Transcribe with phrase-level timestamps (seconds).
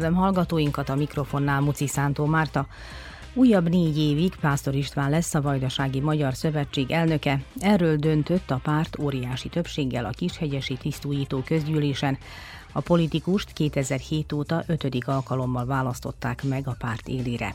[0.00, 2.66] Üdvözlöm hallgatóinkat a mikrofonnál Muci Szántó Márta.
[3.34, 7.40] Újabb négy évig Pásztor István lesz a Vajdasági Magyar Szövetség elnöke.
[7.58, 12.18] Erről döntött a párt óriási többséggel a Kishegyesi Tisztújító közgyűlésen.
[12.72, 17.54] A politikust 2007 óta ötödik alkalommal választották meg a párt élére.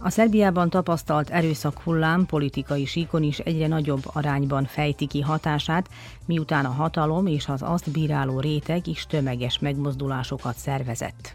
[0.00, 5.88] A Szerbiában tapasztalt erőszak hullám politikai síkon is egyre nagyobb arányban fejti ki hatását,
[6.26, 11.34] miután a hatalom és az azt bíráló réteg is tömeges megmozdulásokat szervezett.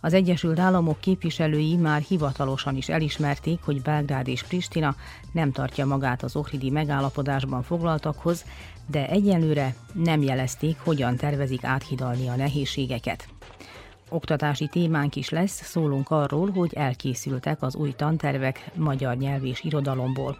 [0.00, 4.94] Az Egyesült Államok képviselői már hivatalosan is elismerték, hogy Belgrád és Pristina
[5.32, 8.44] nem tartja magát az ohridi megállapodásban foglaltakhoz,
[8.86, 13.28] de egyelőre nem jelezték, hogyan tervezik áthidalni a nehézségeket.
[14.10, 20.36] Oktatási témánk is lesz, szólunk arról, hogy elkészültek az új tantervek magyar nyelv és irodalomból.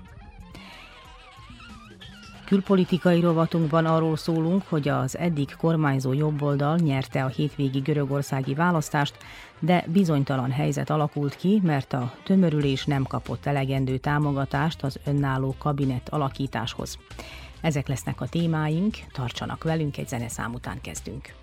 [2.49, 9.17] Külpolitikai rovatunkban arról szólunk, hogy az eddig kormányzó jobboldal nyerte a hétvégi görögországi választást,
[9.59, 16.09] de bizonytalan helyzet alakult ki, mert a tömörülés nem kapott elegendő támogatást az önálló kabinet
[16.09, 16.99] alakításhoz.
[17.61, 21.38] Ezek lesznek a témáink, tartsanak velünk, egy zeneszám után kezdünk.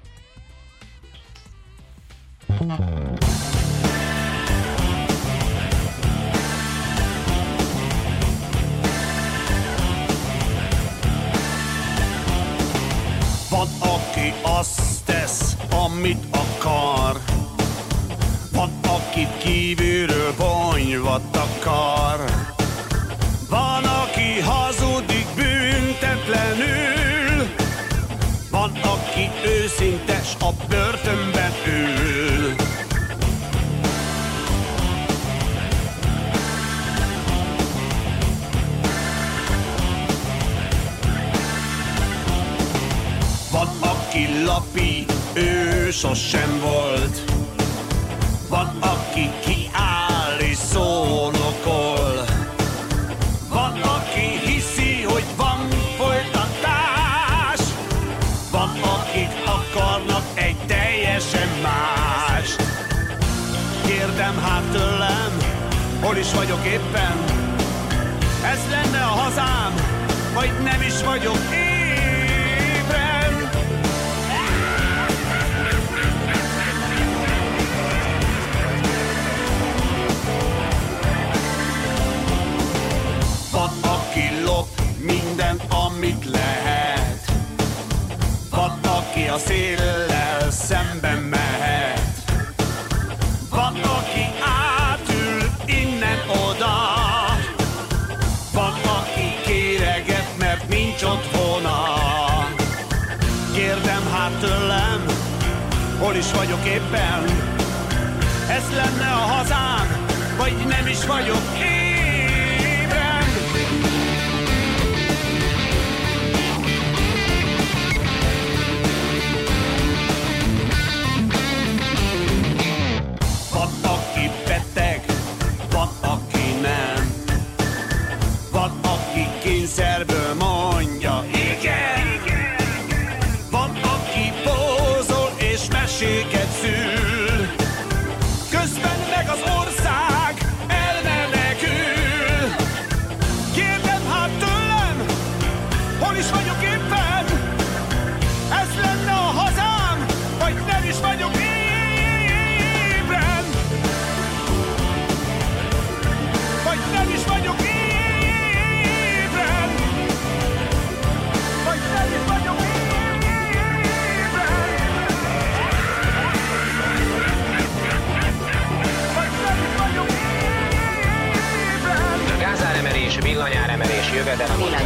[13.50, 17.20] Van, aki azt tesz, amit akar.
[18.52, 22.26] Van, aki kívülről bonyvat akar.
[23.50, 26.76] Van, aki hazudik büntetlenül.
[28.52, 31.95] Van, aki őszintes a börtönben ül.
[44.16, 47.32] Aki lapi, ő sosem volt.
[48.50, 52.26] Van, aki kiáll és szólokol.
[53.50, 55.68] Van, aki hiszi, hogy van
[55.98, 57.60] folytatás.
[58.52, 62.56] Van, akik akarnak egy teljesen más.
[63.86, 65.38] Kérdem hát tőlem,
[66.02, 67.18] hol is vagyok éppen?
[68.44, 69.74] Ez lenne a hazám,
[70.34, 71.65] vagy nem is vagyok ébren?
[85.96, 87.32] Amit lehet.
[88.50, 92.02] Van, aki a széllel szemben mehet.
[93.50, 94.26] Van, aki
[94.90, 96.76] átül innen oda.
[98.54, 101.84] Van, aki kéreget, mert nincs otthona.
[103.54, 105.06] Kérdem hát tőlem,
[106.00, 107.24] hol is vagyok éppen?
[108.50, 110.08] Ez lenne a hazám,
[110.38, 111.45] vagy nem is vagyok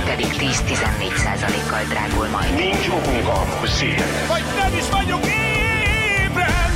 [0.09, 2.56] pedig 10-14 százalékkal drágul majd.
[2.56, 4.03] Nincs okunk a szél.
[4.27, 6.71] Vagy nem is vagyok ébren!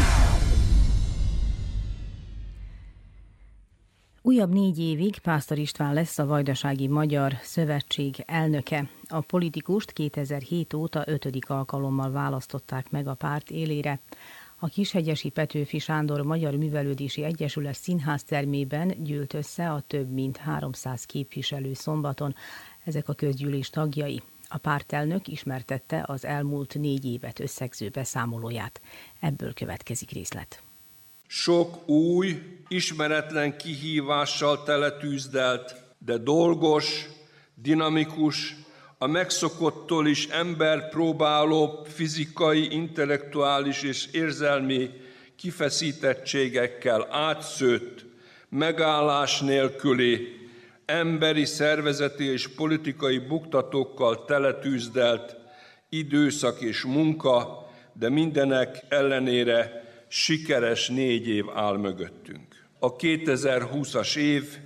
[4.21, 8.89] Újabb négy évig Pásztor István lesz a Vajdasági Magyar Szövetség elnöke.
[9.07, 13.99] A politikust 2007 óta ötödik alkalommal választották meg a párt élére.
[14.59, 21.03] A Kishegyesi Petőfi Sándor Magyar Művelődési Egyesület színház termében gyűlt össze a több mint 300
[21.03, 22.35] képviselő szombaton.
[22.83, 24.21] Ezek a közgyűlés tagjai.
[24.47, 28.81] A pártelnök ismertette az elmúlt négy évet összegző beszámolóját.
[29.19, 30.61] Ebből következik részlet.
[31.27, 37.05] Sok új, ismeretlen kihívással teletűzdelt, de dolgos,
[37.55, 38.55] dinamikus,
[38.97, 44.89] a megszokottól is ember próbáló fizikai, intellektuális és érzelmi
[45.35, 48.05] kifeszítettségekkel átszőtt,
[48.49, 50.42] megállás nélküli,
[50.85, 55.35] emberi szervezeti és politikai buktatókkal teletűzdelt
[55.89, 62.65] időszak és munka, de mindenek ellenére sikeres négy év áll mögöttünk.
[62.79, 64.57] A 2020-as év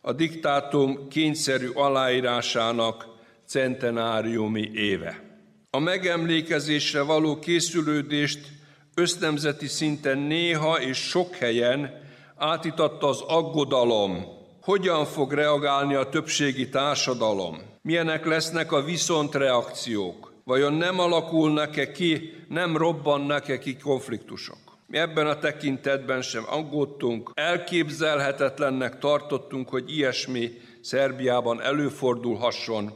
[0.00, 3.06] a diktátum kényszerű aláírásának
[3.46, 5.22] centenáriumi éve.
[5.70, 8.48] A megemlékezésre való készülődést
[8.94, 12.00] össznemzeti szinten néha és sok helyen
[12.36, 14.37] átitatta az aggodalom,
[14.68, 22.76] hogyan fog reagálni a többségi társadalom, milyenek lesznek a viszontreakciók, vajon nem alakulnak-e ki, nem
[22.76, 24.58] robbannak-e ki konfliktusok.
[24.86, 30.50] Mi ebben a tekintetben sem aggódtunk, elképzelhetetlennek tartottunk, hogy ilyesmi
[30.80, 32.92] Szerbiában előfordulhasson,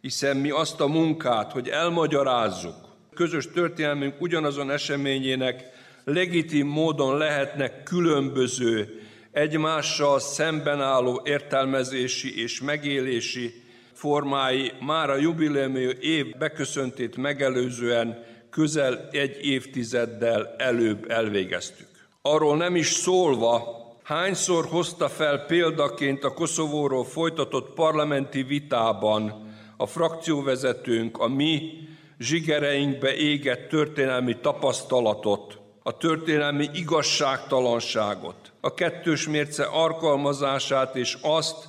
[0.00, 2.76] hiszen mi azt a munkát, hogy elmagyarázzuk,
[3.14, 5.64] közös történelmünk ugyanazon eseményének
[6.04, 9.03] legitim módon lehetnek különböző,
[9.34, 19.38] egymással szemben álló értelmezési és megélési formái már a jubileumi év beköszöntét megelőzően közel egy
[19.44, 21.86] évtizeddel előbb elvégeztük.
[22.22, 31.18] Arról nem is szólva, hányszor hozta fel példaként a Koszovóról folytatott parlamenti vitában a frakcióvezetőnk
[31.18, 31.72] a mi
[32.18, 41.66] zsigereinkbe égett történelmi tapasztalatot, a történelmi igazságtalanságot, a kettős mérce alkalmazását és azt,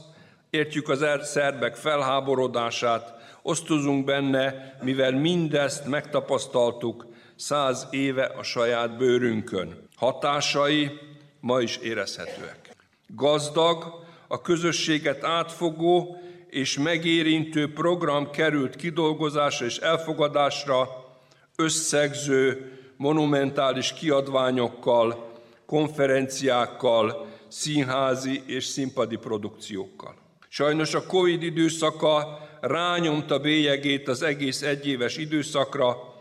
[0.50, 7.06] értjük az er- szerbek felháborodását, osztozunk benne, mivel mindezt megtapasztaltuk
[7.36, 9.88] száz éve a saját bőrünkön.
[9.96, 10.92] Hatásai
[11.40, 12.76] ma is érezhetőek.
[13.08, 16.18] Gazdag, a közösséget átfogó
[16.50, 20.90] és megérintő program került kidolgozásra és elfogadásra
[21.56, 25.25] összegző, monumentális kiadványokkal,
[25.66, 30.16] konferenciákkal, színházi és színpadi produkciókkal.
[30.50, 36.14] Sajnos a Covid időszaka rányomta bélyegét az egész egyéves időszakra,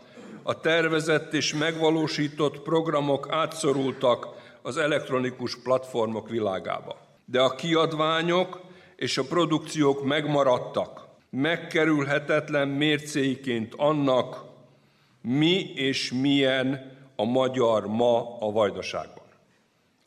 [0.43, 4.27] a tervezett és megvalósított programok átszorultak
[4.61, 6.97] az elektronikus platformok világába.
[7.25, 8.61] De a kiadványok
[8.95, 14.43] és a produkciók megmaradtak, megkerülhetetlen mércéiként annak,
[15.21, 19.24] mi és milyen a magyar ma a vajdaságban.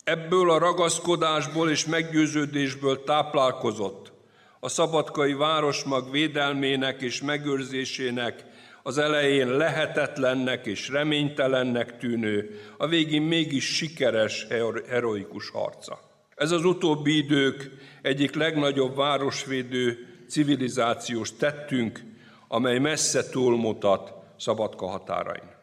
[0.09, 4.11] Ebből a ragaszkodásból és meggyőződésből táplálkozott
[4.59, 8.45] a szabadkai városmag védelmének és megőrzésének
[8.83, 14.47] az elején lehetetlennek és reménytelennek tűnő, a végén mégis sikeres,
[14.87, 15.99] heroikus harca.
[16.35, 22.01] Ez az utóbbi idők egyik legnagyobb városvédő civilizációs tettünk,
[22.47, 25.58] amely messze túlmutat Szabadka határain.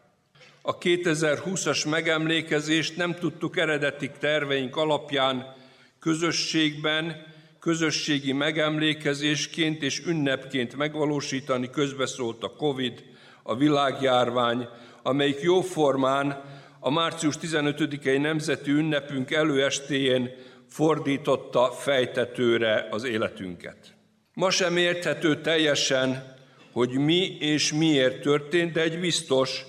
[0.69, 5.55] A 2020-as megemlékezést nem tudtuk eredeti terveink alapján
[6.01, 7.27] közösségben
[7.61, 13.05] közösségi megemlékezésként és ünnepként megvalósítani közbeszólt a Covid,
[13.43, 14.69] a világjárvány,
[15.03, 16.43] amelyik jóformán
[16.81, 20.31] a március 15-i nemzeti ünnepünk előestéjén
[20.69, 23.95] fordította fejtetőre az életünket.
[24.35, 26.35] Ma sem érthető teljesen,
[26.73, 29.65] hogy mi és miért történt, de egy biztos,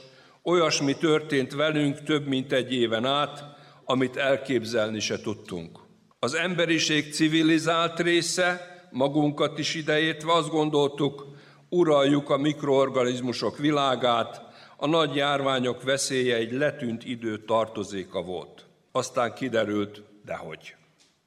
[0.47, 3.43] olyasmi történt velünk több mint egy éven át,
[3.85, 5.79] amit elképzelni se tudtunk.
[6.19, 11.27] Az emberiség civilizált része, magunkat is ideértve azt gondoltuk,
[11.69, 14.41] uraljuk a mikroorganizmusok világát,
[14.77, 18.65] a nagy járványok veszélye egy letűnt idő tartozéka volt.
[18.91, 20.75] Aztán kiderült, dehogy.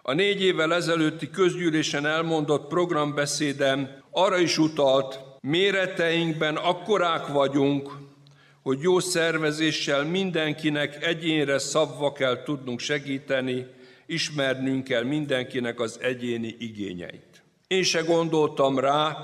[0.03, 8.09] A négy évvel ezelőtti közgyűlésen elmondott programbeszédem arra is utalt, méreteinkben akkorák vagyunk,
[8.63, 13.67] hogy jó szervezéssel mindenkinek egyénre szabva kell tudnunk segíteni,
[14.07, 17.43] ismernünk kell mindenkinek az egyéni igényeit.
[17.67, 19.17] Én se gondoltam rá,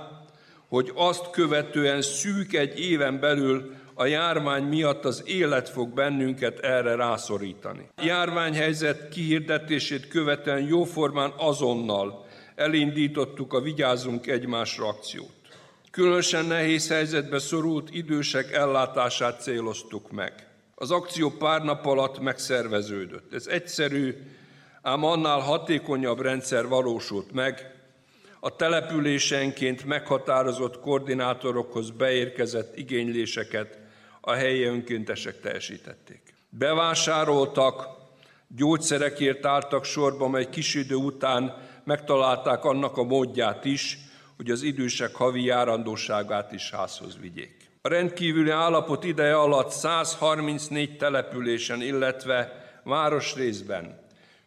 [0.68, 6.94] hogy azt követően szűk egy éven belül a járvány miatt az élet fog bennünket erre
[6.94, 7.88] rászorítani.
[7.96, 15.34] A járványhelyzet kihirdetését követően jóformán azonnal elindítottuk a Vigyázzunk egymásra akciót.
[15.96, 20.46] Különösen nehéz helyzetbe szorult idősek ellátását céloztuk meg.
[20.74, 23.34] Az akció pár nap alatt megszerveződött.
[23.34, 24.14] Ez egyszerű,
[24.82, 27.74] ám annál hatékonyabb rendszer valósult meg,
[28.40, 33.78] a településenként meghatározott koordinátorokhoz beérkezett igényléseket
[34.20, 36.34] a helyi önkéntesek teljesítették.
[36.48, 37.88] Bevásároltak,
[38.48, 43.98] gyógyszerekért álltak sorba, mely kis idő után megtalálták annak a módját is,
[44.36, 47.70] hogy az idősek havi járandóságát is házhoz vigyék.
[47.82, 54.04] A rendkívüli állapot ideje alatt 134 településen, illetve városrészben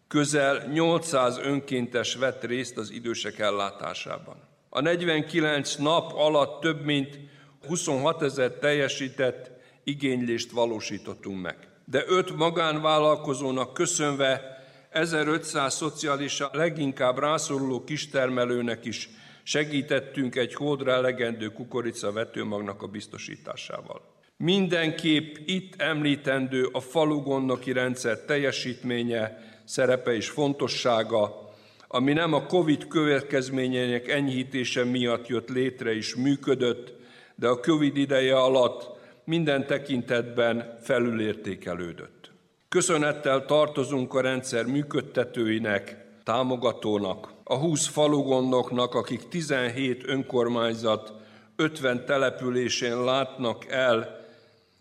[0.08, 4.36] közel 800 önkéntes vett részt az idősek ellátásában.
[4.69, 7.19] A 49 nap alatt több mint
[7.67, 9.51] 26 ezer teljesített
[9.84, 11.58] igénylést valósítottunk meg.
[11.86, 14.58] De öt magánvállalkozónak köszönve
[14.89, 19.10] 1500 szocialista leginkább rászoruló kistermelőnek is
[19.50, 24.01] segítettünk egy hódra elegendő kukorica vetőmagnak a biztosításával.
[24.38, 31.50] Mindenképp itt említendő a falugonnoki rendszer teljesítménye, szerepe és fontossága,
[31.88, 36.94] ami nem a COVID következményeinek enyhítése miatt jött létre és működött,
[37.36, 38.89] de a COVID ideje alatt
[39.24, 42.32] minden tekintetben felülértékelődött.
[42.68, 51.13] Köszönettel tartozunk a rendszer működtetőinek, támogatónak, a 20 falugondoknak, akik 17 önkormányzat
[51.56, 54.25] 50 településén látnak el,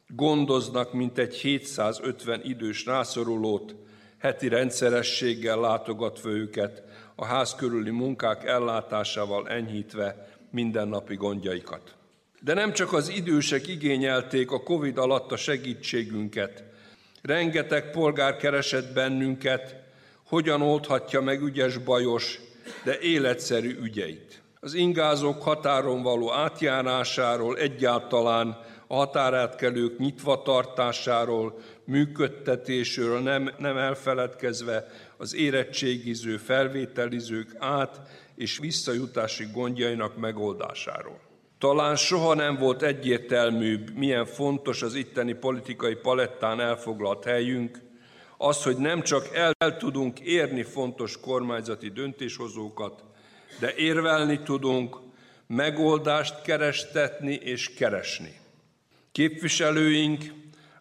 [0.06, 3.75] gondoznak mintegy 750 idős rászorulót,
[4.18, 6.82] heti rendszerességgel látogatva őket,
[7.14, 11.94] a ház körüli munkák ellátásával enyhítve mindennapi gondjaikat.
[12.40, 16.64] De nem csak az idősek igényelték a Covid alatt a segítségünket.
[17.22, 19.76] Rengeteg polgár keresett bennünket,
[20.26, 22.46] hogyan oldhatja meg ügyes bajos,
[22.84, 24.42] de életszerű ügyeit.
[24.60, 35.34] Az ingázók határon való átjárásáról, egyáltalán a határátkelők nyitva tartásáról, működtetésről nem, nem elfeledkezve az
[35.34, 38.00] érettségiző, felvételizők át
[38.37, 41.20] és visszajutási gondjainak megoldásáról.
[41.58, 47.78] Talán soha nem volt egyértelműbb, milyen fontos az itteni politikai palettán elfoglalt helyünk,
[48.38, 53.04] az, hogy nem csak el, tudunk érni fontos kormányzati döntéshozókat,
[53.61, 54.97] de érvelni tudunk,
[55.47, 58.40] megoldást kerestetni és keresni.
[59.12, 60.25] Képviselőink,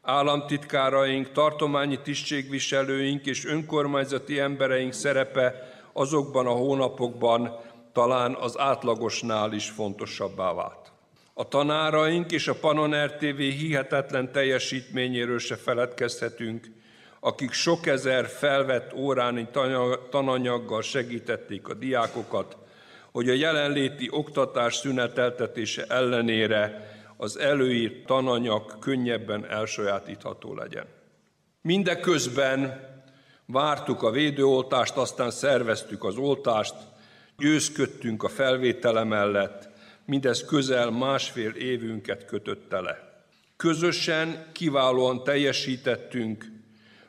[0.02, 7.60] államtitkáraink, tartományi tisztségviselőink és önkormányzati embereink szerepe azokban a hónapokban
[7.94, 10.92] talán az átlagosnál is fontosabbá vált.
[11.34, 16.68] A tanáraink és a Panon RTV hihetetlen teljesítményéről se feledkezhetünk,
[17.28, 19.48] akik sok ezer felvett óráni
[20.10, 22.58] tananyaggal segítették a diákokat,
[23.12, 30.86] hogy a jelenléti oktatás szüneteltetése ellenére az előírt tananyag könnyebben elsajátítható legyen.
[31.62, 32.86] Mindeközben
[33.46, 36.76] vártuk a védőoltást, aztán szerveztük az oltást,
[37.38, 39.70] győzködtünk a felvétele mellett,
[40.06, 43.24] mindez közel másfél évünket kötötte le.
[43.58, 46.57] Közösen kiválóan teljesítettünk,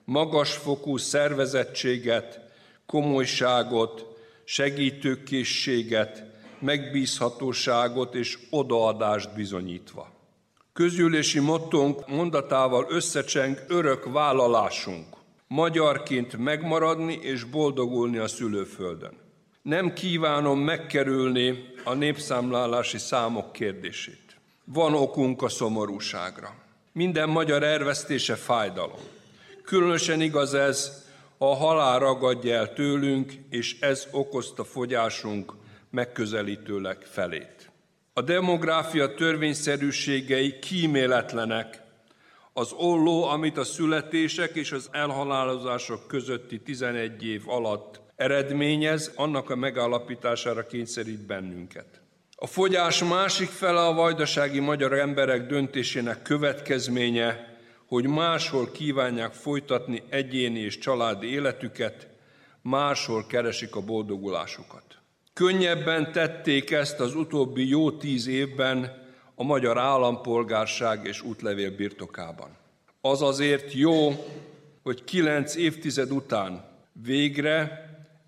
[0.09, 2.41] magasfokú szervezettséget,
[2.87, 4.07] komolyságot,
[4.45, 6.25] segítőkészséget,
[6.59, 10.13] megbízhatóságot és odaadást bizonyítva.
[10.73, 15.07] Közülési mottónk mondatával összecseng örök vállalásunk,
[15.47, 19.13] magyarként megmaradni és boldogulni a szülőföldön.
[19.63, 24.37] Nem kívánom megkerülni a népszámlálási számok kérdését.
[24.65, 26.55] Van okunk a szomorúságra.
[26.93, 29.17] Minden magyar ervesztése fájdalom.
[29.69, 31.07] Különösen igaz ez,
[31.39, 35.53] a halál ragadja el tőlünk, és ez okozta fogyásunk
[35.91, 37.71] megközelítőleg felét.
[38.13, 41.83] A demográfia törvényszerűségei kíméletlenek.
[42.53, 49.57] Az olló, amit a születések és az elhalálozások közötti 11 év alatt eredményez, annak a
[49.57, 52.01] megállapítására kényszerít bennünket.
[52.37, 57.48] A fogyás másik fele a vajdasági magyar emberek döntésének következménye,
[57.89, 62.09] hogy máshol kívánják folytatni egyéni és családi életüket,
[62.63, 64.85] máshol keresik a boldogulásukat.
[65.33, 72.57] Könnyebben tették ezt az utóbbi jó tíz évben a magyar állampolgárság és útlevél birtokában.
[73.01, 74.25] Az azért jó,
[74.83, 77.87] hogy kilenc évtized után végre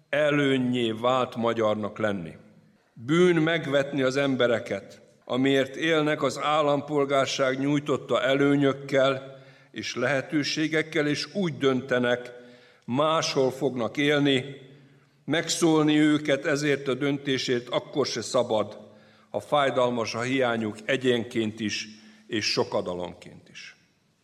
[0.08, 2.36] előnyé vált magyarnak lenni.
[2.92, 9.38] Bűn megvetni az embereket, amiért élnek az állampolgárság nyújtotta előnyökkel
[9.72, 12.32] és lehetőségekkel, és úgy döntenek,
[12.84, 14.44] máshol fognak élni,
[15.24, 18.78] megszólni őket ezért a döntésért akkor se szabad,
[19.30, 21.88] ha fájdalmas a hiányuk egyenként is,
[22.26, 23.76] és sokadalomként is.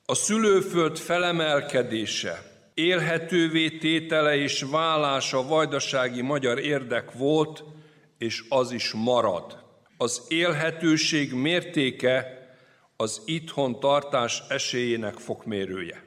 [0.05, 2.43] A szülőföld felemelkedése,
[2.75, 7.65] élhetővé tétele és vállása vajdasági magyar érdek volt,
[8.19, 9.65] és az is marad.
[9.97, 12.46] Az élhetőség mértéke
[12.97, 16.05] az itthon tartás esélyének fokmérője.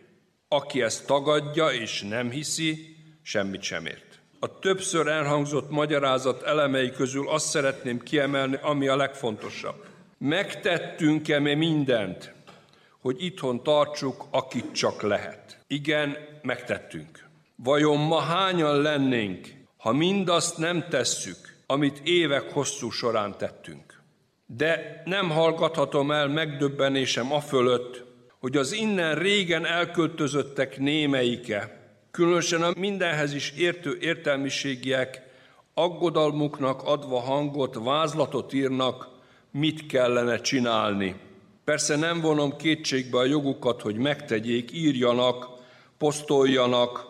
[0.47, 4.19] Aki ezt tagadja és nem hiszi, semmit sem ért.
[4.39, 9.85] A többször elhangzott magyarázat elemei közül azt szeretném kiemelni, ami a legfontosabb.
[10.17, 12.33] Megtettünk-e mi mindent,
[13.01, 15.63] hogy itthon tartsuk, akit csak lehet?
[15.67, 17.27] Igen, megtettünk.
[17.55, 23.88] Vajon ma hányan lennénk, ha mindazt nem tesszük, amit évek hosszú során tettünk?
[24.57, 28.03] De nem hallgathatom el megdöbbenésem a fölött,
[28.39, 31.79] hogy az innen régen elköltözöttek némeike,
[32.11, 35.21] különösen a mindenhez is értő értelmiségiek
[35.73, 39.09] aggodalmuknak adva hangot, vázlatot írnak,
[39.51, 41.15] mit kellene csinálni.
[41.63, 45.47] Persze nem vonom kétségbe a jogukat, hogy megtegyék, írjanak,
[45.97, 47.05] posztoljanak,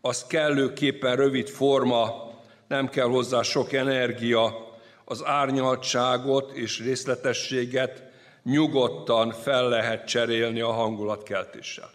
[0.00, 2.30] az kellőképpen rövid forma,
[2.68, 4.72] nem kell hozzá sok energia,
[5.04, 8.02] az árnyaltságot és részletességet
[8.42, 11.90] nyugodtan fel lehet cserélni a hangulatkeltéssel.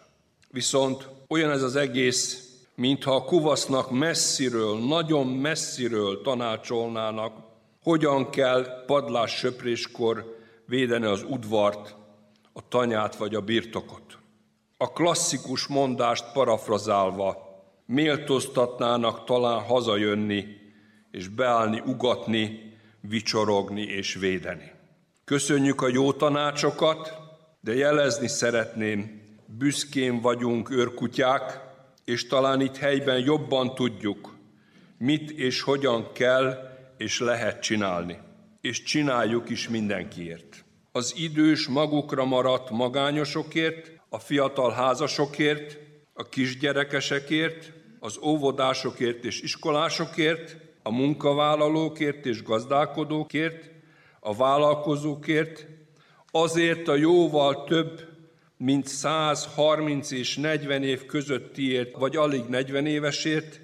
[0.52, 7.38] Viszont olyan ez az egész, mintha a kuvasznak messziről, nagyon messziről tanácsolnának,
[7.84, 11.96] hogyan kell padlás söpréskor védeni az udvart,
[12.54, 14.18] a tanyát vagy a birtokot.
[14.78, 17.48] A klasszikus mondást parafrazálva,
[17.86, 20.46] méltóztatnának talán hazajönni,
[21.12, 22.69] és beállni, ugatni,
[23.02, 24.72] vicsorogni és védeni.
[25.26, 27.18] Köszönjük a jó tanácsokat,
[27.62, 31.60] de jelezni szeretném, büszkén vagyunk őrkutyák,
[32.06, 34.38] és talán itt helyben jobban tudjuk,
[34.98, 36.58] mit és hogyan kell
[36.98, 38.18] és lehet csinálni.
[38.62, 40.66] És csináljuk is mindenkiért.
[40.92, 45.78] Az idős magukra maradt magányosokért, a fiatal házasokért,
[46.14, 50.58] a kisgyerekesekért, az óvodásokért és iskolásokért,
[50.90, 53.72] a munkavállalókért és gazdálkodókért,
[54.20, 55.66] a vállalkozókért,
[56.32, 58.08] azért a jóval több,
[58.58, 63.60] mint 130 és 40 év közöttiért, vagy alig 40 évesért,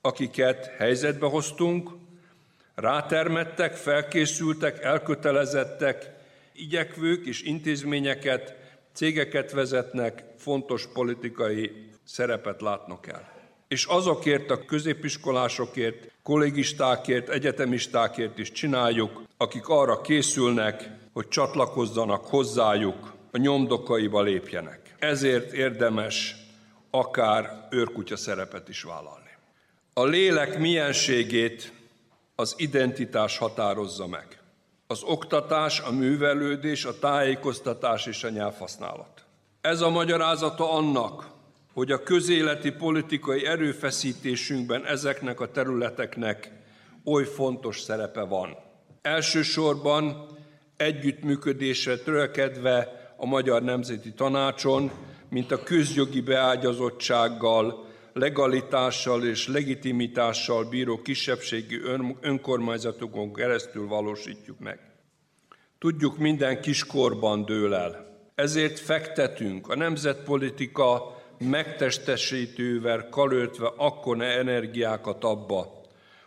[0.00, 1.90] akiket helyzetbe hoztunk,
[2.74, 6.10] rátermettek, felkészültek, elkötelezettek,
[6.52, 8.56] igyekvők és intézményeket,
[8.92, 13.33] cégeket vezetnek, fontos politikai szerepet látnak el.
[13.74, 23.38] És azokért a középiskolásokért, kollégistákért, egyetemistákért is csináljuk, akik arra készülnek, hogy csatlakozzanak hozzájuk, a
[23.38, 24.94] nyomdokaiba lépjenek.
[24.98, 26.36] Ezért érdemes
[26.90, 29.30] akár őrkutya szerepet is vállalni.
[29.94, 31.72] A lélek mienségét
[32.34, 34.40] az identitás határozza meg.
[34.86, 39.24] Az oktatás, a művelődés, a tájékoztatás és a nyelvhasználat.
[39.60, 41.33] Ez a magyarázata annak,
[41.74, 46.50] hogy a közéleti politikai erőfeszítésünkben ezeknek a területeknek
[47.04, 48.56] oly fontos szerepe van.
[49.02, 50.26] Elsősorban
[50.76, 54.90] együttműködésre törekedve a Magyar Nemzeti Tanácson,
[55.28, 61.80] mint a közjogi beágyazottsággal, legalitással és legitimitással bíró kisebbségi
[62.20, 64.78] önkormányzatokon keresztül valósítjuk meg.
[65.78, 68.12] Tudjuk, minden kiskorban dől el.
[68.34, 75.82] Ezért fektetünk a nemzetpolitika megtestesítővel kalöltve akkora energiákat abba,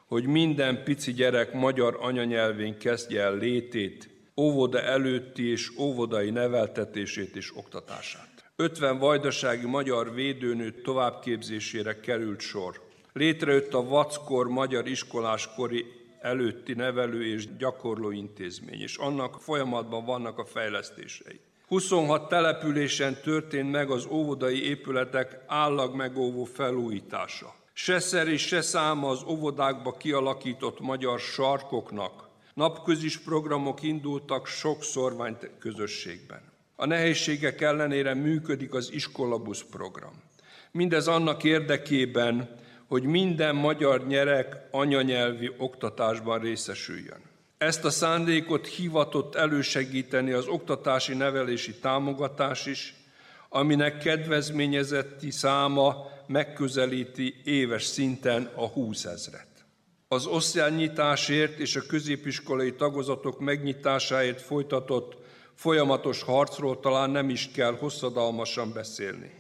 [0.06, 7.58] hogy minden pici gyerek magyar anyanyelvén kezdje el létét, óvoda előtti és óvodai neveltetését és
[7.58, 8.52] oktatását.
[8.56, 12.82] 50 vajdasági magyar védőnő továbbképzésére került sor.
[13.14, 15.86] Létrejött a Vackor Magyar Iskoláskori
[16.22, 21.40] előtti nevelő és gyakorló intézmény, és annak folyamatban vannak a fejlesztései.
[21.68, 27.56] 26 településen történt meg az óvodai épületek állag megóvó felújítása.
[27.74, 32.28] Se szer és se száma az óvodákba kialakított magyar sarkoknak,
[32.58, 36.42] Napközis programok indultak sok szorvány közösségben.
[36.76, 40.24] A nehézségek ellenére működik az iskolabusz program.
[40.72, 42.50] Mindez annak érdekében,
[42.88, 47.27] hogy minden magyar nyerek anyanyelvi oktatásban részesüljön.
[47.58, 52.96] Ezt a szándékot hivatott elősegíteni az oktatási nevelési támogatás is,
[53.50, 59.48] aminek kedvezményezetti száma megközelíti éves szinten a 20 ezret.
[60.08, 65.18] Az osztálynyitásért és a középiskolai tagozatok megnyitásáért folytatott
[65.54, 69.32] folyamatos harcról talán nem is kell hosszadalmasan beszélni.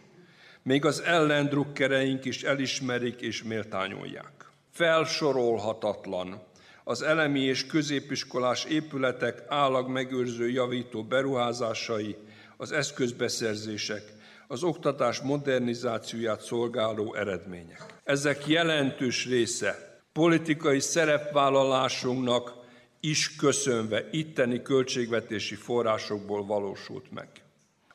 [0.63, 4.51] Még az ellendrukkereink is elismerik és méltányolják.
[4.71, 6.46] Felsorolhatatlan
[6.87, 12.15] az elemi és középiskolás épületek állag megőrző javító beruházásai,
[12.57, 14.03] az eszközbeszerzések,
[14.47, 18.01] az oktatás modernizációját szolgáló eredmények.
[18.03, 22.53] Ezek jelentős része politikai szerepvállalásunknak
[22.99, 27.29] is köszönve itteni költségvetési forrásokból valósult meg.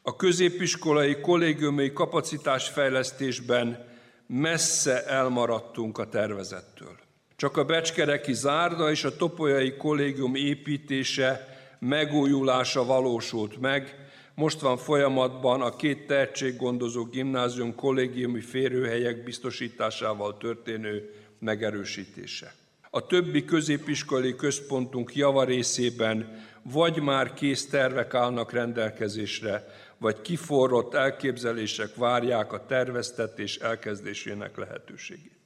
[0.02, 3.88] A középiskolai kollégiumi kapacitásfejlesztésben
[4.26, 7.10] messze elmaradtunk a tervezettől.
[7.42, 15.62] Csak a Becskereki zárda és a Topolyai kollégium építése, megújulása valósult meg, most van folyamatban
[15.62, 22.54] a két tehetséggondozó gimnázium kollégiumi férőhelyek biztosításával történő megerősítése.
[22.90, 32.52] A többi középiskolai központunk javarészében vagy már kész tervek állnak rendelkezésre, vagy kiforrott elképzelések várják
[32.52, 35.41] a terveztetés elkezdésének lehetőségét.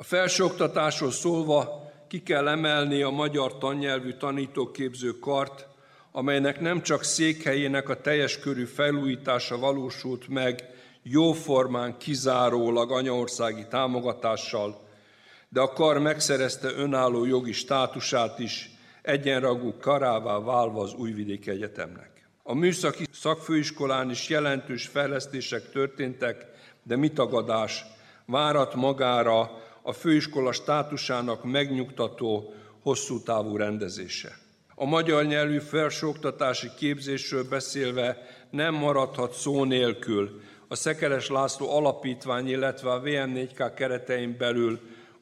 [0.00, 5.66] A felsőoktatásról szólva ki kell emelni a magyar tannyelvű tanítóképző kart,
[6.12, 10.64] amelynek nem csak székhelyének a teljes körű felújítása valósult meg
[11.02, 14.80] jóformán kizárólag anyaországi támogatással,
[15.48, 18.70] de a kar megszerezte önálló jogi státusát is,
[19.02, 22.28] egyenragú karává válva az Újvidék Egyetemnek.
[22.42, 26.46] A műszaki szakfőiskolán is jelentős fejlesztések történtek,
[26.82, 27.84] de mitagadás
[28.26, 34.38] várat magára a főiskola státusának megnyugtató, hosszú távú rendezése.
[34.74, 38.16] A magyar nyelvű felsőoktatási képzésről beszélve
[38.50, 44.80] nem maradhat szó nélkül a Szekeres László Alapítvány, illetve a VM4K keretein belül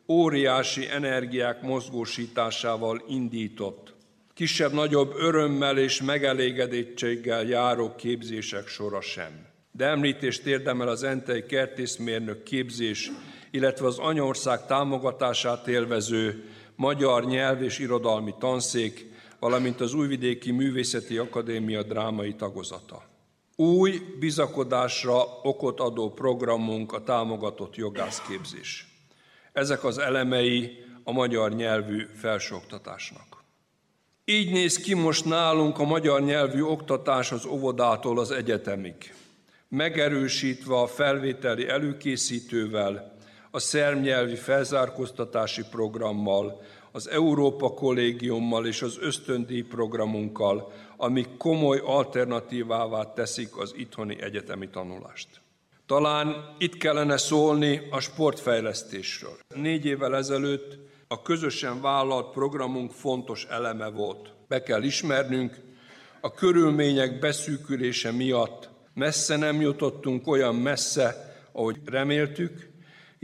[0.08, 3.94] óriási energiák mozgósításával indított,
[4.34, 9.46] kisebb-nagyobb örömmel és megelégedettséggel járó képzések sora sem.
[9.72, 13.10] De említést érdemel az Entei kertészmérnök képzés,
[13.50, 16.44] illetve az anyország támogatását élvező
[16.76, 23.02] magyar nyelv és irodalmi tanszék, valamint az Újvidéki Művészeti Akadémia drámai tagozata.
[23.56, 28.86] Új bizakodásra okot adó programunk a támogatott jogászképzés.
[29.52, 33.44] Ezek az elemei a magyar nyelvű felsőoktatásnak.
[34.24, 39.14] Így néz ki most nálunk a magyar nyelvű oktatás az óvodától az egyetemig,
[39.68, 43.15] megerősítve a felvételi előkészítővel,
[43.56, 53.56] a szermnyelvi felzárkóztatási programmal, az Európa Kollégiummal és az ösztöndíj programunkkal, amik komoly alternatívává teszik
[53.58, 55.28] az itthoni egyetemi tanulást.
[55.86, 59.38] Talán itt kellene szólni a sportfejlesztésről.
[59.54, 64.32] Négy évvel ezelőtt a közösen vállalt programunk fontos eleme volt.
[64.48, 65.60] Be kell ismernünk,
[66.20, 72.74] a körülmények beszűkülése miatt messze nem jutottunk olyan messze, ahogy reméltük,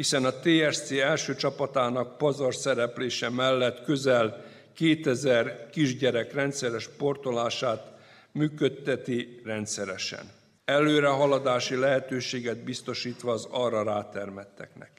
[0.03, 7.93] hiszen a TSC első csapatának pazar szereplése mellett közel 2000 kisgyerek rendszeres sportolását
[8.33, 10.31] működteti rendszeresen.
[10.65, 14.91] Előrehaladási lehetőséget biztosítva az arra rátermetteknek.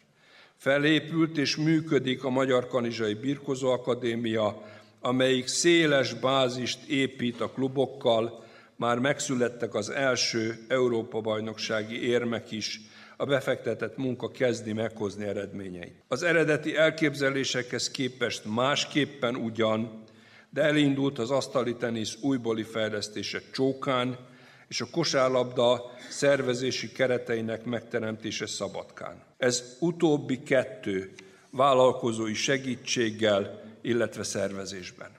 [0.58, 4.62] Felépült és működik a Magyar Kanizsai Birkozó Akadémia,
[5.00, 8.44] amelyik széles bázist épít a klubokkal,
[8.76, 12.82] már megszülettek az első Európa-bajnoksági érmek is,
[13.18, 16.04] a befektetett munka kezdi meghozni eredményeit.
[16.08, 20.04] Az eredeti elképzelésekhez képest másképpen ugyan,
[20.50, 24.18] de elindult az asztali tenisz újbóli fejlesztése csókán,
[24.68, 29.24] és a kosárlabda szervezési kereteinek megteremtése Szabadkán.
[29.38, 31.14] Ez utóbbi kettő
[31.50, 35.10] vállalkozói segítséggel, illetve szervezésben.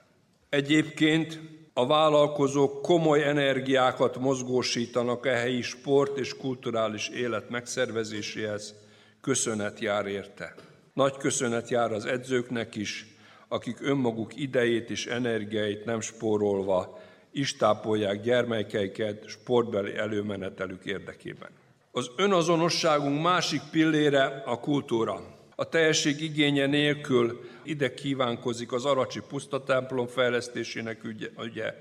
[0.49, 1.39] Egyébként
[1.77, 8.75] a vállalkozók komoly energiákat mozgósítanak e helyi sport és kulturális élet megszervezéséhez,
[9.21, 10.55] köszönet jár érte.
[10.93, 13.05] Nagy köszönet jár az edzőknek is,
[13.47, 16.99] akik önmaguk idejét és energiáit nem spórolva
[17.31, 21.49] istápolják gyermekeiket sportbeli előmenetelük érdekében.
[21.91, 25.34] Az önazonosságunk másik pillére a kultúra.
[25.55, 31.03] A teljesség igénye nélkül ide kívánkozik az Aracsi pusztatemplom fejlesztésének
[31.43, 31.73] ügye.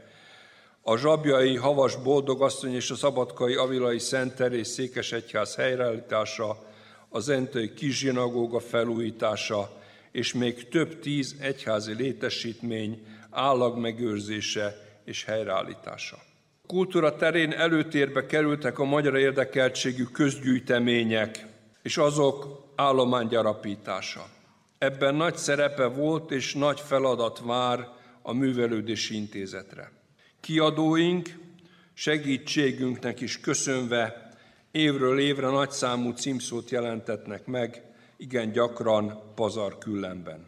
[0.83, 6.65] A zsabjai Havas Boldogasszony és a Szabadkai Avilai Szent Terész Székesegyház helyreállítása,
[7.09, 9.83] a Zentői Kizsinagóga felújítása,
[10.13, 16.17] és még több tíz egyházi létesítmény állag megőrzése és helyreállítása.
[16.67, 21.47] Kultúra terén előtérbe kerültek a magyar érdekeltségű közgyűjtemények,
[21.83, 24.27] és azok állománygyarapítása.
[24.79, 27.89] Ebben nagy szerepe volt és nagy feladat vár
[28.23, 29.93] a Művelődési Intézetre.
[30.41, 31.29] Kiadóink
[31.95, 34.29] segítségünknek is köszönve
[34.71, 37.83] évről évre nagyszámú címszót jelentetnek meg,
[38.17, 40.47] igen gyakran pazar küllemben.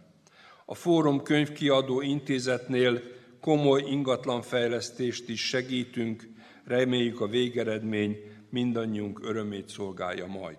[0.65, 3.03] A Fórum Könyvkiadó Intézetnél
[3.41, 6.29] komoly ingatlanfejlesztést is segítünk,
[6.65, 8.17] reméljük a végeredmény
[8.51, 10.59] mindannyiunk örömét szolgálja majd.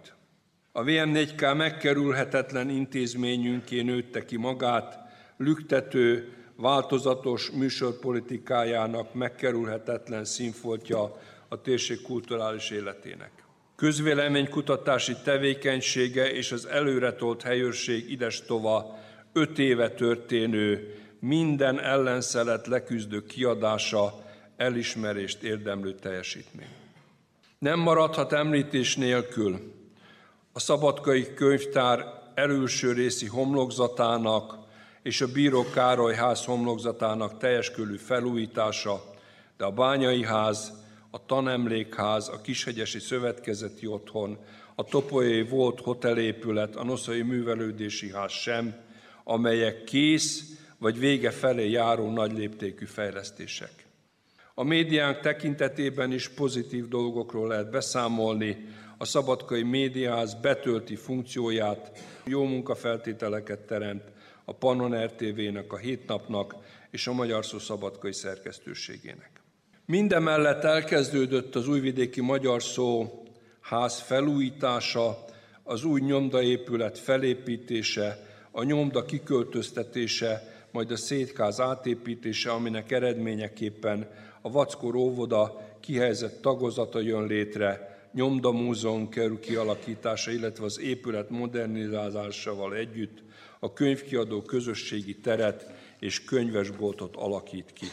[0.77, 4.99] A VM4K megkerülhetetlen intézményünké nőtte ki magát,
[5.37, 13.31] lüktető, változatos műsorpolitikájának megkerülhetetlen színfoltja a térség kulturális életének.
[13.75, 18.99] Közvéleménykutatási tevékenysége és az előretolt helyőrség idestova
[19.33, 24.13] öt éve történő minden ellenszelet leküzdő kiadása
[24.57, 26.75] elismerést érdemlő teljesítmény.
[27.59, 29.75] Nem maradhat említés nélkül
[30.57, 34.57] a Szabadkai Könyvtár előső részi homlokzatának
[35.03, 39.03] és a Bíró Károly ház homlokzatának teljes körű felújítása,
[39.57, 40.71] de a Bányai ház,
[41.11, 44.37] a Tanemlékház, a Kishegyesi Szövetkezeti Otthon,
[44.75, 48.75] a Topolyai volt hotelépület, a Noszai Művelődési Ház sem,
[49.23, 50.43] amelyek kész
[50.77, 53.87] vagy vége felé járó nagy léptékű fejlesztések.
[54.53, 58.65] A médiánk tekintetében is pozitív dolgokról lehet beszámolni,
[58.97, 61.91] a szabadkai médiáz betölti funkcióját,
[62.25, 64.03] jó munkafeltételeket teremt
[64.45, 66.55] a Pannon RTV-nek, a Hétnapnak
[66.91, 69.29] és a Magyar Szó szabadkai szerkesztőségének.
[69.85, 73.21] Mindemellett elkezdődött az újvidéki Magyar Szó
[73.61, 75.25] ház felújítása,
[75.63, 84.09] az új nyomdaépület felépítése, a nyomda kiköltöztetése, majd a szétkáz átépítése, aminek eredményeképpen
[84.41, 93.23] a Vackor óvoda kihelyezett tagozata jön létre, nyomdamúzeum kerül kialakítása, illetve az épület modernizálásával együtt
[93.59, 97.85] a könyvkiadó közösségi teret és könyvesboltot alakít ki.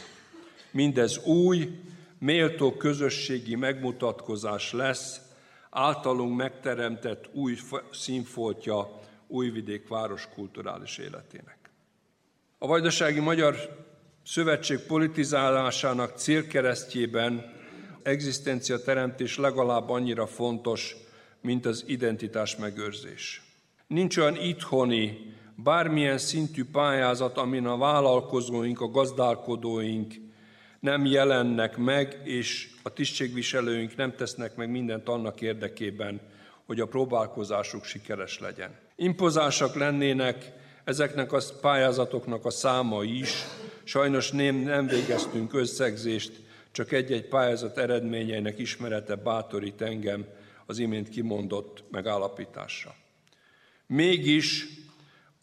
[0.71, 1.79] Mindez új,
[2.19, 5.21] méltó közösségi megmutatkozás lesz,
[5.69, 7.57] általunk megteremtett új
[7.91, 11.57] színfoltja Újvidék város kulturális életének.
[12.57, 13.85] A Vajdasági Magyar
[14.25, 17.53] Szövetség politizálásának célkeresztjében
[18.05, 20.95] egzisztencia teremtés legalább annyira fontos,
[21.41, 23.41] mint az identitás megőrzés.
[23.87, 30.13] Nincs olyan itthoni, bármilyen szintű pályázat, amin a vállalkozóink, a gazdálkodóink
[30.79, 36.21] nem jelennek meg, és a tisztségviselőink nem tesznek meg mindent annak érdekében,
[36.65, 38.75] hogy a próbálkozásuk sikeres legyen.
[38.95, 40.51] Impozásak lennének
[40.83, 43.33] ezeknek a pályázatoknak a száma is,
[43.83, 46.43] sajnos nem, nem végeztünk összegzést,
[46.75, 50.25] csak egy-egy pályázat eredményeinek ismerete bátorít engem
[50.65, 52.95] az imént kimondott megállapításra.
[53.87, 54.67] Mégis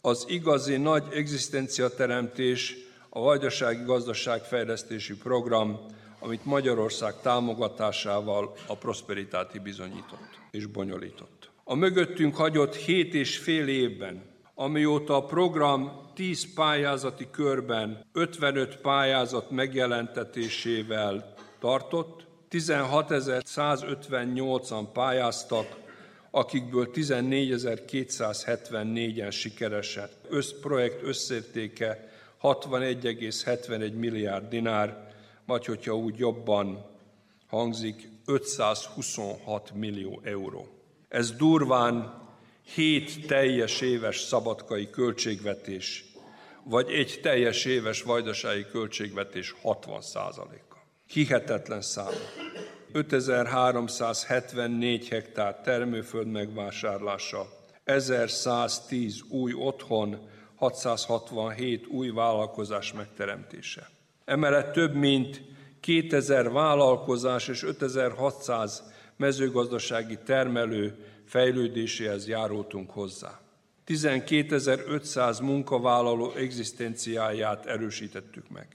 [0.01, 2.75] az igazi nagy egzisztenciateremtés
[3.09, 5.85] a Vajdasági Gazdaságfejlesztési Program,
[6.19, 11.49] amit Magyarország támogatásával a Prosperitáti bizonyított és bonyolított.
[11.63, 19.51] A mögöttünk hagyott hét és fél évben, amióta a program 10 pályázati körben 55 pályázat
[19.51, 25.81] megjelentetésével tartott, 16.158-an pályáztak,
[26.31, 30.09] akikből 14.274-en sikeresen.
[30.29, 32.11] Összprojekt összértéke
[32.41, 35.11] 61,71 milliárd dinár,
[35.45, 36.85] vagy hogyha úgy jobban
[37.47, 40.67] hangzik, 526 millió euró.
[41.09, 42.22] Ez durván
[42.65, 46.05] 7 teljes éves szabadkai költségvetés,
[46.63, 50.85] vagy egy teljes éves vajdasági költségvetés 60 százaléka.
[51.07, 52.13] Hihetetlen szám.
[52.91, 57.49] 5374 hektár termőföld megvásárlása,
[57.83, 63.89] 1110 új otthon, 667 új vállalkozás megteremtése.
[64.25, 65.41] Emellett több mint
[65.79, 68.83] 2000 vállalkozás és 5600
[69.17, 73.39] mezőgazdasági termelő fejlődéséhez járultunk hozzá.
[73.87, 78.67] 12.500 munkavállaló egzisztenciáját erősítettük meg.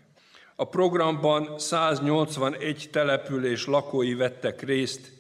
[0.57, 5.13] A programban 181 település lakói vettek részt,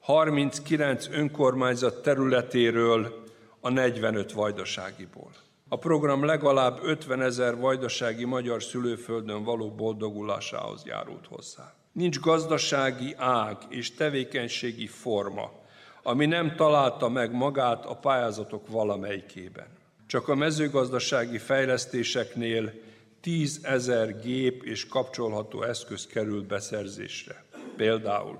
[0.00, 3.24] 39 önkormányzat területéről
[3.60, 5.30] a 45 vajdaságiból.
[5.68, 11.74] A program legalább 50 ezer vajdasági magyar szülőföldön való boldogulásához járult hozzá.
[11.92, 15.62] Nincs gazdasági ág és tevékenységi forma,
[16.06, 19.66] ami nem találta meg magát a pályázatok valamelyikében.
[20.06, 22.72] Csak a mezőgazdasági fejlesztéseknél
[23.20, 27.44] 10 ezer gép és kapcsolható eszköz került beszerzésre.
[27.76, 28.38] Például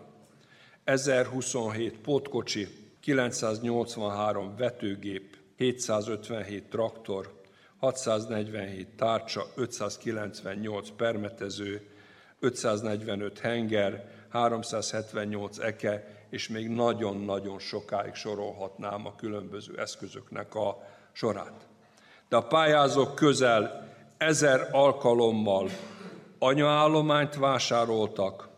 [0.85, 2.69] 1027 pótkocsi,
[3.01, 7.43] 983 vetőgép, 757 traktor,
[7.79, 11.89] 647 tárcsa, 598 permetező,
[12.41, 21.67] 545 henger, 378 eke, és még nagyon-nagyon sokáig sorolhatnám a különböző eszközöknek a sorát.
[22.29, 25.71] De a pályázók közel ezer alkalommal
[26.39, 28.49] anyaállományt vásároltak,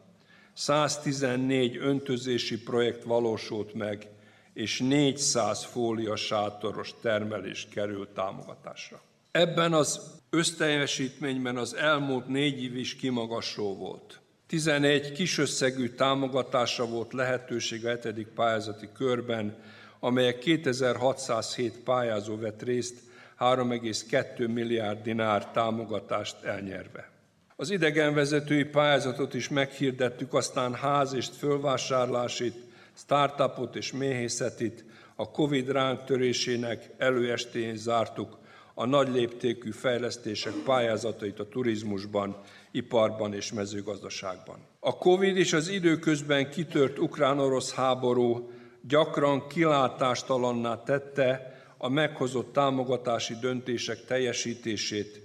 [0.53, 4.09] 114 öntözési projekt valósult meg,
[4.53, 9.01] és 400 fólia sátoros termelés került támogatásra.
[9.31, 14.21] Ebben az összteljesítményben az elmúlt négy év is kimagasló volt.
[14.47, 19.57] 11 kisösszegű támogatásra volt lehetőség a hetedik pályázati körben,
[20.01, 22.99] amelyek 2607 pályázó vett részt
[23.39, 27.11] 3,2 milliárd dinár támogatást elnyerve.
[27.57, 32.55] Az idegenvezetői pályázatot is meghirdettük, aztán ház és fölvásárlásit,
[32.97, 38.39] startupot és méhészetit a Covid ránk törésének előestén zártuk
[38.79, 42.37] a nagy léptékű fejlesztések pályázatait a turizmusban,
[42.71, 44.59] iparban és mezőgazdaságban.
[44.81, 54.05] A Covid és az időközben kitört ukrán-orosz háború gyakran kilátástalanná tette a meghozott támogatási döntések
[54.05, 55.23] teljesítését,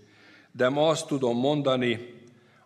[0.51, 2.19] de ma azt tudom mondani,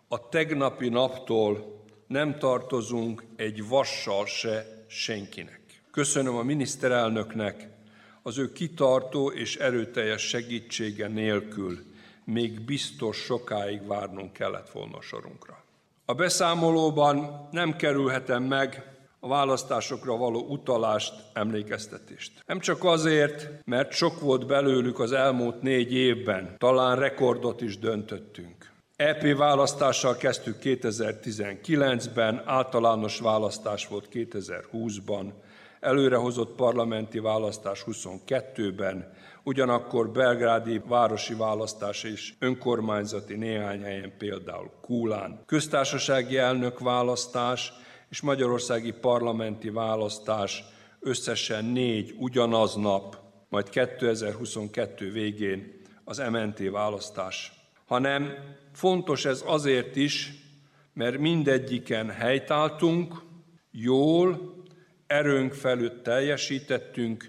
[0.08, 5.60] a tegnapi naptól nem tartozunk egy vassal se senkinek.
[5.90, 7.68] Köszönöm a miniszterelnöknek,
[8.26, 11.78] az ő kitartó és erőteljes segítsége nélkül
[12.24, 15.64] még biztos sokáig várnunk kellett volna sorunkra.
[16.04, 22.32] A beszámolóban nem kerülhetem meg a választásokra való utalást, emlékeztetést.
[22.46, 28.72] Nem csak azért, mert sok volt belőlük az elmúlt négy évben, talán rekordot is döntöttünk.
[28.96, 35.32] EP választással kezdtük 2019-ben, általános választás volt 2020-ban,
[35.86, 46.36] előrehozott parlamenti választás 22-ben, ugyanakkor belgrádi városi választás és önkormányzati néhány helyen, például Kúlán, köztársasági
[46.36, 47.72] elnök választás
[48.08, 50.64] és magyarországi parlamenti választás
[51.00, 53.16] összesen négy ugyanaznap,
[53.48, 57.52] majd 2022 végén az MNT választás.
[57.86, 58.32] Hanem
[58.72, 60.32] fontos ez azért is,
[60.92, 63.22] mert mindegyiken helytáltunk,
[63.70, 64.55] jól,
[65.06, 67.24] erőnk felül teljesítettünk,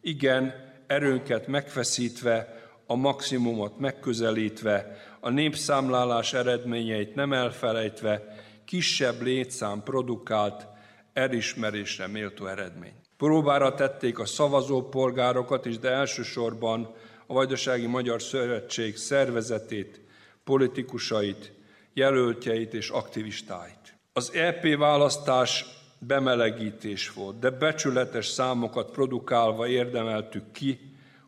[0.00, 0.54] igen,
[0.86, 8.24] erőnket megfeszítve, a maximumot megközelítve, a népszámlálás eredményeit nem elfelejtve,
[8.64, 10.66] kisebb létszám produkált,
[11.12, 12.94] elismerésre méltó eredmény.
[13.16, 16.94] Próbára tették a szavazópolgárokat is, de elsősorban
[17.26, 20.00] a Vajdasági Magyar Szövetség szervezetét,
[20.44, 21.52] politikusait,
[21.94, 23.96] jelöltjeit és aktivistáit.
[24.12, 25.64] Az EP választás
[26.06, 30.80] bemelegítés volt, de becsületes számokat produkálva érdemeltük ki,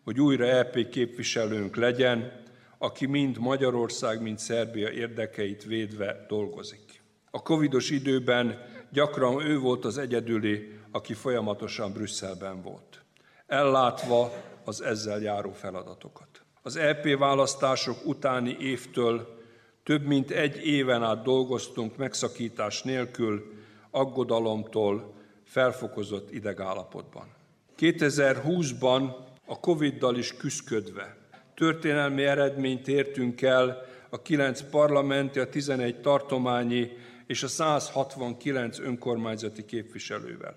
[0.04, 2.42] hogy újra EP képviselőnk legyen,
[2.78, 7.02] aki mind Magyarország, mind Szerbia érdekeit védve dolgozik.
[7.30, 8.58] A covidos időben
[8.92, 13.02] gyakran ő volt az egyedüli, aki folyamatosan Brüsszelben volt,
[13.46, 14.32] ellátva
[14.64, 16.28] az ezzel járó feladatokat.
[16.62, 19.42] Az EP választások utáni évtől
[19.82, 23.53] több mint egy éven át dolgoztunk megszakítás nélkül,
[23.94, 27.26] aggodalomtól felfokozott idegállapotban.
[27.78, 29.14] 2020-ban
[29.46, 31.16] a Covid-dal is küzdködve
[31.54, 36.92] történelmi eredményt értünk el a 9 parlamenti, a 11 tartományi
[37.26, 40.54] és a 169 önkormányzati képviselővel.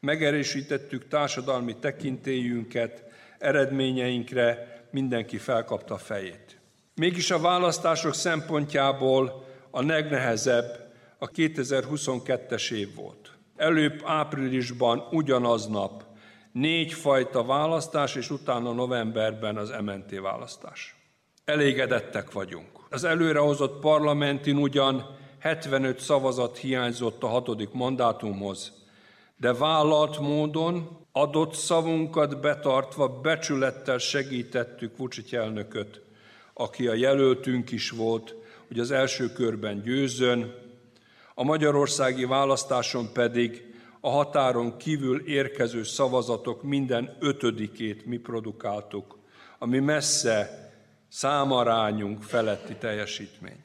[0.00, 3.04] Megerősítettük társadalmi tekintélyünket,
[3.38, 6.60] eredményeinkre mindenki felkapta a fejét.
[6.94, 10.81] Mégis a választások szempontjából a legnehezebb
[11.22, 13.32] a 2022-es év volt.
[13.56, 16.04] Előbb áprilisban ugyanaznap
[16.52, 20.96] négy fajta választás, és utána novemberben az MNT választás.
[21.44, 22.86] Elégedettek vagyunk.
[22.90, 28.72] Az előrehozott parlamentin ugyan 75 szavazat hiányzott a hatodik mandátumhoz,
[29.36, 36.00] de vállalt módon adott szavunkat betartva becsülettel segítettük Vucic elnököt,
[36.54, 38.34] aki a jelöltünk is volt,
[38.68, 40.61] hogy az első körben győzön,
[41.42, 49.18] a magyarországi választáson pedig a határon kívül érkező szavazatok minden ötödikét mi produkáltuk,
[49.58, 50.70] ami messze
[51.08, 53.64] számarányunk feletti teljesítmény.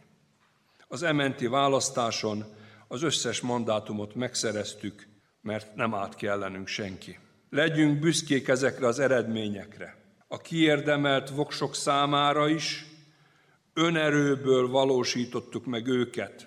[0.87, 2.45] Az ementi választáson
[2.87, 5.07] az összes mandátumot megszereztük,
[5.41, 7.19] mert nem állt ki ellenünk senki.
[7.49, 9.97] Legyünk büszkék ezekre az eredményekre.
[10.27, 12.85] A kiérdemelt voksok számára is
[13.73, 16.46] önerőből valósítottuk meg őket,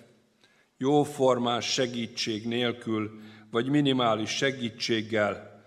[0.81, 3.19] jóformás segítség nélkül,
[3.51, 5.63] vagy minimális segítséggel,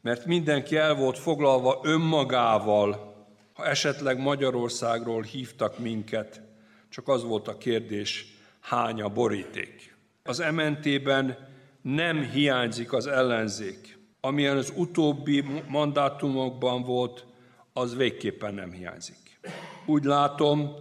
[0.00, 3.16] mert mindenki el volt foglalva önmagával,
[3.52, 6.40] Ha esetleg Magyarországról hívtak minket,
[6.88, 8.26] csak az volt a kérdés,
[8.60, 9.96] hány a boríték.
[10.22, 11.48] Az MNT-ben
[11.82, 13.98] nem hiányzik az ellenzék.
[14.20, 17.26] Amilyen az utóbbi mandátumokban volt,
[17.72, 19.40] az végképpen nem hiányzik.
[19.86, 20.74] Úgy látom,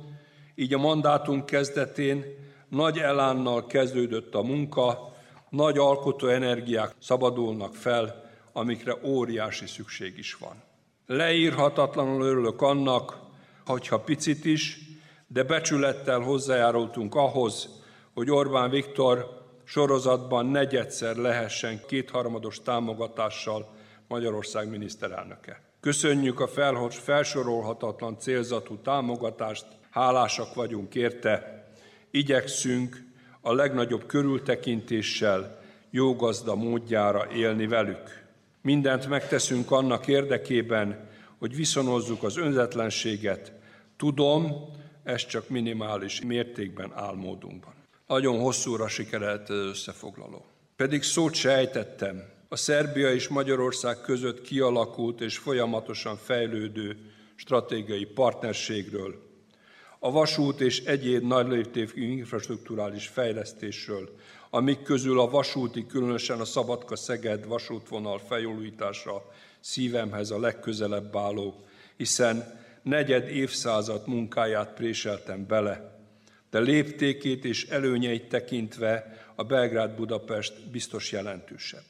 [0.56, 2.24] így a mandátum kezdetén
[2.70, 5.14] nagy elánnal kezdődött a munka,
[5.50, 10.64] nagy alkotó energiák szabadulnak fel, amikre óriási szükség is van.
[11.06, 13.20] Leírhatatlanul örülök annak,
[13.66, 14.80] hogyha picit is,
[15.28, 17.70] de becsülettel hozzájárultunk ahhoz,
[18.14, 23.76] hogy Orbán Viktor sorozatban negyedszer lehessen kétharmados támogatással
[24.08, 25.62] Magyarország miniszterelnöke.
[25.80, 26.48] Köszönjük a
[26.90, 31.57] felsorolhatatlan célzatú támogatást, hálásak vagyunk érte,
[32.18, 33.06] igyekszünk
[33.42, 38.26] a legnagyobb körültekintéssel, jó gazda módjára élni velük.
[38.62, 43.52] Mindent megteszünk annak érdekében, hogy viszonozzuk az önzetlenséget.
[43.98, 44.54] Tudom,
[45.04, 47.74] ez csak minimális mértékben álmódunkban.
[48.08, 50.46] Nagyon hosszúra sikerült az összefoglaló.
[50.76, 56.98] Pedig szót se ejtettem a Szerbia és Magyarország között kialakult és folyamatosan fejlődő
[57.36, 59.27] stratégiai partnerségről,
[60.00, 64.10] a vasút és egyéb nagyléptékű infrastruktúrális fejlesztésről,
[64.50, 71.66] amik közül a vasúti, különösen a Szabadka-Szeged vasútvonal felújítása szívemhez a legközelebb álló,
[71.98, 76.00] hiszen negyed évszázad munkáját préseltem bele,
[76.50, 81.86] de léptékét és előnyeit tekintve a Belgrád-Budapest biztos jelentősebb.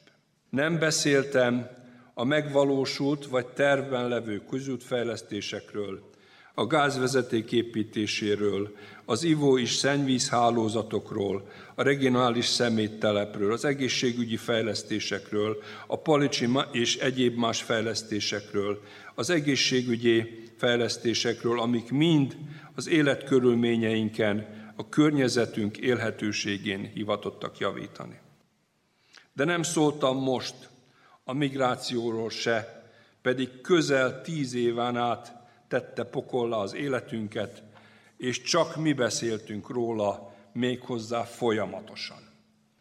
[0.50, 1.68] Nem beszéltem
[2.14, 6.10] a megvalósult vagy tervben levő közútfejlesztésekről,
[6.58, 16.48] a gázvezeték építéséről, az ivó- és szennyvízhálózatokról, a regionális szeméttelepről, az egészségügyi fejlesztésekről, a palicsi
[16.72, 18.82] és egyéb más fejlesztésekről,
[19.14, 22.36] az egészségügyi fejlesztésekről, amik mind
[22.74, 24.46] az életkörülményeinken,
[24.76, 28.20] a környezetünk élhetőségén hivatottak javítani.
[29.32, 30.54] De nem szóltam most
[31.24, 32.82] a migrációról se,
[33.22, 35.37] pedig közel tíz éven át
[35.68, 37.62] tette pokollá az életünket,
[38.16, 42.18] és csak mi beszéltünk róla méghozzá folyamatosan.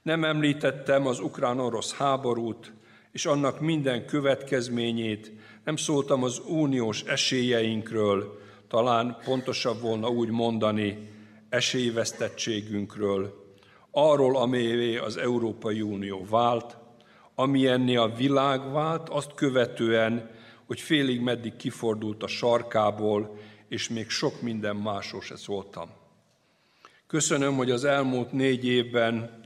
[0.01, 2.73] Nem említettem az ukrán-orosz háborút,
[3.11, 5.31] és annak minden következményét,
[5.63, 11.09] nem szóltam az uniós esélyeinkről, talán pontosabb volna úgy mondani,
[11.49, 13.45] esélyvesztettségünkről,
[13.91, 16.77] arról, amelyevé az Európai Unió vált,
[17.35, 20.29] amilyenné a világ vált, azt követően,
[20.67, 25.89] hogy félig meddig kifordult a sarkából, és még sok minden másról se szóltam.
[27.07, 29.41] Köszönöm, hogy az elmúlt négy évben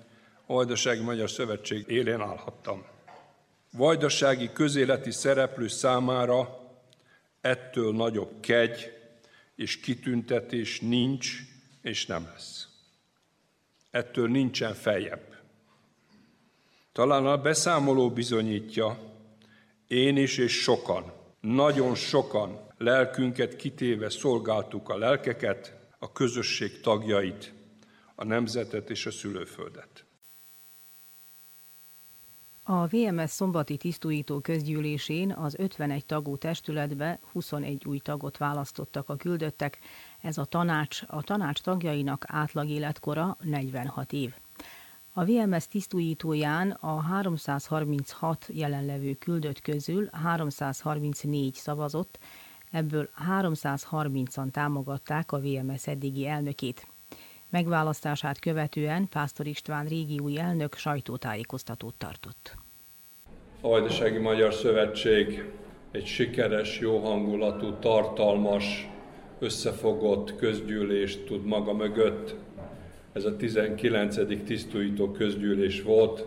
[0.45, 2.85] a Vajdasági Magyar Szövetség élén állhattam.
[3.71, 6.59] Vajdasági közéleti szereplő számára
[7.41, 8.91] ettől nagyobb kegy
[9.55, 11.39] és kitüntetés nincs
[11.81, 12.67] és nem lesz.
[13.91, 15.35] Ettől nincsen feljebb.
[16.91, 19.10] Talán a beszámoló bizonyítja,
[19.91, 27.53] én is és sokan, nagyon sokan lelkünket kitéve szolgáltuk a lelkeket, a közösség tagjait,
[28.15, 30.05] a nemzetet és a szülőföldet.
[32.63, 39.79] A VMS szombati tisztújító közgyűlésén az 51 tagú testületbe 21 új tagot választottak a küldöttek,
[40.21, 44.33] ez a tanács, a tanács tagjainak átlag életkora 46 év.
[45.13, 52.19] A VMS tisztújítóján a 336 jelenlevő küldött közül 334 szavazott,
[52.71, 53.09] ebből
[53.39, 56.87] 330-an támogatták a VMS eddigi elnökét.
[57.49, 62.55] Megválasztását követően Pásztor István régi új elnök sajtótájékoztatót tartott.
[63.61, 65.51] A Vajdasági Magyar Szövetség
[65.91, 68.89] egy sikeres, jó hangulatú, tartalmas,
[69.39, 72.35] összefogott közgyűlést tud maga mögött.
[73.13, 74.43] Ez a 19.
[74.43, 76.25] tisztújító közgyűlés volt.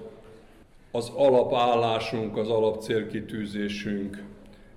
[0.91, 4.23] Az alapállásunk, az alapcélkitűzésünk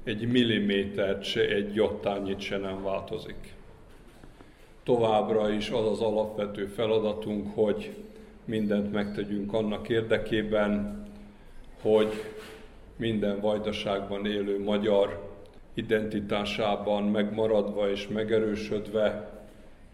[0.03, 3.53] egy millimétert se, egy jottányit se nem változik.
[4.83, 7.95] Továbbra is az az alapvető feladatunk, hogy
[8.45, 11.03] mindent megtegyünk annak érdekében,
[11.81, 12.13] hogy
[12.95, 15.35] minden vajdaságban élő magyar
[15.73, 19.36] identitásában megmaradva és megerősödve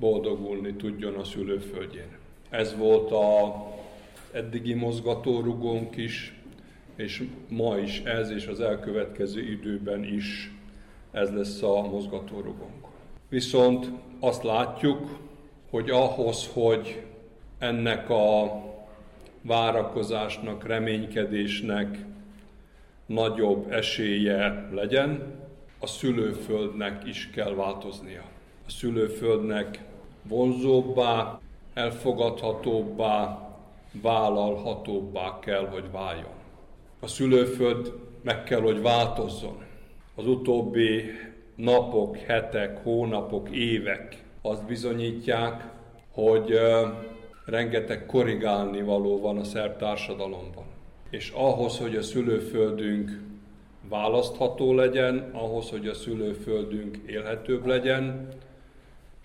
[0.04, 2.18] boldogulni tudjon a szülőföldjén.
[2.50, 3.56] Ez volt a
[4.32, 6.40] eddigi mozgatórugónk is,
[6.96, 10.52] és ma is ez, és az elkövetkező időben is
[11.12, 12.86] ez lesz a mozgatórugónk.
[13.30, 13.90] Viszont
[14.20, 15.20] azt látjuk,
[15.70, 17.04] hogy ahhoz, hogy
[17.58, 18.62] ennek a
[19.42, 21.98] várakozásnak, reménykedésnek
[23.06, 25.42] nagyobb esélye legyen,
[25.80, 28.24] a szülőföldnek is kell változnia.
[28.68, 29.92] A szülőföldnek
[30.28, 31.40] vonzóbbá,
[31.74, 33.50] elfogadhatóbbá,
[34.02, 36.42] vállalhatóbbá kell, hogy váljon.
[37.00, 39.64] A szülőföld meg kell, hogy változzon.
[40.16, 41.04] Az utóbbi
[41.56, 45.72] napok, hetek, hónapok, évek azt bizonyítják,
[46.12, 46.60] hogy
[47.46, 50.64] rengeteg korrigálni való van a szerb társadalomban.
[51.10, 53.22] És ahhoz, hogy a szülőföldünk
[53.90, 58.28] választható legyen, ahhoz, hogy a szülőföldünk élhetőbb legyen,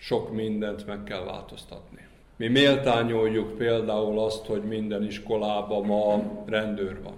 [0.01, 2.07] sok mindent meg kell változtatni.
[2.35, 7.13] Mi méltányoljuk például azt, hogy minden iskolában ma rendőr van.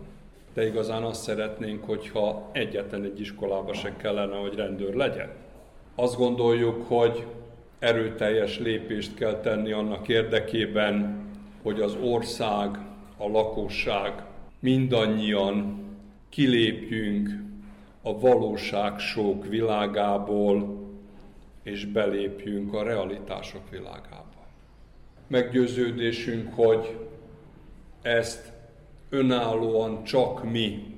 [0.54, 5.30] De igazán azt szeretnénk, hogyha egyetlen egy iskolában se kellene, hogy rendőr legyen.
[5.96, 7.26] Azt gondoljuk, hogy
[7.80, 11.26] erőteljes lépést kell tenni annak érdekében,
[11.62, 12.80] hogy az ország,
[13.18, 14.24] a lakosság
[14.60, 15.84] mindannyian
[16.30, 17.30] kilépjünk
[18.02, 20.81] a valóság sok világából,
[21.64, 24.48] és belépjünk a realitások világába.
[25.28, 26.98] Meggyőződésünk, hogy
[28.02, 28.52] ezt
[29.10, 30.96] önállóan csak mi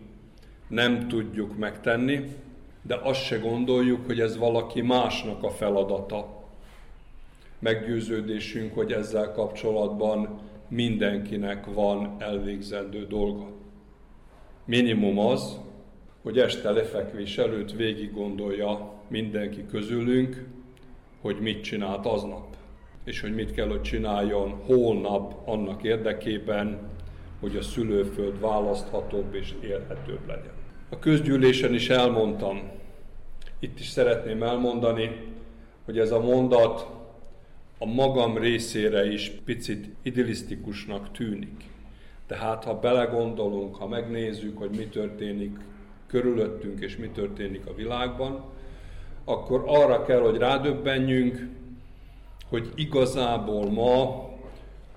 [0.67, 2.35] nem tudjuk megtenni,
[2.81, 6.43] de azt se gondoljuk, hogy ez valaki másnak a feladata.
[7.59, 13.51] Meggyőződésünk, hogy ezzel kapcsolatban mindenkinek van elvégzendő dolga.
[14.65, 15.59] Minimum az,
[16.23, 20.45] hogy este lefekvés előtt végig gondolja mindenki közülünk,
[21.21, 22.55] hogy mit csinált aznap,
[23.03, 26.89] és hogy mit kell, hogy csináljon holnap annak érdekében,
[27.39, 30.53] hogy a szülőföld választhatóbb és élhetőbb legyen.
[30.89, 32.71] A közgyűlésen is elmondtam,
[33.59, 35.33] itt is szeretném elmondani,
[35.85, 36.87] hogy ez a mondat
[37.77, 41.63] a magam részére is picit idillisztikusnak tűnik.
[42.27, 45.57] Tehát ha belegondolunk, ha megnézzük, hogy mi történik
[46.13, 48.43] körülöttünk és mi történik a világban,
[49.25, 51.47] akkor arra kell, hogy rádöbbenjünk,
[52.49, 54.01] hogy igazából ma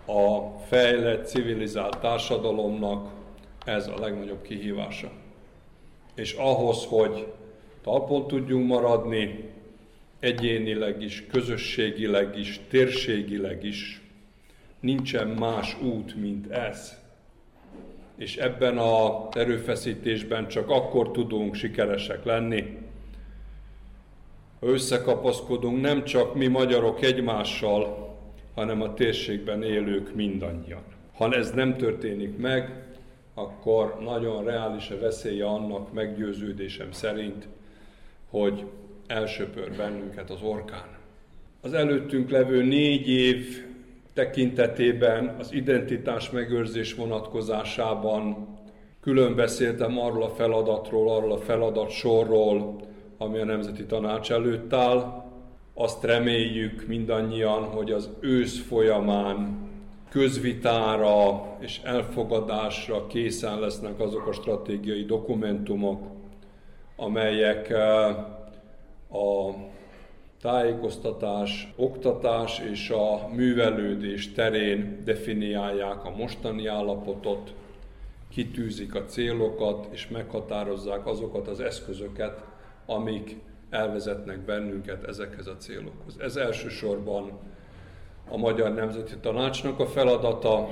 [0.07, 3.11] a fejlett, civilizált társadalomnak
[3.65, 5.11] ez a legnagyobb kihívása.
[6.15, 7.27] És ahhoz, hogy
[7.83, 9.51] talpon tudjunk maradni,
[10.21, 14.03] egyénileg is, közösségileg is, térségileg is,
[14.81, 17.06] nincsen más út, mint ez
[18.17, 22.79] és ebben a erőfeszítésben csak akkor tudunk sikeresek lenni,
[24.61, 28.15] ha összekapaszkodunk nem csak mi magyarok egymással,
[28.55, 30.83] hanem a térségben élők mindannyian.
[31.17, 32.85] Ha ez nem történik meg,
[33.35, 37.49] akkor nagyon reális a veszélye annak meggyőződésem szerint,
[38.31, 38.65] hogy
[39.07, 40.89] elsöpör bennünket az orkán.
[41.61, 43.66] Az előttünk levő négy év
[44.17, 48.49] tekintetében, az identitás megőrzés vonatkozásában
[49.01, 52.81] külön beszéltem arról a feladatról, arról a feladatsorról,
[53.19, 55.25] ami a Nemzeti Tanács előtt áll.
[55.75, 59.69] Azt reméljük mindannyian, hogy az ősz folyamán
[60.11, 66.03] közvitára és elfogadásra készen lesznek azok a stratégiai dokumentumok,
[66.97, 68.09] amelyek eh,
[69.11, 69.55] a
[70.47, 77.55] tájékoztatás, oktatás és a művelődés terén definiálják a mostani állapotot,
[78.29, 82.45] kitűzik a célokat és meghatározzák azokat az eszközöket,
[82.87, 83.37] amik
[83.71, 86.17] elvezetnek bennünket ezekhez a célokhoz.
[86.19, 87.31] Ez elsősorban
[88.29, 90.69] a Magyar Nemzeti Tanácsnak a feladata,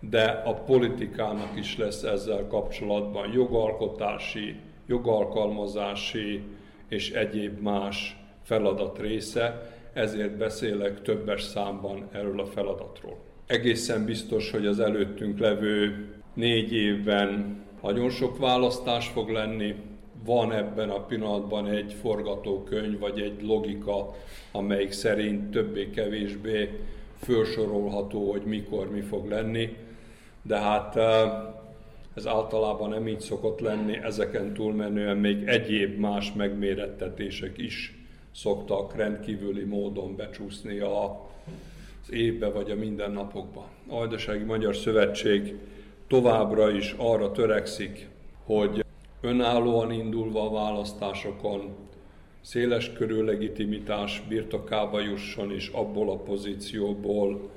[0.00, 4.56] de a politikának is lesz ezzel kapcsolatban jogalkotási,
[4.86, 6.42] jogalkalmazási
[6.88, 8.21] és egyéb más
[8.52, 13.16] feladat része, ezért beszélek többes számban erről a feladatról.
[13.46, 19.74] Egészen biztos, hogy az előttünk levő négy évben nagyon sok választás fog lenni,
[20.24, 24.14] van ebben a pillanatban egy forgatókönyv, vagy egy logika,
[24.52, 26.68] amelyik szerint többé-kevésbé
[27.16, 29.76] felsorolható, hogy mikor mi fog lenni,
[30.42, 31.32] de hát eh,
[32.14, 38.00] ez általában nem így szokott lenni, ezeken túlmenően még egyéb más megmérettetések is
[38.34, 41.28] szoktak rendkívüli módon becsúszni a,
[42.02, 43.68] az évbe vagy a mindennapokba.
[43.88, 45.54] A Vajdasági Magyar Szövetség
[46.06, 48.08] továbbra is arra törekszik,
[48.44, 48.84] hogy
[49.20, 51.74] önállóan indulva a választásokon
[52.40, 57.50] széles körű legitimitás birtokába jusson, és abból a pozícióból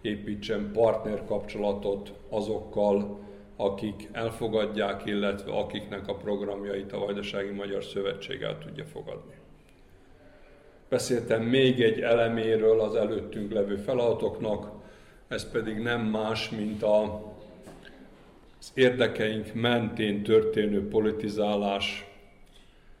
[0.00, 3.20] építsen partnerkapcsolatot azokkal,
[3.56, 9.41] akik elfogadják, illetve akiknek a programjait a Vajdasági Magyar Szövetség el tudja fogadni.
[10.92, 14.70] Beszéltem még egy eleméről az előttünk levő feladatoknak,
[15.28, 17.02] ez pedig nem más, mint a,
[18.58, 22.06] az érdekeink mentén történő politizálás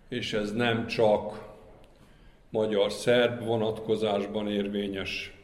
[0.08, 1.48] és ez nem csak
[2.50, 5.36] magyar-szerb vonatkozásban érvényes,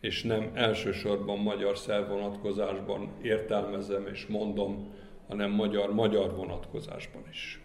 [0.00, 4.94] és nem elsősorban magyar-szerb vonatkozásban értelmezem és mondom,
[5.28, 7.60] hanem magyar-magyar vonatkozásban is.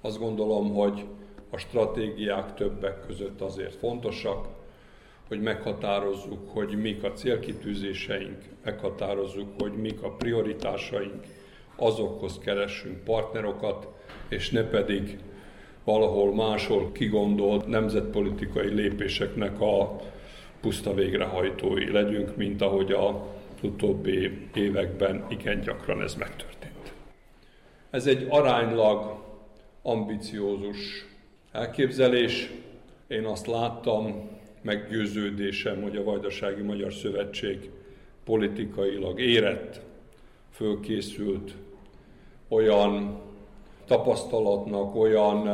[0.00, 1.04] Azt gondolom, hogy
[1.52, 4.48] a stratégiák többek között azért fontosak,
[5.28, 11.24] hogy meghatározzuk, hogy mik a célkitűzéseink, meghatározzuk, hogy mik a prioritásaink,
[11.76, 13.88] azokhoz keressünk partnerokat,
[14.28, 15.18] és ne pedig
[15.84, 19.96] valahol máshol kigondolt nemzetpolitikai lépéseknek a
[20.60, 23.26] puszta végrehajtói legyünk, mint ahogy a
[23.62, 26.92] utóbbi években igen gyakran ez megtörtént.
[27.90, 29.24] Ez egy aránylag
[29.82, 31.10] ambiciózus
[31.52, 32.50] elképzelés.
[33.06, 34.30] Én azt láttam,
[34.62, 37.70] meggyőződésem, hogy a Vajdasági Magyar Szövetség
[38.24, 39.80] politikailag érett,
[40.50, 41.52] fölkészült,
[42.48, 43.20] olyan
[43.86, 45.48] tapasztalatnak, olyan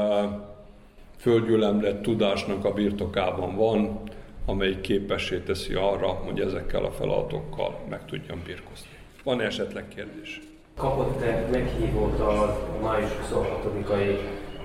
[1.16, 4.00] földgyűlemlett tudásnak a birtokában van,
[4.46, 8.88] amelyik képessé teszi arra, hogy ezekkel a feladatokkal meg tudjam birkozni.
[9.24, 10.40] Van esetleg kérdés?
[10.76, 14.18] Kapott-e meghívót a május 26-ai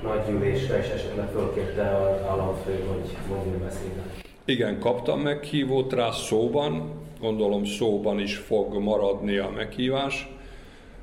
[0.04, 4.24] nagygyűlésre, és esetleg fölkérte az államfő, hogy mondjon beszédet?
[4.46, 10.28] Igen, kaptam meghívót rá szóban, gondolom szóban is fog maradni a meghívás.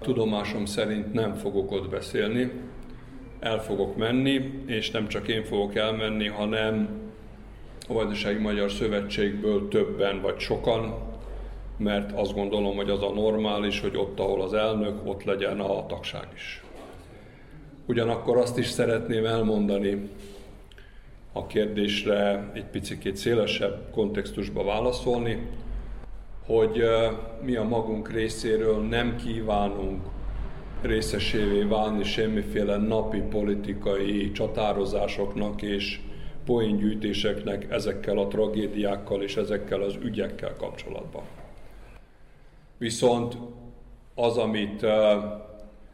[0.01, 2.51] Tudomásom szerint nem fogok ott beszélni,
[3.41, 6.89] el fogok menni, és nem csak én fogok elmenni, hanem
[7.89, 10.95] a Vajdasági Magyar Szövetségből többen vagy sokan,
[11.77, 15.87] mert azt gondolom, hogy az a normális, hogy ott, ahol az elnök, ott legyen a
[15.87, 16.63] tagság is.
[17.91, 20.09] Ugyanakkor azt is szeretném elmondani
[21.33, 25.47] a kérdésre egy picit szélesebb kontextusba válaszolni,
[26.47, 26.83] hogy
[27.43, 30.03] mi a magunk részéről nem kívánunk
[30.83, 36.01] részesévé válni semmiféle napi politikai csatározásoknak és
[36.45, 41.23] poéngyűjtéseknek ezekkel a tragédiákkal és ezekkel az ügyekkel kapcsolatban.
[42.79, 43.37] Viszont
[44.15, 44.87] az, amit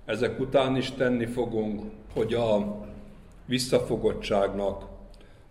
[0.06, 1.82] ezek után is tenni fogunk,
[2.14, 2.76] hogy a
[3.44, 4.84] visszafogottságnak,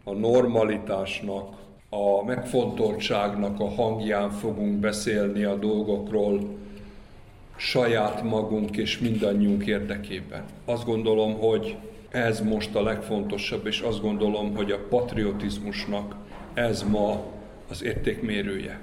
[0.04, 1.56] a normalitásnak,
[1.90, 6.40] a megfontoltságnak a hangján fogunk beszélni a dolgokról
[7.56, 10.44] saját magunk és mindannyiunk érdekében.
[10.66, 11.76] Azt gondolom, hogy
[12.10, 16.16] ez most a legfontosabb, és azt gondolom, hogy a patriotizmusnak
[16.54, 17.24] ez ma
[17.70, 18.80] az értékmérője.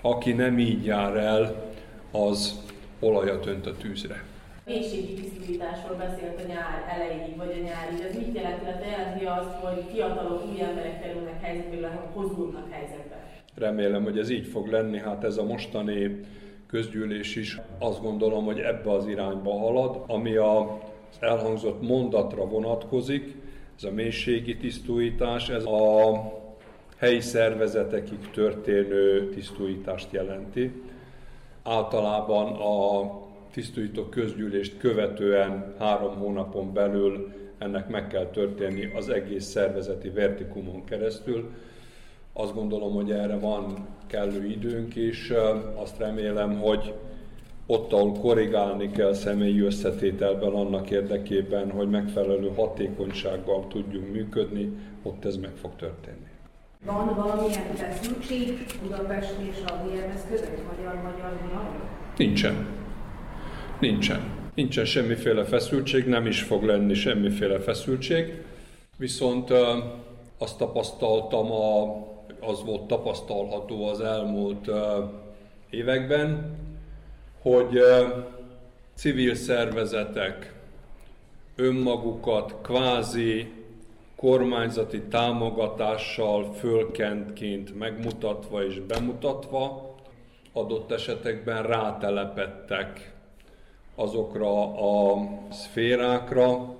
[0.00, 1.72] Aki nem így jár el,
[2.10, 2.60] az
[3.00, 4.24] olajat önt a tűzre
[4.66, 8.00] mélységi tisztításról beszélt a nyár elejéig, vagy a nyárig.
[8.08, 13.26] Ez mit jelent, illetve jelenti azt, hogy fiatalok, új emberek kerülnek helyzetbe, illetve hozulnak helyzetbe?
[13.54, 14.98] Remélem, hogy ez így fog lenni.
[14.98, 16.20] Hát ez a mostani
[16.66, 20.78] közgyűlés is azt gondolom, hogy ebbe az irányba halad, ami a
[21.20, 23.34] elhangzott mondatra vonatkozik,
[23.76, 26.12] ez a mélységi tisztújítás, ez a
[26.96, 30.82] helyi szervezetekig történő tisztújítást jelenti.
[31.62, 33.24] Általában a
[33.56, 41.50] tisztújító közgyűlést követően három hónapon belül ennek meg kell történni az egész szervezeti vertikumon keresztül.
[42.32, 45.34] Azt gondolom, hogy erre van kellő időnk, és
[45.74, 46.94] azt remélem, hogy
[47.66, 55.36] ott, ahol korrigálni kell személyi összetételben annak érdekében, hogy megfelelő hatékonysággal tudjunk működni, ott ez
[55.36, 56.30] meg fog történni.
[56.84, 61.70] Van valamilyen feszültség Budapest és a BMS között, magyar-magyar vonal?
[62.16, 62.75] Nincsen.
[63.80, 64.50] Nincsen.
[64.54, 68.42] Nincsen semmiféle feszültség, nem is fog lenni semmiféle feszültség.
[68.98, 69.50] Viszont
[70.38, 71.96] azt tapasztaltam, a,
[72.40, 74.70] az volt tapasztalható az elmúlt
[75.70, 76.56] években,
[77.42, 77.78] hogy
[78.94, 80.54] civil szervezetek
[81.56, 83.52] önmagukat kvázi
[84.16, 89.94] kormányzati támogatással fölkentként megmutatva és bemutatva
[90.52, 93.15] adott esetekben rátelepettek
[93.96, 96.74] azokra a szférákra,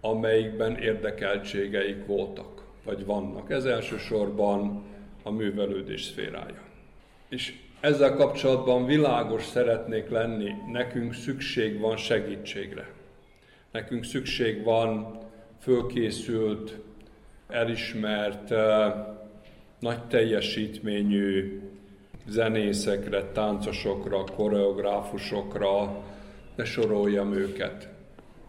[0.00, 3.50] amelyikben érdekeltségeik voltak, vagy vannak.
[3.50, 4.82] Ez elsősorban
[5.22, 6.62] a művelődés szférája.
[7.28, 12.92] És ezzel kapcsolatban világos szeretnék lenni, nekünk szükség van segítségre.
[13.70, 15.18] Nekünk szükség van
[15.60, 16.76] fölkészült,
[17.48, 18.54] elismert,
[19.78, 21.60] nagy teljesítményű
[22.26, 26.02] zenészekre, táncosokra, koreográfusokra,
[26.54, 27.88] ne soroljam őket,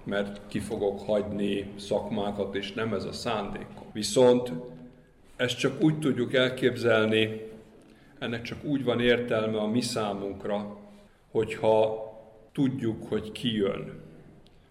[0.03, 3.67] mert ki fogok hagyni szakmákat, és nem ez a szándék.
[3.93, 4.51] Viszont
[5.35, 7.41] ezt csak úgy tudjuk elképzelni,
[8.19, 10.77] ennek csak úgy van értelme a mi számunkra,
[11.31, 12.03] hogyha
[12.53, 14.01] tudjuk, hogy ki jön,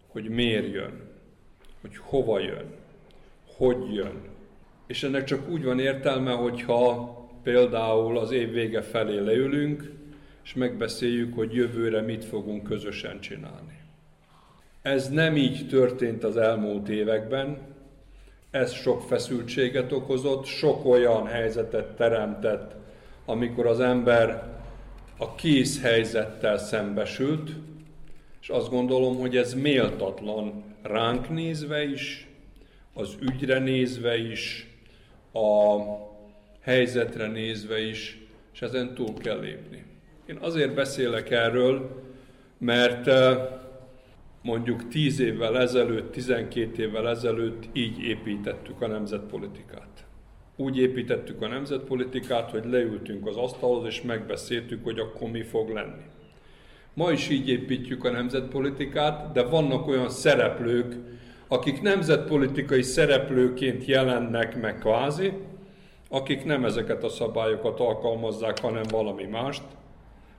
[0.08, 1.10] hogy miért jön,
[1.80, 2.64] hogy hova jön,
[3.56, 4.22] hogy jön.
[4.86, 9.92] És ennek csak úgy van értelme, hogyha például az év vége felé leülünk,
[10.44, 13.78] és megbeszéljük, hogy jövőre mit fogunk közösen csinálni.
[14.82, 17.58] Ez nem így történt az elmúlt években,
[18.50, 22.74] ez sok feszültséget okozott, sok olyan helyzetet teremtett,
[23.24, 24.52] amikor az ember
[25.16, 27.50] a kész helyzettel szembesült,
[28.40, 32.28] és azt gondolom, hogy ez méltatlan ránk nézve is,
[32.92, 34.68] az ügyre nézve is,
[35.32, 35.76] a
[36.60, 38.18] helyzetre nézve is,
[38.52, 39.83] és ezen túl kell lépni.
[40.26, 42.02] Én azért beszélek erről,
[42.58, 43.10] mert
[44.42, 50.06] mondjuk 10 évvel ezelőtt, 12 évvel ezelőtt így építettük a nemzetpolitikát.
[50.56, 56.02] Úgy építettük a nemzetpolitikát, hogy leültünk az asztalhoz, és megbeszéltük, hogy akkor mi fog lenni.
[56.94, 60.94] Ma is így építjük a nemzetpolitikát, de vannak olyan szereplők,
[61.48, 65.32] akik nemzetpolitikai szereplőként jelennek meg kvázi,
[66.08, 69.62] akik nem ezeket a szabályokat alkalmazzák, hanem valami mást,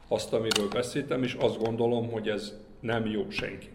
[0.08, 3.74] azt, amiről beszéltem, és azt gondolom, hogy ez nem jó senkinek.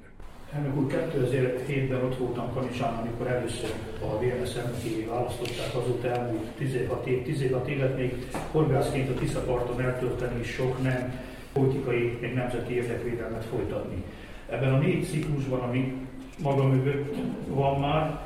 [0.54, 3.70] Elnök úr, 2007-ben ott voltam Kanicsán, amikor először
[4.02, 10.40] a VMS elnökévé választották, azóta elmúlt 16 év, 16 évet még horgászként a Tiszaparton eltölteni
[10.40, 11.20] és sok nem
[11.52, 14.04] politikai, még nemzeti érdekvédelmet folytatni.
[14.48, 15.92] Ebben a négy ciklusban, ami
[16.42, 17.14] maga mögött
[17.48, 18.20] van már,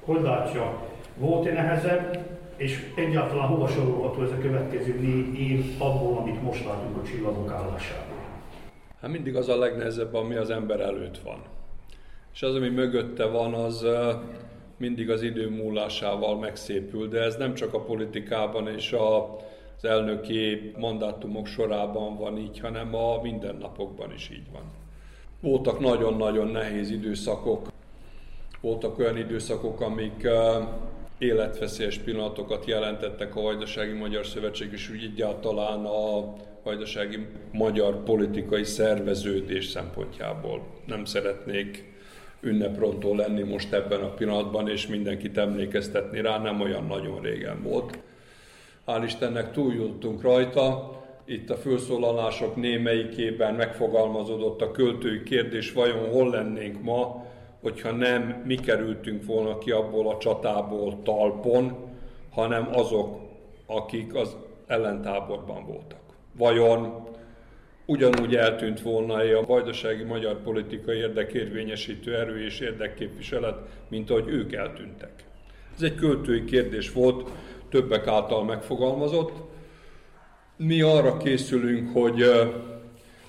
[0.00, 6.42] hogy látja, volt-e nehezebb, és egyáltalán hova sorolható ez a következő négy év abból, amit
[6.42, 8.18] most látunk a csillagok állásából?
[9.00, 11.42] Hát mindig az a legnehezebb, ami az ember előtt van.
[12.32, 13.86] És az, ami mögötte van, az
[14.76, 19.36] mindig az idő múlásával megszépül, de ez nem csak a politikában és a,
[19.76, 24.64] az elnöki mandátumok sorában van így, hanem a mindennapokban is így van.
[25.40, 27.68] Voltak nagyon-nagyon nehéz időszakok,
[28.60, 30.28] voltak olyan időszakok, amik
[31.20, 39.66] életveszélyes pillanatokat jelentettek a Vajdasági Magyar Szövetség, és úgy egyáltalán a vajdasági magyar politikai szerveződés
[39.66, 40.66] szempontjából.
[40.86, 41.92] Nem szeretnék
[42.40, 47.98] ünneprontó lenni most ebben a pillanatban, és mindenkit emlékeztetni rá, nem olyan nagyon régen volt.
[48.86, 56.82] Hál' Istennek túljutottunk rajta, itt a felszólalások némelyikében megfogalmazódott a költői kérdés, vajon hol lennénk
[56.82, 57.24] ma,
[57.60, 61.76] hogyha nem mi kerültünk volna ki abból a csatából talpon,
[62.30, 63.20] hanem azok,
[63.66, 64.36] akik az
[64.66, 66.00] ellentáborban voltak.
[66.36, 67.08] Vajon
[67.86, 73.58] ugyanúgy eltűnt volna a vajdasági magyar politikai érdekérvényesítő erő és érdekképviselet,
[73.88, 75.12] mint ahogy ők eltűntek.
[75.74, 77.30] Ez egy költői kérdés volt,
[77.68, 79.32] többek által megfogalmazott.
[80.56, 82.22] Mi arra készülünk, hogy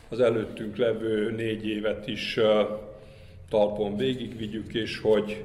[0.10, 2.40] az előttünk levő négy évet is
[3.52, 5.44] talpon végigvigyük, és hogy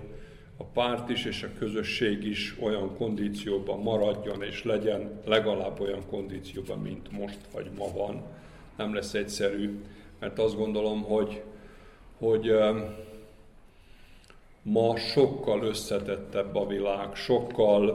[0.57, 6.79] a párt is és a közösség is olyan kondícióban maradjon, és legyen legalább olyan kondícióban,
[6.79, 8.23] mint most vagy ma van.
[8.77, 9.83] Nem lesz egyszerű,
[10.19, 11.43] mert azt gondolom, hogy,
[12.19, 12.55] hogy
[14.63, 17.93] ma sokkal összetettebb a világ, sokkal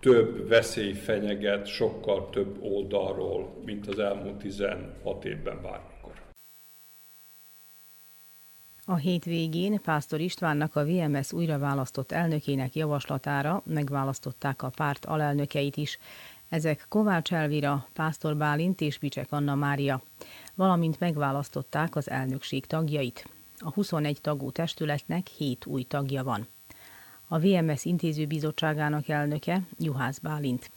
[0.00, 5.97] több veszély fenyeget, sokkal több oldalról, mint az elmúlt 16 évben bármi.
[8.90, 15.98] A hétvégén Pásztor Istvánnak a VMS újra választott elnökének javaslatára megválasztották a párt alelnökeit is.
[16.48, 20.02] Ezek Kovács Elvira, Pásztor Bálint és Bicsek Anna Mária,
[20.54, 23.28] valamint megválasztották az elnökség tagjait.
[23.58, 26.46] A 21 tagú testületnek 7 új tagja van.
[27.26, 30.70] A VMS intézőbizottságának elnöke Juhász Bálint.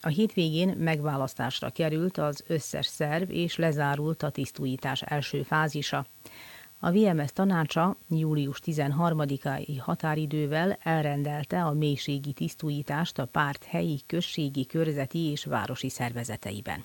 [0.00, 6.06] A hétvégén megválasztásra került az összes szerv és lezárult a tisztújítás első fázisa.
[6.80, 15.18] A VMS tanácsa július 13-ai határidővel elrendelte a mélységi tisztújítást a párt helyi, községi, körzeti
[15.18, 16.84] és városi szervezeteiben.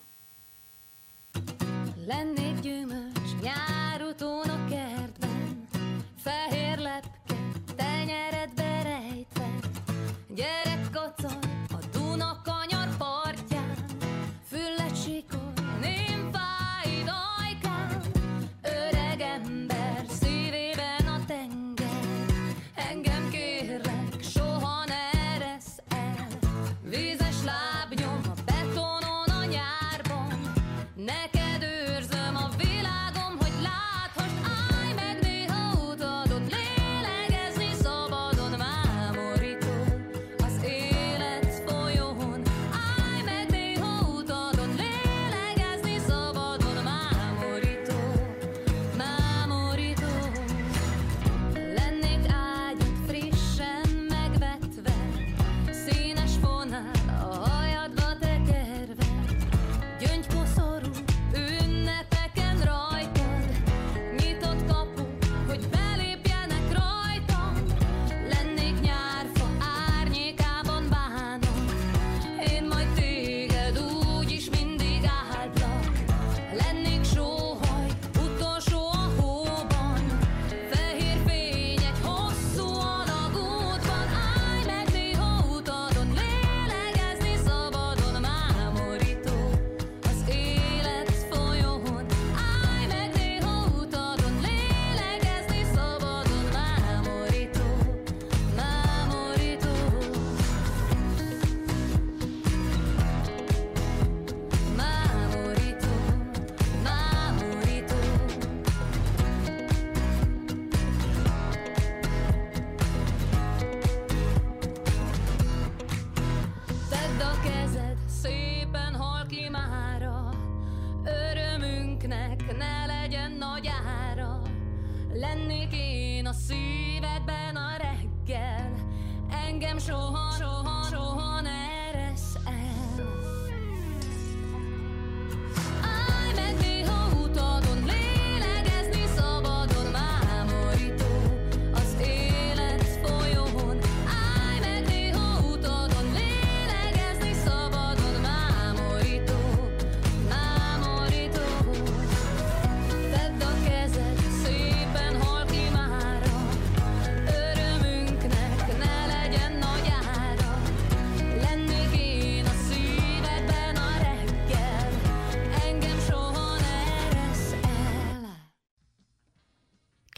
[2.07, 5.67] Lennék gyümölcs nyárutón a kertben,
[6.17, 7.35] fehér lepke,
[7.75, 9.49] tenyeredbe rejtve,
[10.35, 10.62] gyerek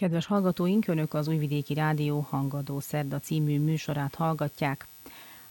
[0.06, 4.88] Kedves hallgatóink, Önök az Újvidéki Rádió Hangadó Szerda című műsorát hallgatják.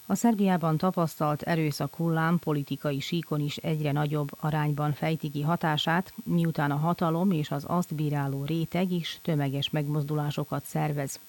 [0.07, 6.71] A Szerbiában tapasztalt erőszak hullám politikai síkon is egyre nagyobb arányban fejti ki hatását, miután
[6.71, 11.21] a hatalom és az azt bíráló réteg is tömeges megmozdulásokat szervez.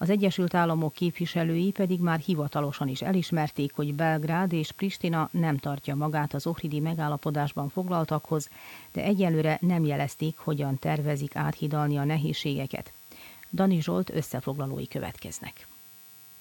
[0.00, 5.94] Az Egyesült Államok képviselői pedig már hivatalosan is elismerték, hogy Belgrád és Pristina nem tartja
[5.94, 8.48] magát az ohridi megállapodásban foglaltakhoz,
[8.92, 12.92] de egyelőre nem jelezték, hogyan tervezik áthidalni a nehézségeket.
[13.52, 15.66] Dani Zsolt összefoglalói következnek.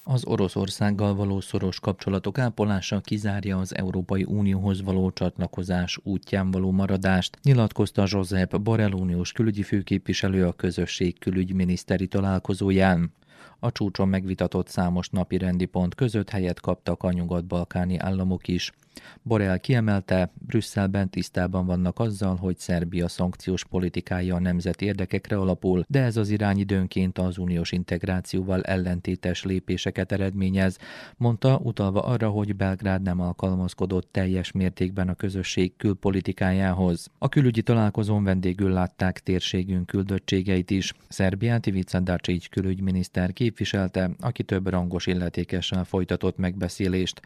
[0.03, 7.38] Az Oroszországgal való szoros kapcsolatok ápolása kizárja az Európai Unióhoz való csatlakozás útján való maradást,
[7.43, 13.14] nyilatkozta Josep Borrell uniós külügyi főképviselő a közösség külügyminiszteri találkozóján.
[13.60, 18.72] A csúcson megvitatott számos napi rendi pont között helyet kaptak a nyugat-balkáni államok is.
[19.21, 26.01] Borrell kiemelte, Brüsszelben tisztában vannak azzal, hogy Szerbia szankciós politikája a nemzeti érdekekre alapul, de
[26.01, 30.77] ez az irány időnként az uniós integrációval ellentétes lépéseket eredményez,
[31.17, 37.07] mondta, utalva arra, hogy Belgrád nem alkalmazkodott teljes mértékben a közösség külpolitikájához.
[37.17, 40.93] A külügyi találkozón vendégül látták térségünk küldöttségeit is.
[41.07, 47.21] Szerbiát Ivica Dacic külügyminiszter képviselte, aki több rangos illetékessel folytatott megbeszélést.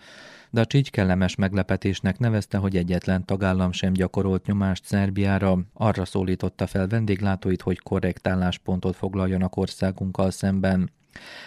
[0.54, 5.60] Dacic kellemes meglepetésnek nevezte, hogy egyetlen tagállam sem gyakorolt nyomást Szerbiára.
[5.74, 10.91] Arra szólította fel vendéglátóit, hogy korrekt álláspontot foglaljanak országunkkal szemben.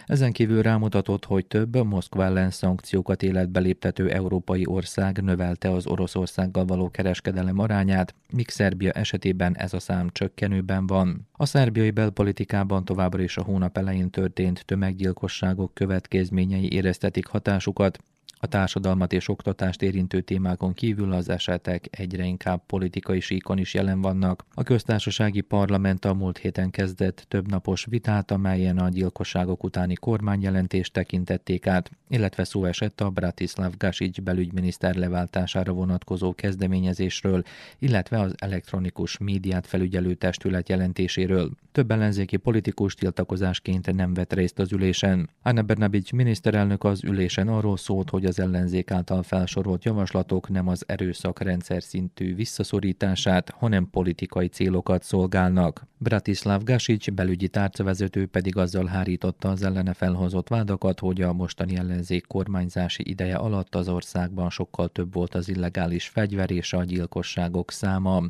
[0.06, 6.64] Ezen kívül rámutatott, hogy több Moszkva ellen szankciókat életbe léptető európai ország növelte az Oroszországgal
[6.64, 11.28] való kereskedelem arányát, míg Szerbia esetében ez a szám csökkenőben van.
[11.32, 17.98] A szerbiai belpolitikában továbbra is a hónap elején történt tömeggyilkosságok következményei éreztetik hatásukat,
[18.44, 24.00] a társadalmat és oktatást érintő témákon kívül az esetek egyre inkább politikai síkon is jelen
[24.00, 24.44] vannak.
[24.54, 30.92] A köztársasági parlament a múlt héten kezdett több napos vitát, amelyen a gyilkosságok utáni kormányjelentést
[30.92, 37.42] tekintették át, illetve szó esett a Bratislav Gasic belügyminiszter leváltására vonatkozó kezdeményezésről,
[37.78, 41.50] illetve az elektronikus médiát felügyelő testület jelentéséről.
[41.72, 45.30] Több ellenzéki politikus tiltakozásként nem vett részt az ülésen.
[45.42, 50.84] Anna Bernabic miniszterelnök az ülésen arról szólt, hogy az ellenzék által felsorolt javaslatok nem az
[50.86, 55.86] erőszak rendszer szintű visszaszorítását, hanem politikai célokat szolgálnak.
[55.98, 62.26] Bratislav Gasic belügyi tárcavezető pedig azzal hárította az ellene felhozott vádakat, hogy a mostani ellenzék
[62.26, 68.22] kormányzási ideje alatt az országban sokkal több volt az illegális fegyver és a gyilkosságok száma.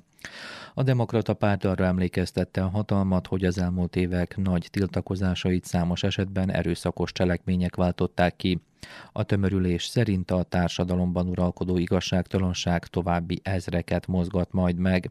[0.75, 6.51] A demokrata párt arra emlékeztette a hatalmat, hogy az elmúlt évek nagy tiltakozásait számos esetben
[6.51, 8.61] erőszakos cselekmények váltották ki.
[9.13, 15.11] A tömörülés szerint a társadalomban uralkodó igazságtalanság további ezreket mozgat majd meg.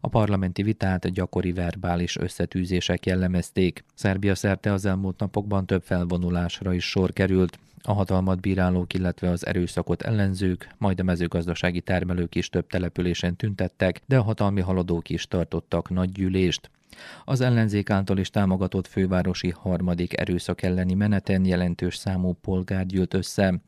[0.00, 3.84] A parlamenti vitát gyakori verbális összetűzések jellemezték.
[3.94, 7.58] Szerbia szerte az elmúlt napokban több felvonulásra is sor került.
[7.86, 14.00] A hatalmat bírálók, illetve az erőszakot ellenzők, majd a mezőgazdasági termelők is több településen tüntettek,
[14.06, 16.70] de a hatalmi haladók is tartottak nagy gyűlést.
[17.24, 23.60] Az ellenzék által is támogatott fővárosi harmadik erőszak elleni meneten jelentős számú polgár gyűlt össze.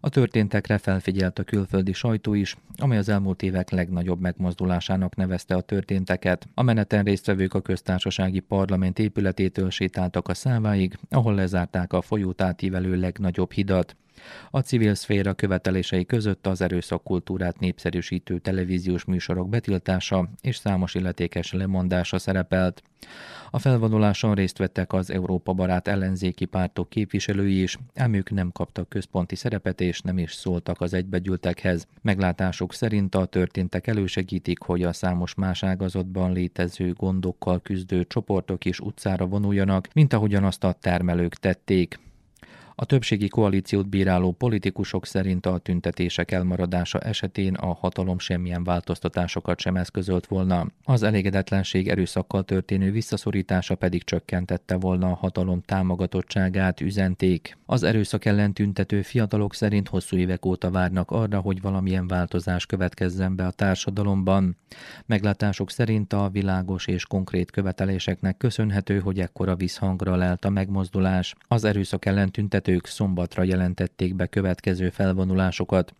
[0.00, 5.60] A történtekre felfigyelt a külföldi sajtó is, amely az elmúlt évek legnagyobb megmozdulásának nevezte a
[5.60, 6.48] történteket.
[6.54, 12.96] A meneten résztvevők a köztársasági parlament épületétől sétáltak a száváig, ahol lezárták a folyót átívelő
[12.96, 13.96] legnagyobb hidat.
[14.50, 22.18] A civil szféra követelései között az erőszakkultúrát népszerűsítő televíziós műsorok betiltása és számos illetékes lemondása
[22.18, 22.82] szerepelt.
[23.50, 28.88] A felvonuláson részt vettek az Európa barát ellenzéki pártok képviselői is, ám ők nem kaptak
[28.88, 31.86] központi szerepet és nem is szóltak az egybegyűltekhez.
[32.02, 38.80] Meglátásuk szerint a történtek elősegítik, hogy a számos más ágazatban létező gondokkal küzdő csoportok is
[38.80, 41.98] utcára vonuljanak, mint ahogyan azt a termelők tették.
[42.80, 49.76] A többségi koalíciót bíráló politikusok szerint a tüntetések elmaradása esetén a hatalom semmilyen változtatásokat sem
[49.76, 50.66] eszközölt volna.
[50.84, 57.56] Az elégedetlenség erőszakkal történő visszaszorítása pedig csökkentette volna a hatalom támogatottságát, üzenték.
[57.66, 63.36] Az erőszak ellen tüntető fiatalok szerint hosszú évek óta várnak arra, hogy valamilyen változás következzen
[63.36, 64.56] be a társadalomban.
[65.06, 71.34] Meglátások szerint a világos és konkrét követeléseknek köszönhető, hogy ekkora visszhangra lelt a megmozdulás.
[71.48, 72.30] Az erőszak ellen
[72.68, 75.94] tüntetők szombatra jelentették be következő felvonulásokat.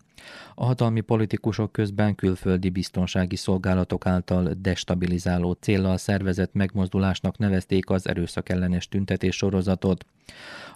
[0.54, 8.88] A hatalmi politikusok közben külföldi biztonsági szolgálatok által destabilizáló céllal szervezett megmozdulásnak nevezték az erőszakellenes
[8.88, 10.04] tüntetés sorozatot.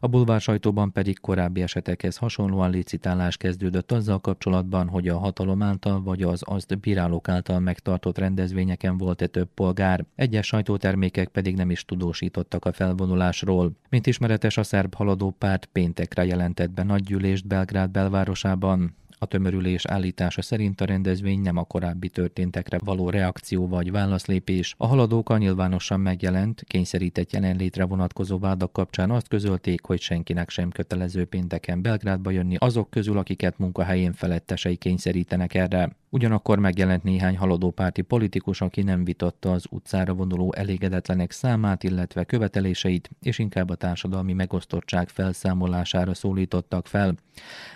[0.00, 6.02] A bulvár sajtóban pedig korábbi esetekhez hasonlóan licitálás kezdődött azzal kapcsolatban, hogy a hatalom által
[6.02, 10.04] vagy az azt bírálók által megtartott rendezvényeken volt-e több polgár.
[10.14, 13.72] Egyes sajtótermékek pedig nem is tudósítottak a felvonulásról.
[13.88, 18.94] Mint ismeretes, a szerb haladó párt péntekre jelentett be nagygyűlést Belgrád belvárosában.
[19.22, 24.74] A tömörülés állítása szerint a rendezvény nem a korábbi történtekre való reakció vagy válaszlépés.
[24.76, 31.24] A haladókkal nyilvánosan megjelent, kényszerített jelenlétre vonatkozó vádak kapcsán azt közölték, hogy senkinek sem kötelező
[31.24, 35.96] pénteken Belgrádba jönni azok közül, akiket munkahelyén felettesei kényszerítenek erre.
[36.14, 42.24] Ugyanakkor megjelent néhány haladó párti politikus, aki nem vitatta az utcára vonuló elégedetlenek számát, illetve
[42.24, 47.14] követeléseit, és inkább a társadalmi megosztottság felszámolására szólítottak fel.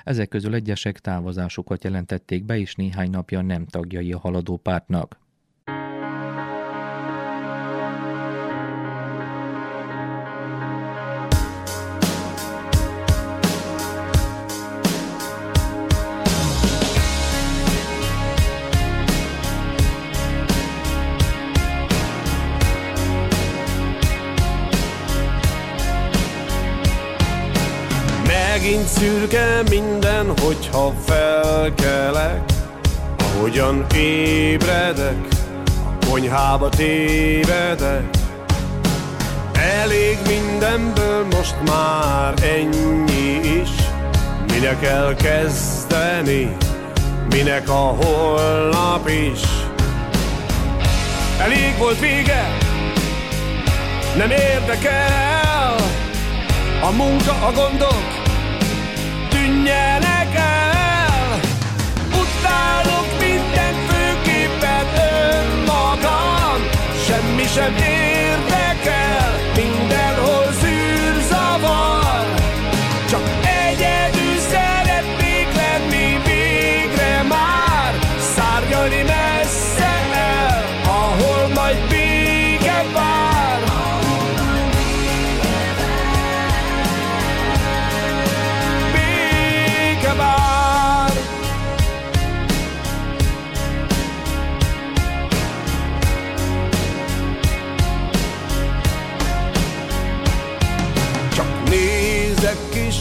[0.05, 4.57] Ezek közül egyesek távozásukat jelentették be, és néhány napja nem tagjai a haladó
[29.27, 32.43] szürke minden, hogyha felkelek?
[33.18, 35.27] Ahogyan ébredek,
[35.85, 38.05] a konyhába tévedek.
[39.83, 43.68] Elég mindenből most már ennyi is.
[44.53, 46.57] Minek elkezdeni,
[47.31, 49.41] minek a holnap is?
[51.39, 52.57] Elég volt vége,
[54.16, 55.74] nem érdekel?
[56.83, 58.16] A munka, a gondok,
[59.67, 61.41] tűnjenek el.
[62.09, 66.69] Utálok minden főképpen önmagam.
[67.07, 68.56] Semmi sem érdekel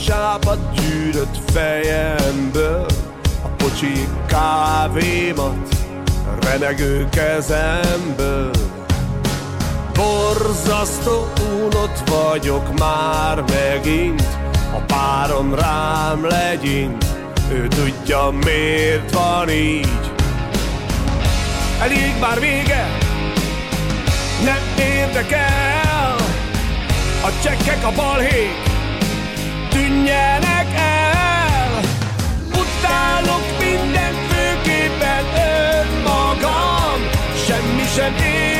[0.06, 2.86] sápat gyűrött fejemből.
[3.44, 5.76] A pocsi kávémat
[6.42, 8.52] renegő kezemből.
[9.94, 11.28] Borzasztó
[11.64, 14.28] unott vagyok már megint
[14.74, 17.06] A párom rám legyint
[17.52, 20.12] Ő tudja miért van így.
[21.82, 22.88] Elég már vége
[24.44, 26.16] Nem érdekel
[27.24, 28.75] A csekkek, a balhék
[29.76, 31.80] Tűnjenek el.
[32.50, 35.26] Utálok minden főképpen
[35.82, 37.00] önmagam.
[37.46, 38.55] Semmi sem érdekel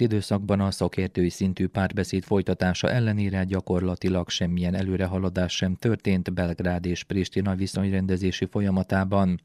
[0.00, 7.04] elmúlt időszakban a szakértői szintű párbeszéd folytatása ellenére gyakorlatilag semmilyen előrehaladás sem történt Belgrád és
[7.04, 9.40] Pristina viszonyrendezési folyamatában.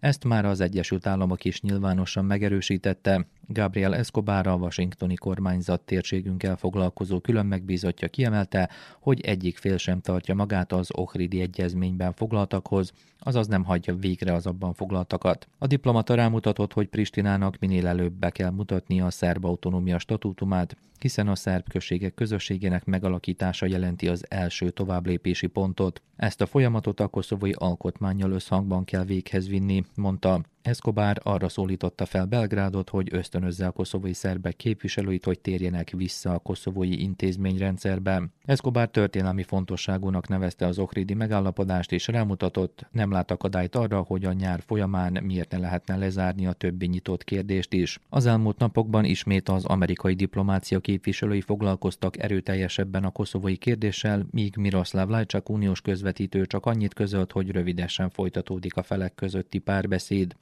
[0.00, 3.26] Ezt már az Egyesült Államok is nyilvánosan megerősítette.
[3.46, 8.70] Gabriel Escobar a washingtoni kormányzat térségünkkel foglalkozó külön megbízottja kiemelte,
[9.00, 14.46] hogy egyik fél sem tartja magát az Ohridi egyezményben foglaltakhoz, azaz nem hagyja végre az
[14.46, 15.48] abban foglaltakat.
[15.58, 21.28] A diplomata rámutatott, hogy Pristinának minél előbb be kell mutatni a szerb autonómia statútumát, hiszen
[21.28, 26.02] a szerb községek közösségének megalakítása jelenti az első továbblépési pontot.
[26.16, 30.40] Ezt a folyamatot a koszovói alkotmányjal összhangban kell véghez vinni, mondta.
[30.64, 36.38] Escobar arra szólította fel Belgrádot, hogy ösztönözze a koszovói szerbek képviselőit, hogy térjenek vissza a
[36.38, 38.22] koszovói intézményrendszerbe.
[38.44, 44.32] Escobar történelmi fontosságúnak nevezte az okridi megállapodást, és rámutatott, nem lát akadályt arra, hogy a
[44.32, 48.00] nyár folyamán miért ne lehetne lezárni a többi nyitott kérdést is.
[48.08, 55.08] Az elmúlt napokban ismét az amerikai diplomácia képviselői foglalkoztak erőteljesebben a koszovói kérdéssel, míg Miroslav
[55.08, 60.36] Lajcsak uniós közvetítő csak annyit közölt, hogy rövidesen folytatódik a felek közötti párbeszéd.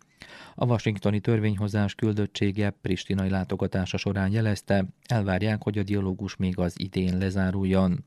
[0.54, 7.18] A washingtoni törvényhozás küldöttsége pristinai látogatása során jelezte, elvárják, hogy a dialógus még az idén
[7.18, 8.04] lezáruljon.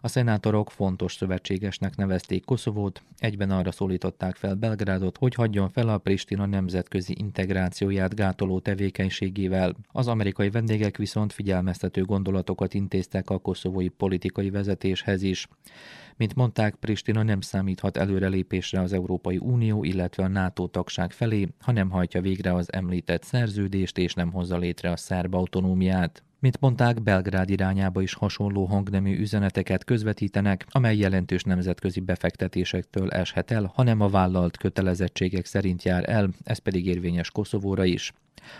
[0.00, 5.98] A szenátorok fontos szövetségesnek nevezték Koszovót, egyben arra szólították fel Belgrádot, hogy hagyjon fel a
[5.98, 9.76] Pristina nemzetközi integrációját gátoló tevékenységével.
[9.88, 15.48] Az amerikai vendégek viszont figyelmeztető gondolatokat intéztek a koszovói politikai vezetéshez is.
[16.20, 21.72] Mint mondták, Pristina nem számíthat előrelépésre az Európai Unió, illetve a NATO tagság felé, ha
[21.72, 26.22] nem hajtja végre az említett szerződést és nem hozza létre a szerb autonómiát.
[26.38, 33.72] Mint mondták, Belgrád irányába is hasonló hangnemű üzeneteket közvetítenek, amely jelentős nemzetközi befektetésektől eshet el,
[33.74, 38.12] hanem a vállalt kötelezettségek szerint jár el, ez pedig érvényes Koszovóra is.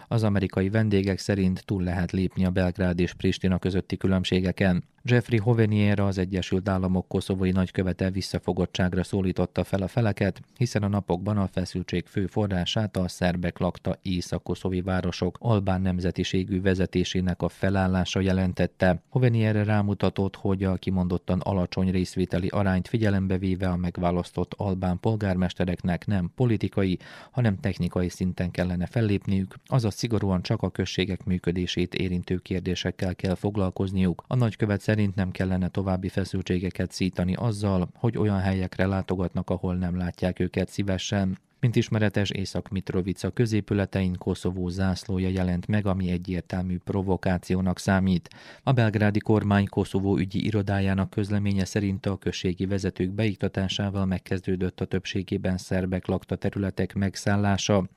[0.09, 4.85] Az amerikai vendégek szerint túl lehet lépni a Belgrád és Pristina közötti különbségeken.
[5.03, 11.37] Jeffrey Hovenier az Egyesült Államok koszovói nagykövete visszafogottságra szólította fel a feleket, hiszen a napokban
[11.37, 19.03] a feszültség fő forrását a szerbek lakta észak-koszovi városok albán nemzetiségű vezetésének a felállása jelentette.
[19.09, 26.33] Hovenier rámutatott, hogy a kimondottan alacsony részvételi arányt figyelembe véve a megválasztott albán polgármestereknek nem
[26.35, 26.99] politikai,
[27.31, 34.25] hanem technikai szinten kellene fellépniük, azaz szigorúan csak a községek működését érintő kérdésekkel kell foglalkozniuk.
[34.27, 39.97] A nagykövet szerint nem kellene további feszültségeket szítani azzal, hogy olyan helyekre látogatnak, ahol nem
[39.97, 41.39] látják őket szívesen.
[41.61, 48.29] Mint ismeretes, Észak-Mitrovica középületein Koszovó zászlója jelent meg, ami egyértelmű provokációnak számít.
[48.63, 55.57] A belgrádi kormány Koszovó ügyi irodájának közleménye szerint a községi vezetők beiktatásával megkezdődött a többségében
[55.57, 57.89] szerbek lakta területek megszállása.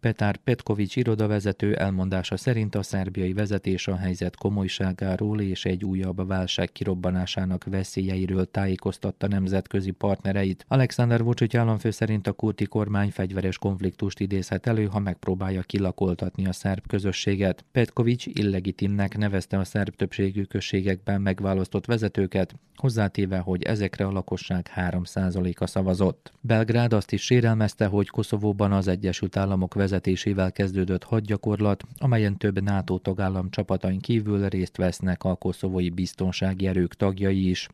[0.00, 6.72] Petár Petkovics irodavezető elmondása szerint a szerbiai vezetés a helyzet komolyságáról és egy újabb válság
[6.72, 10.64] kirobbanásának veszélyeiről tájékoztatta nemzetközi partnereit.
[10.68, 16.46] Alexander Vucic államfő szerint a kurti kormány kormány fegyveres konfliktust idézhet elő, ha megpróbálja kilakoltatni
[16.46, 17.64] a szerb közösséget.
[17.72, 25.66] Petkovics illegitimnek nevezte a szerb többségű községekben megválasztott vezetőket, hozzátéve, hogy ezekre a lakosság 3%-a
[25.66, 26.32] szavazott.
[26.40, 32.98] Belgrád azt is sérelmezte, hogy Koszovóban az Egyesült Államok vezetésével kezdődött hadgyakorlat, amelyen több NATO
[32.98, 37.68] tagállam csapatain kívül részt vesznek a koszovói biztonsági erők tagjai is.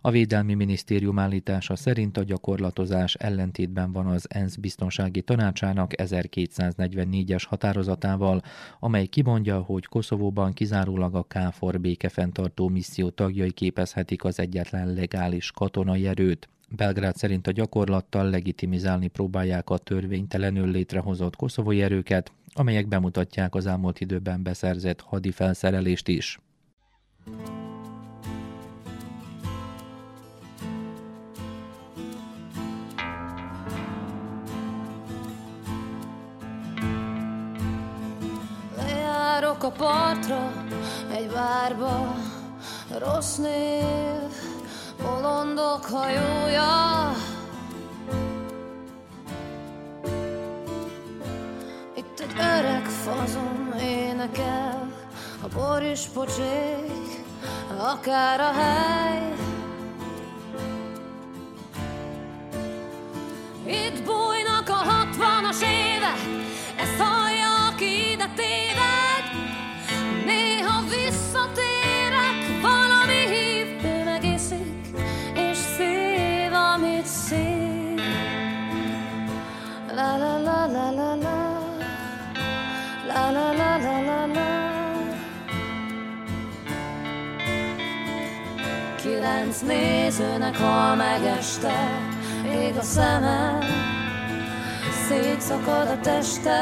[0.00, 8.42] A Védelmi Minisztérium állítása szerint a gyakorlatozás ellentétben van az ENSZ biztonsági tanácsának 1244-es határozatával,
[8.80, 16.06] amely kimondja, hogy Koszovóban kizárólag a KFOR békefenntartó misszió tagjai képezhetik az egyetlen legális katonai
[16.06, 16.48] erőt.
[16.70, 24.00] Belgrád szerint a gyakorlattal legitimizálni próbálják a törvénytelenül létrehozott koszovói erőket, amelyek bemutatják az elmúlt
[24.00, 26.38] időben beszerzett hadifelszerelést is.
[39.40, 40.52] Járok a partra,
[41.12, 42.14] egy várba,
[42.98, 44.30] rossz név,
[45.02, 47.12] bolondok hajója.
[51.96, 54.92] Itt egy öreg fazon énekel,
[55.42, 57.24] a bor is pocsék,
[57.76, 59.34] akár a hely.
[63.66, 66.47] Itt bújnak a hatvanas évek,
[83.82, 84.48] la la la
[88.96, 91.90] Kilenc nézőnek a meg este
[92.44, 93.60] Ég a szemem
[95.08, 96.56] Szétszakad a testem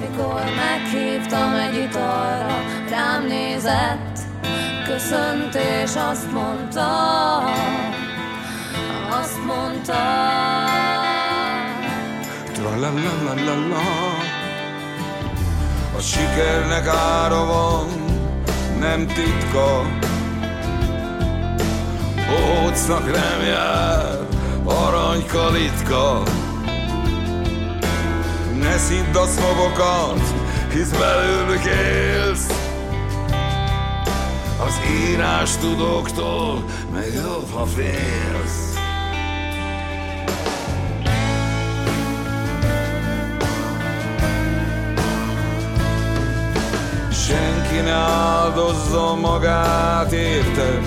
[0.00, 4.18] Mikor meghívtam egy italra Rám nézett
[4.88, 6.88] Köszönt és azt mondta.
[9.10, 10.97] Azt mondta.
[12.78, 13.80] Tra-la-la-la-la-la
[15.96, 17.86] A sikernek ára van,
[18.78, 19.82] nem titka.
[22.30, 24.26] Ócnak nem jár,
[24.64, 26.22] aranykalitka
[28.60, 30.34] Ne szidd a szobokat,
[30.72, 32.46] hisz belőlük élsz.
[34.66, 38.67] Az írás tudóktól, meg jobb, ha félsz
[47.28, 50.82] Senki ne áldozza magát, érted?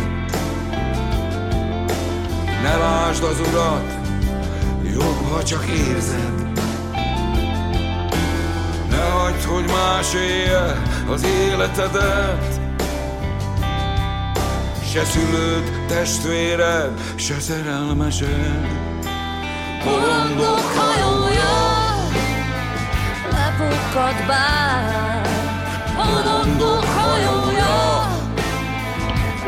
[2.62, 3.94] Ne lásd az urat,
[4.94, 6.60] jobb, ha csak érzed.
[8.90, 12.60] Ne hagyd, hogy más élje az életedet.
[14.92, 18.68] Se szülőd, testvéred, se szerelmesed.
[19.84, 21.52] Bolondok hajója
[23.32, 25.11] lepukkad bár,
[26.06, 28.08] bolondok hajója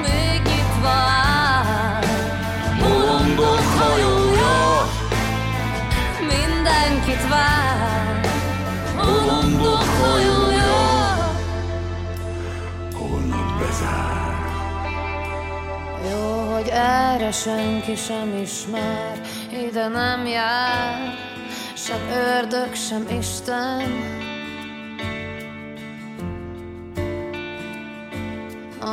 [0.01, 2.03] még nyitva áll.
[2.79, 4.87] Bolondok hajója
[6.19, 8.19] mindenkit vár,
[8.95, 10.81] bolondok hajója.
[12.93, 14.51] Holnap bezár.
[16.11, 19.21] Jó, hogy erre senki sem ismer,
[19.51, 21.13] ide nem jár,
[21.73, 24.31] sem ördög, sem Isten.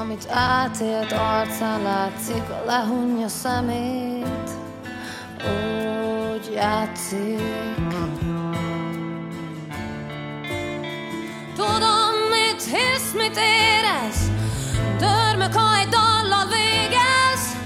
[0.01, 4.51] Amit átélt arcán látszik, lehunja szemét,
[5.45, 7.41] úgy játszik.
[11.55, 14.31] Tudom, mit hisz, mit érez,
[15.81, 17.57] egy dallal végez.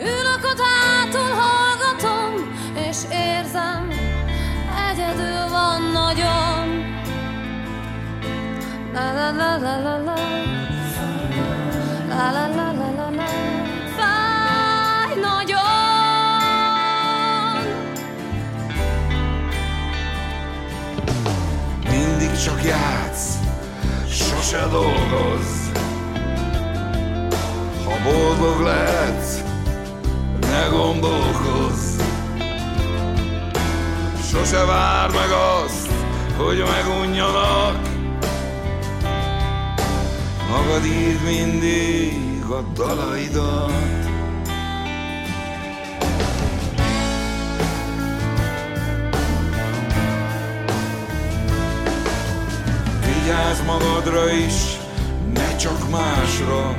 [0.00, 2.56] Ülök ott hátul, hallgatom
[2.88, 3.88] És érzem
[4.90, 6.86] Egyedül van nagyon.
[8.92, 9.98] La la la la la
[12.18, 12.48] la
[21.90, 23.38] Mindig csak játsz,
[24.08, 25.70] sose dolgozz.
[27.84, 29.42] Ha boldog lehetsz,
[30.40, 32.00] ne gondolkozz.
[34.30, 35.90] Sose várd meg azt,
[36.36, 37.97] hogy megunjanak.
[40.50, 44.06] Magad írd mindig a dalaidat.
[53.04, 54.78] Vigyázz magadra is,
[55.34, 56.76] ne csak másra.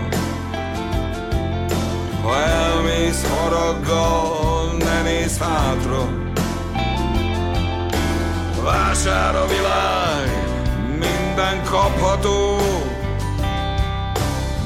[2.21, 6.09] Ha elmész haraggal, ne nézz hátra.
[8.63, 10.47] Vásár a világ,
[10.99, 12.57] minden kapható,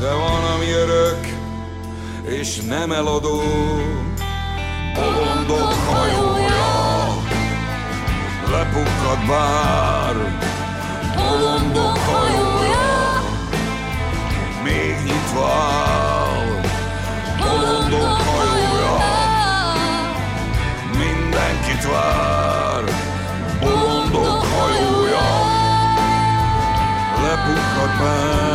[0.03, 1.27] de van, ami örök,
[2.23, 3.41] és nem eladó.
[4.93, 6.71] Bolondok hajója,
[8.51, 10.15] lepukkad bár,
[11.15, 13.21] Bolondok hajója
[14.63, 16.61] még nyitva áll.
[17.37, 18.97] Bolondok hajója,
[20.97, 22.83] mindenkit vár.
[23.61, 25.27] Bolondok hajója,
[27.21, 28.52] lepukkad már.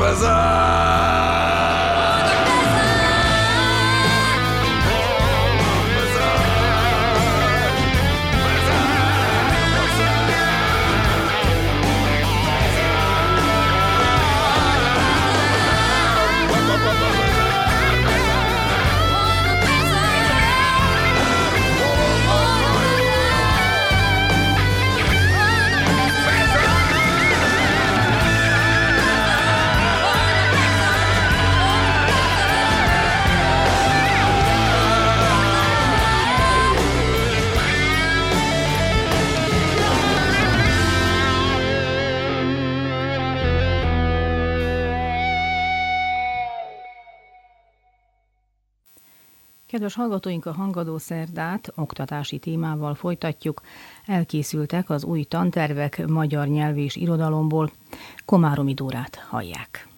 [0.00, 1.53] Holnap
[49.74, 53.60] Kedves hallgatóink, a Hangadó Szerdát oktatási témával folytatjuk.
[54.06, 57.70] Elkészültek az új tantervek magyar nyelv és irodalomból.
[58.24, 59.93] Komáromi Dórát hallják.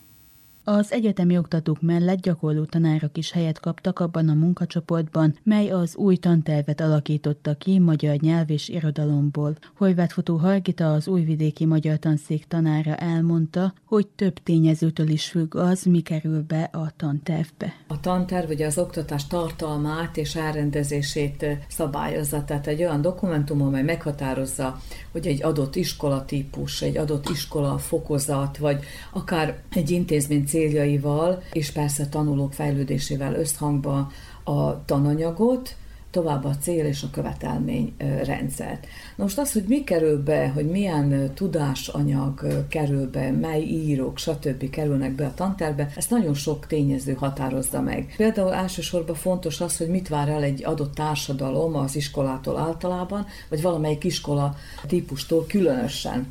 [0.69, 6.17] Az egyetemi oktatók mellett gyakorló tanárok is helyet kaptak abban a munkacsoportban, mely az új
[6.17, 9.57] tantervet alakította ki magyar nyelv és irodalomból.
[9.77, 15.83] Horváth Fotó Hargita, az újvidéki magyar tanszék tanára elmondta, hogy több tényezőtől is függ az,
[15.83, 17.75] mi kerül be a tantervbe.
[17.87, 24.81] A tanterv ugye az oktatás tartalmát és elrendezését szabályozza, tehát egy olyan dokumentum, amely meghatározza,
[25.13, 32.07] hogy egy adott iskolatípus, egy adott iskola fokozat, vagy akár egy intézmény céljaival, és persze
[32.09, 34.11] tanulók fejlődésével összhangba
[34.45, 35.77] a tananyagot,
[36.11, 38.87] tovább a cél és a követelmény rendszert.
[39.17, 44.71] Na most az, hogy mi kerül be, hogy milyen tudásanyag kerül be, mely írók, stb.
[44.71, 48.15] kerülnek be a tanterbe, ezt nagyon sok tényező határozza meg.
[48.17, 53.63] Például elsősorban fontos az, hogy mit vár el egy adott társadalom az iskolától általában, vagy
[53.63, 54.57] valamelyik iskola
[54.87, 56.27] típustól különösen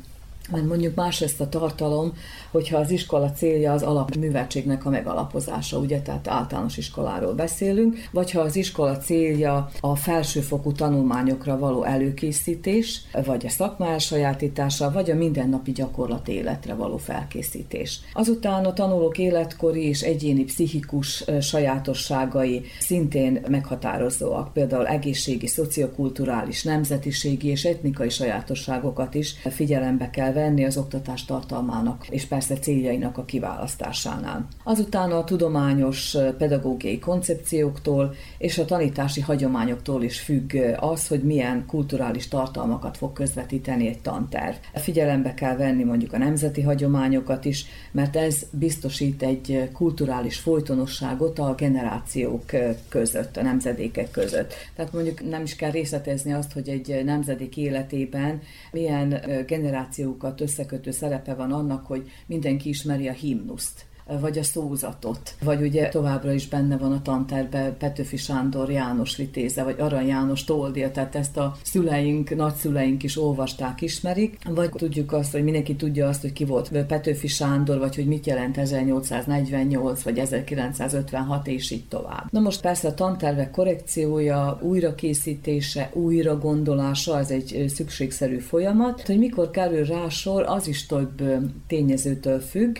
[0.50, 2.12] mert mondjuk más ezt a tartalom,
[2.50, 8.40] hogyha az iskola célja az alapműveltségnek a megalapozása, ugye, tehát általános iskoláról beszélünk, vagy ha
[8.40, 15.72] az iskola célja a felsőfokú tanulmányokra való előkészítés, vagy a szakma elsajátítása, vagy a mindennapi
[15.72, 18.00] gyakorlat életre való felkészítés.
[18.12, 27.64] Azután a tanulók életkori és egyéni pszichikus sajátosságai szintén meghatározóak, például egészségi, szociokulturális, nemzetiségi és
[27.64, 34.48] etnikai sajátosságokat is figyelembe kell venni az oktatás tartalmának, és persze céljainak a kiválasztásánál.
[34.64, 42.28] Azután a tudományos pedagógiai koncepcióktól és a tanítási hagyományoktól is függ az, hogy milyen kulturális
[42.28, 44.54] tartalmakat fog közvetíteni egy tanterv.
[44.74, 51.54] Figyelembe kell venni mondjuk a nemzeti hagyományokat is, mert ez biztosít egy kulturális folytonosságot a
[51.54, 52.50] generációk
[52.88, 54.54] között, a nemzedékek között.
[54.74, 58.40] Tehát mondjuk nem is kell részletezni azt, hogy egy nemzedék életében
[58.72, 65.34] milyen generációk sokat összekötő szerepe van annak, hogy mindenki ismeri a himnuszt vagy a szózatot,
[65.42, 70.44] vagy ugye továbbra is benne van a tanterbe Petőfi Sándor János vitéze, vagy Arany János
[70.44, 76.08] toldia, tehát ezt a szüleink, nagyszüleink is olvasták, ismerik, vagy tudjuk azt, hogy mindenki tudja
[76.08, 81.88] azt, hogy ki volt Petőfi Sándor, vagy hogy mit jelent 1848, vagy 1956, és így
[81.88, 82.32] tovább.
[82.32, 89.50] Na most persze a tantervek korrekciója, újrakészítése, újra gondolása, az egy szükségszerű folyamat, hogy mikor
[89.50, 91.22] kerül rá sor, az is több
[91.66, 92.76] tényezőtől függ,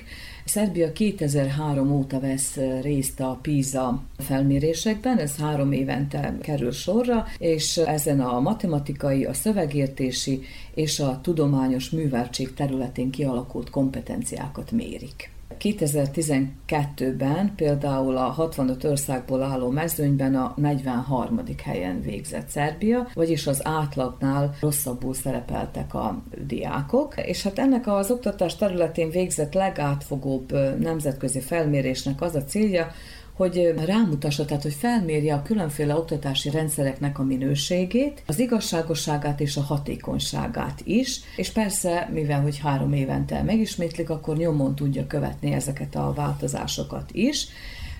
[0.46, 8.20] Szerbia 2003 óta vesz részt a PISA felmérésekben, ez három évente kerül sorra, és ezen
[8.20, 10.40] a matematikai, a szövegértési
[10.74, 15.35] és a tudományos műveltség területén kialakult kompetenciákat mérik.
[15.60, 21.40] 2012-ben például a 65 országból álló mezőnyben a 43.
[21.64, 28.56] helyen végzett Szerbia, vagyis az átlagnál rosszabbul szerepeltek a diákok, és hát ennek az oktatás
[28.56, 32.90] területén végzett legátfogóbb nemzetközi felmérésnek az a célja,
[33.36, 39.62] hogy rámutassa, tehát hogy felmérje a különféle oktatási rendszereknek a minőségét, az igazságosságát és a
[39.62, 46.12] hatékonyságát is, és persze, mivel hogy három évente megismétlik, akkor nyomon tudja követni ezeket a
[46.12, 47.48] változásokat is.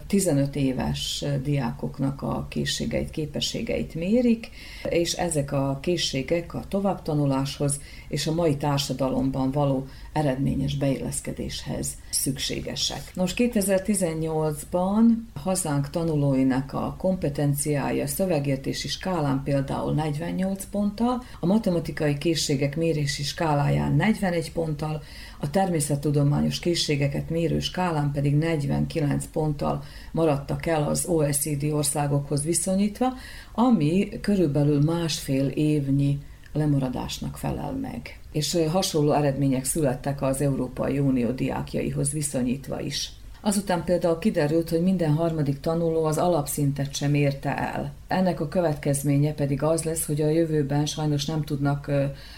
[0.06, 4.50] 15 éves diákoknak a készségeit, képességeit mérik,
[4.88, 13.10] és ezek a készségek a továbbtanuláshoz és a mai társadalomban való eredményes beilleszkedéshez szükségesek.
[13.14, 15.02] Nos, 2018-ban
[15.34, 24.52] hazánk tanulóinak a kompetenciája szövegértési skálán például 48 ponttal, a matematikai készségek mérési skáláján 41
[24.52, 25.02] ponttal,
[25.40, 29.82] a természettudományos készségeket mérő skálán pedig 49 ponttal
[30.12, 33.12] maradtak el az OECD országokhoz viszonyítva,
[33.54, 36.18] ami körülbelül másfél évnyi
[36.52, 38.20] lemaradásnak felel meg.
[38.32, 43.10] És hasonló eredmények születtek az Európai Unió diákjaihoz viszonyítva is.
[43.40, 47.92] Azután például kiderült, hogy minden harmadik tanuló az alapszintet sem érte el.
[48.08, 51.90] Ennek a következménye pedig az lesz, hogy a jövőben sajnos nem tudnak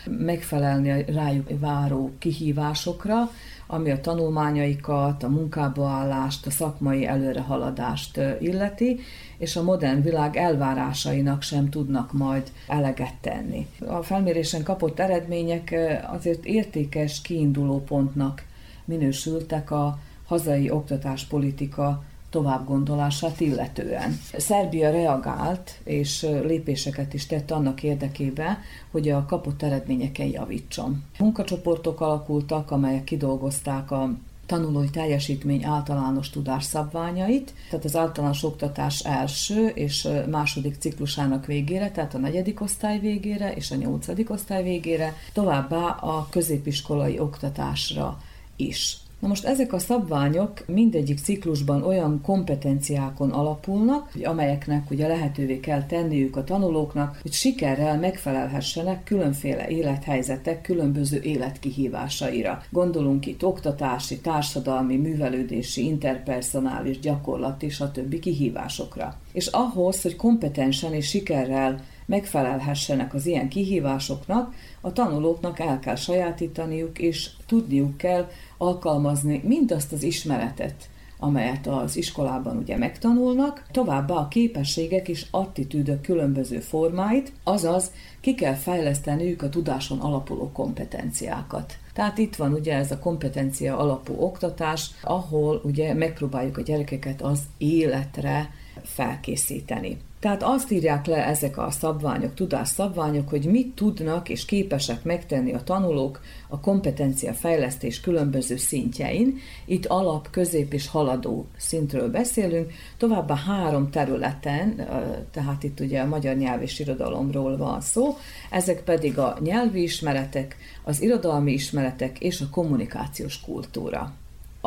[0.04, 3.30] megfelelni a rájuk váró kihívásokra,
[3.66, 9.00] ami a tanulmányaikat, a munkába állást, a szakmai előrehaladást illeti,
[9.38, 13.66] és a modern világ elvárásainak sem tudnak majd eleget tenni.
[13.86, 15.74] A felmérésen kapott eredmények
[16.12, 18.44] azért értékes kiinduló pontnak
[18.84, 19.98] minősültek a
[20.28, 24.18] hazai oktatáspolitika továbbgondolását illetően.
[24.36, 28.58] Szerbia reagált, és lépéseket is tett annak érdekében,
[28.90, 31.04] hogy a kapott eredményeken javítson.
[31.18, 34.10] Munkacsoportok alakultak, amelyek kidolgozták a
[34.46, 42.14] tanulói teljesítmény általános tudás szabványait, tehát az általános oktatás első és második ciklusának végére, tehát
[42.14, 48.18] a negyedik osztály végére és a nyolcadik osztály végére, továbbá a középiskolai oktatásra
[48.56, 48.96] is.
[49.18, 56.36] Na most ezek a szabványok mindegyik ciklusban olyan kompetenciákon alapulnak, amelyeknek ugye lehetővé kell tenniük
[56.36, 62.62] a tanulóknak, hogy sikerrel megfelelhessenek különféle élethelyzetek különböző életkihívásaira.
[62.70, 68.18] Gondolunk itt oktatási, társadalmi, művelődési, interpersonális, gyakorlati, stb.
[68.18, 69.16] kihívásokra.
[69.32, 76.98] És ahhoz, hogy kompetensen és sikerrel megfelelhessenek az ilyen kihívásoknak, a tanulóknak el kell sajátítaniuk,
[76.98, 78.28] és tudniuk kell
[78.58, 86.58] alkalmazni mindazt az ismeretet, amelyet az iskolában ugye megtanulnak, továbbá a képességek és attitűdök különböző
[86.58, 91.76] formáit, azaz ki kell fejleszteniük a tudáson alapuló kompetenciákat.
[91.92, 97.40] Tehát itt van ugye ez a kompetencia alapú oktatás, ahol ugye megpróbáljuk a gyerekeket az
[97.58, 98.50] életre
[98.82, 99.98] felkészíteni.
[100.20, 105.62] Tehát azt írják le ezek a szabványok, tudásszabványok, hogy mit tudnak és képesek megtenni a
[105.62, 109.38] tanulók a kompetencia fejlesztés különböző szintjein.
[109.64, 114.88] Itt alap, közép és haladó szintről beszélünk, továbbá három területen,
[115.30, 118.16] tehát itt ugye a magyar nyelv és irodalomról van szó,
[118.50, 124.12] ezek pedig a nyelvi ismeretek, az irodalmi ismeretek és a kommunikációs kultúra.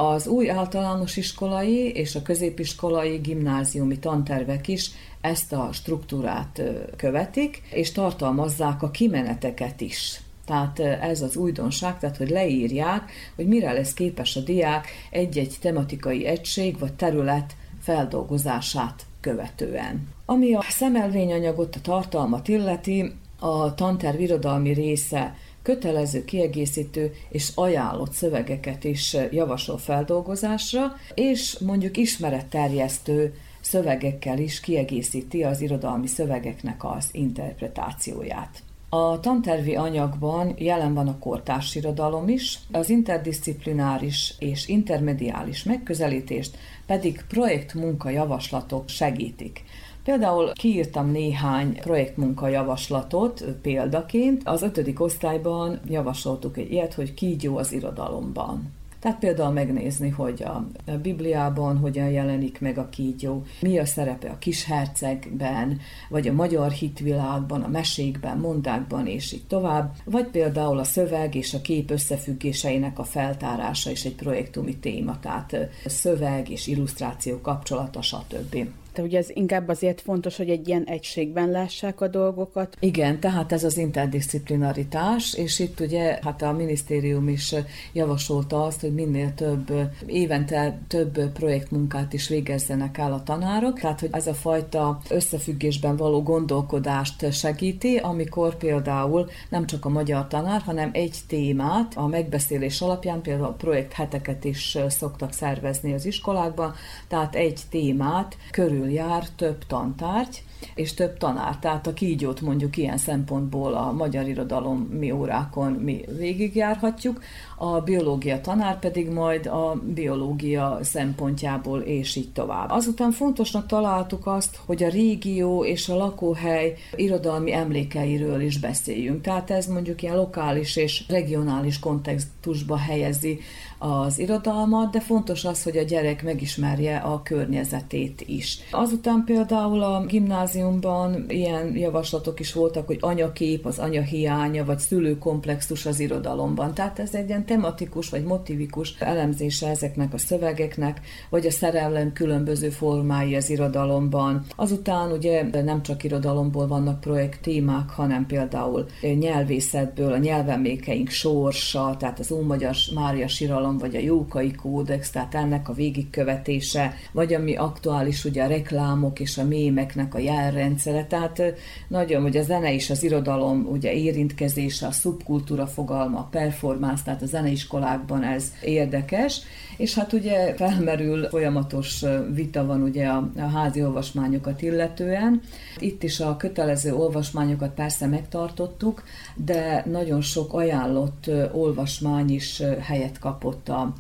[0.02, 4.92] Az új általános iskolai és a középiskolai gimnáziumi tantervek is
[5.22, 6.62] ezt a struktúrát
[6.96, 10.22] követik, és tartalmazzák a kimeneteket is.
[10.46, 16.26] Tehát ez az újdonság, tehát hogy leírják, hogy mire lesz képes a diák egy-egy tematikai
[16.26, 20.08] egység vagy terület feldolgozását követően.
[20.26, 28.84] Ami a szemelvényanyagot, a tartalmat illeti, a tanterv irodalmi része kötelező, kiegészítő és ajánlott szövegeket
[28.84, 38.64] is javasol feldolgozásra, és mondjuk ismeretterjesztő szövegekkel is kiegészíti az irodalmi szövegeknek az interpretációját.
[38.90, 47.24] A tantervi anyagban jelen van a kortárs irodalom is, az interdisziplináris és intermediális megközelítést pedig
[47.28, 49.64] projektmunka javaslatok segítik.
[50.04, 54.42] Például kiírtam néhány projektmunka javaslatot példaként.
[54.46, 58.72] Az ötödik osztályban javasoltuk egy ilyet, hogy kígyó az irodalomban.
[59.00, 60.66] Tehát például megnézni, hogy a
[61.02, 65.80] Bibliában hogyan jelenik meg a kígyó, mi a szerepe a kishercegben,
[66.10, 71.54] vagy a magyar hitvilágban, a mesékben, mondákban, és így tovább, vagy például a szöveg és
[71.54, 78.58] a kép összefüggéseinek a feltárása is egy projektumi téma, tehát szöveg és illusztráció kapcsolata, stb.
[78.94, 82.78] De ugye ez inkább azért fontos, hogy egy ilyen egységben lássák a dolgokat.
[82.80, 87.56] Igen, tehát ez az interdisziplinaritás, és itt ugye hát a minisztérium is
[87.94, 89.72] javasolta azt, hogy minél több
[90.06, 96.24] évente több projektmunkát is végezzenek el a tanárok, tehát hogy ez a fajta összefüggésben való
[96.24, 103.22] gondolkodást segíti, amikor például nem csak a magyar tanár, hanem egy témát a megbeszélés alapján,
[103.22, 106.74] például a projektheteket is szoktak szervezni az iskolákban,
[107.08, 110.44] tehát egy témát körül jár több tantárgy,
[110.76, 111.58] és több tanár.
[111.58, 117.24] Tehát a kígyót mondjuk ilyen szempontból a magyar irodalom mi órákon mi végigjárhatjuk,
[117.58, 122.70] a biológia tanár pedig majd a biológia szempontjából és így tovább.
[122.70, 129.22] Azután fontosnak találtuk azt, hogy a régió és a lakóhely irodalmi emlékeiről is beszéljünk.
[129.22, 133.40] Tehát ez mondjuk ilyen lokális és regionális kontextusba helyezi
[133.84, 138.60] az irodalmat, de fontos az, hogy a gyerek megismerje a környezetét is.
[138.72, 145.86] Azután például a gimnáziumban ilyen javaslatok is voltak, hogy anyakép, az anya hiánya, vagy szülőkomplexus
[145.86, 146.74] az irodalomban.
[146.74, 152.70] Tehát ez egy ilyen tematikus vagy motivikus elemzése ezeknek a szövegeknek, vagy a szerelem különböző
[152.70, 154.46] formái az irodalomban.
[154.56, 158.86] Azután ugye nem csak irodalomból vannak projekt témák, hanem például
[159.20, 165.70] nyelvészetből a nyelvemékeink sorsa, tehát az Ómagyar Mária Siralom, vagy a Jókai Kódex, tehát ennek
[165.70, 171.42] a végigkövetése, vagy ami aktuális, ugye a reklámok és a mémeknek a jelrendszere, tehát
[171.88, 177.22] nagyon, hogy a zene és az irodalom ugye érintkezése, a szubkultúra fogalma, a performance, tehát
[177.22, 179.42] a zeneiskolákban ez érdekes,
[179.82, 182.04] és hát ugye felmerül folyamatos
[182.34, 185.42] vita van ugye a, a házi olvasmányokat illetően.
[185.78, 189.04] Itt is a kötelező olvasmányokat persze megtartottuk,
[189.36, 193.94] de nagyon sok ajánlott olvasmány is helyet kapott a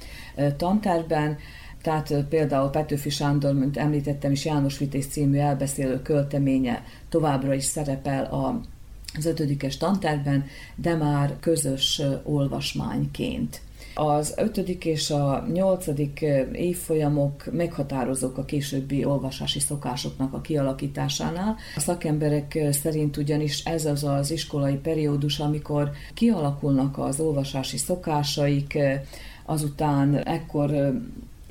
[0.57, 1.37] tanterben.
[1.81, 8.23] Tehát például Petőfi Sándor, mint említettem is, János Vitéz című elbeszélő költeménye továbbra is szerepel
[8.23, 8.61] a
[9.17, 10.45] az ötödikes tanterben,
[10.75, 13.61] de már közös olvasmányként.
[14.03, 21.55] Az ötödik és a nyolcadik évfolyamok meghatározók a későbbi olvasási szokásoknak a kialakításánál.
[21.75, 28.77] A szakemberek szerint ugyanis ez az az iskolai periódus, amikor kialakulnak az olvasási szokásaik,
[29.45, 30.93] azután ekkor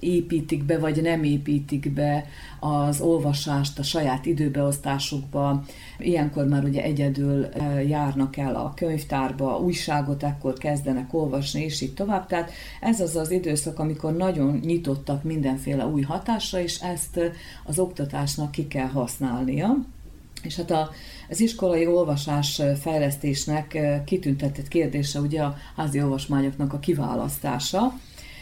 [0.01, 2.27] építik be, vagy nem építik be
[2.60, 5.64] az olvasást a saját időbeosztásukba.
[5.98, 11.94] Ilyenkor már ugye egyedül e, járnak el a könyvtárba, újságot ekkor kezdenek olvasni, és így
[11.94, 12.27] tovább.
[12.27, 12.51] Tehát
[12.81, 17.20] ez az az időszak, amikor nagyon nyitottak mindenféle új hatásra, és ezt
[17.64, 19.77] az oktatásnak ki kell használnia.
[20.43, 20.90] És hát a,
[21.28, 27.93] az iskolai olvasás fejlesztésnek e, kitüntetett kérdése ugye a házi olvasmányoknak a kiválasztása,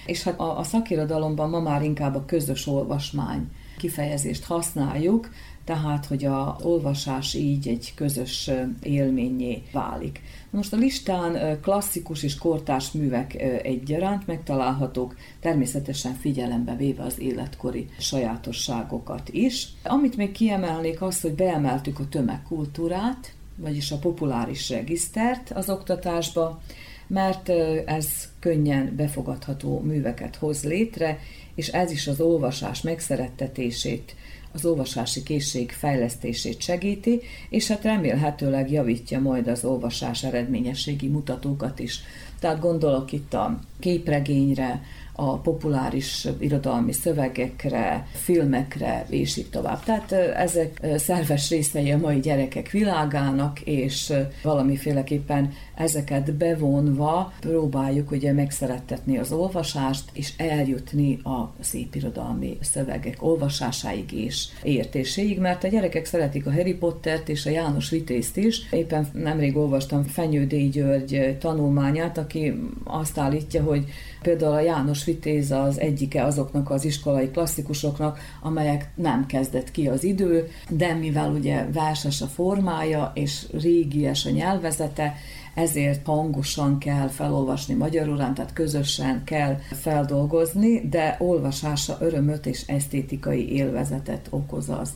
[0.09, 5.31] és hát a, a szakirodalomban ma már inkább a közös olvasmány kifejezést használjuk,
[5.65, 8.51] tehát, hogy a olvasás így egy közös
[8.83, 10.21] élményé válik.
[10.51, 19.29] Most a listán klasszikus és kortárs művek egyaránt megtalálhatók, természetesen figyelembe véve az életkori sajátosságokat
[19.29, 19.69] is.
[19.85, 26.61] Amit még kiemelnék az, hogy beemeltük a tömegkultúrát, vagyis a populáris regisztert az oktatásba,
[27.07, 27.49] mert
[27.87, 31.19] ez könnyen befogadható műveket hoz létre,
[31.55, 34.15] és ez is az olvasás megszerettetését,
[34.53, 42.01] az olvasási készség fejlesztését segíti, és hát remélhetőleg javítja majd az olvasás eredményességi mutatókat is.
[42.41, 44.83] Tehát gondolok itt a képregényre,
[45.21, 49.85] a populáris irodalmi szövegekre, filmekre, és így tovább.
[49.85, 54.13] Tehát ezek szerves részei a mai gyerekek világának, és
[54.43, 64.13] valamiféleképpen ezeket bevonva próbáljuk ugye megszerettetni az olvasást, és eljutni a szép irodalmi szövegek olvasásáig
[64.13, 68.69] és értéséig, mert a gyerekek szeretik a Harry Pottert és a János Vitézt is.
[68.71, 73.85] Éppen nemrég olvastam Fenyő György tanulmányát, aki azt állítja, hogy
[74.23, 80.05] Például a János Vitéz az egyike azoknak az iskolai klasszikusoknak, amelyek nem kezdett ki az
[80.05, 85.15] idő, de mivel ugye verses a formája és régies a nyelvezete,
[85.59, 94.27] ezért hangosan kell felolvasni magyarul, tehát közösen kell feldolgozni, de olvasása örömöt és esztétikai élvezetet
[94.31, 94.91] okoz az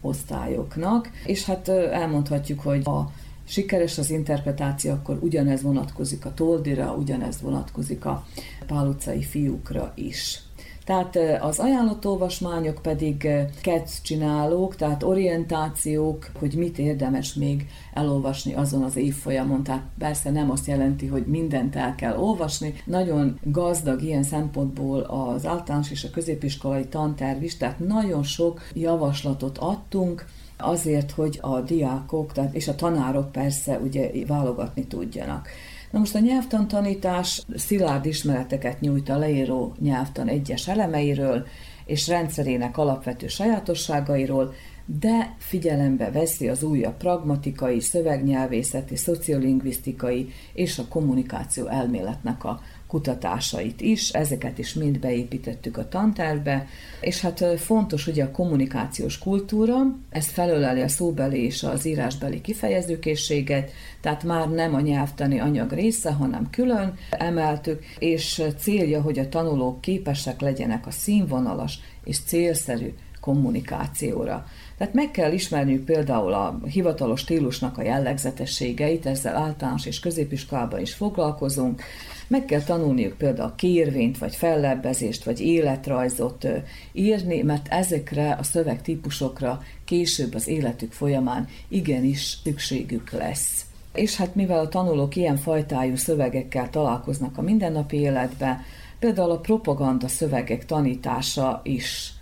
[0.00, 1.10] osztályoknak.
[1.26, 3.10] És hát elmondhatjuk, hogy a
[3.44, 8.26] sikeres az interpretáció, akkor ugyanez vonatkozik a Toldira, ugyanez vonatkozik a
[8.66, 10.45] Pál fiúkra is.
[10.86, 13.28] Tehát az ajánlott olvasmányok pedig
[13.62, 19.62] kec csinálók, tehát orientációk, hogy mit érdemes még elolvasni azon az évfolyamon.
[19.62, 22.74] Tehát persze nem azt jelenti, hogy mindent el kell olvasni.
[22.84, 29.58] Nagyon gazdag ilyen szempontból az általános és a középiskolai tanterv is, tehát nagyon sok javaslatot
[29.58, 30.26] adtunk,
[30.58, 35.48] azért, hogy a diákok tehát, és a tanárok persze ugye válogatni tudjanak.
[35.96, 41.46] Na most a nyelvtantanítás szilárd ismereteket nyújt a leíró nyelvtan egyes elemeiről
[41.84, 44.54] és rendszerének alapvető sajátosságairól,
[45.00, 52.60] de figyelembe veszi az újabb pragmatikai, szövegnyelvészeti, szociolingvisztikai és a kommunikáció elméletnek a
[52.96, 56.66] kutatásait is, ezeket is mind beépítettük a tantervbe,
[57.00, 59.76] és hát fontos ugye a kommunikációs kultúra,
[60.10, 63.70] ez felöleli a szóbeli és az írásbeli kifejezőkészséget,
[64.00, 69.80] tehát már nem a nyelvtani anyag része, hanem külön emeltük, és célja, hogy a tanulók
[69.80, 74.46] képesek legyenek a színvonalas és célszerű kommunikációra.
[74.78, 80.94] Tehát meg kell ismerniük például a hivatalos stílusnak a jellegzetességeit, ezzel általános és középiskolában is
[80.94, 81.82] foglalkozunk,
[82.28, 86.46] meg kell tanulniuk például kérvényt, vagy fellebbezést, vagy életrajzot
[86.92, 93.64] írni, mert ezekre a szövegtípusokra később az életük folyamán igenis szükségük lesz.
[93.94, 98.60] És hát mivel a tanulók ilyen fajtájú szövegekkel találkoznak a mindennapi életben,
[98.98, 102.15] például a propaganda szövegek tanítása is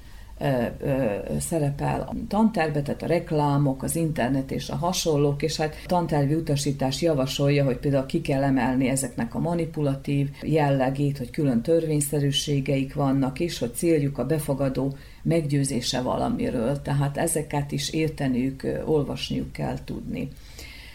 [1.40, 7.02] szerepel a tanterve, tehát a reklámok, az internet és a hasonlók, és hát tantervi utasítás
[7.02, 13.58] javasolja, hogy például ki kell emelni ezeknek a manipulatív jellegét, hogy külön törvényszerűségeik vannak, és
[13.58, 20.28] hogy céljuk a befogadó meggyőzése valamiről, tehát ezeket is érteniük, olvasniuk kell tudni.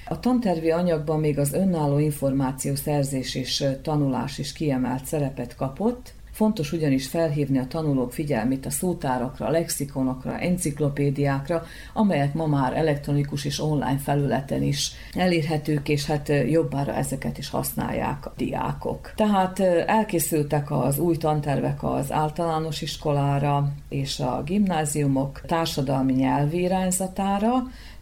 [0.08, 7.08] A tantervi anyagban még az önálló információszerzés és tanulás is kiemelt szerepet kapott, Fontos ugyanis
[7.08, 11.64] felhívni a tanulók figyelmét a szótárakra, lexikonokra, enciklopédiákra,
[11.94, 18.26] amelyek ma már elektronikus és online felületen is elérhetők, és hát jobbára ezeket is használják
[18.26, 19.12] a diákok.
[19.16, 27.54] Tehát elkészültek az új tantervek az általános iskolára és a gimnáziumok társadalmi nyelvirányzatára,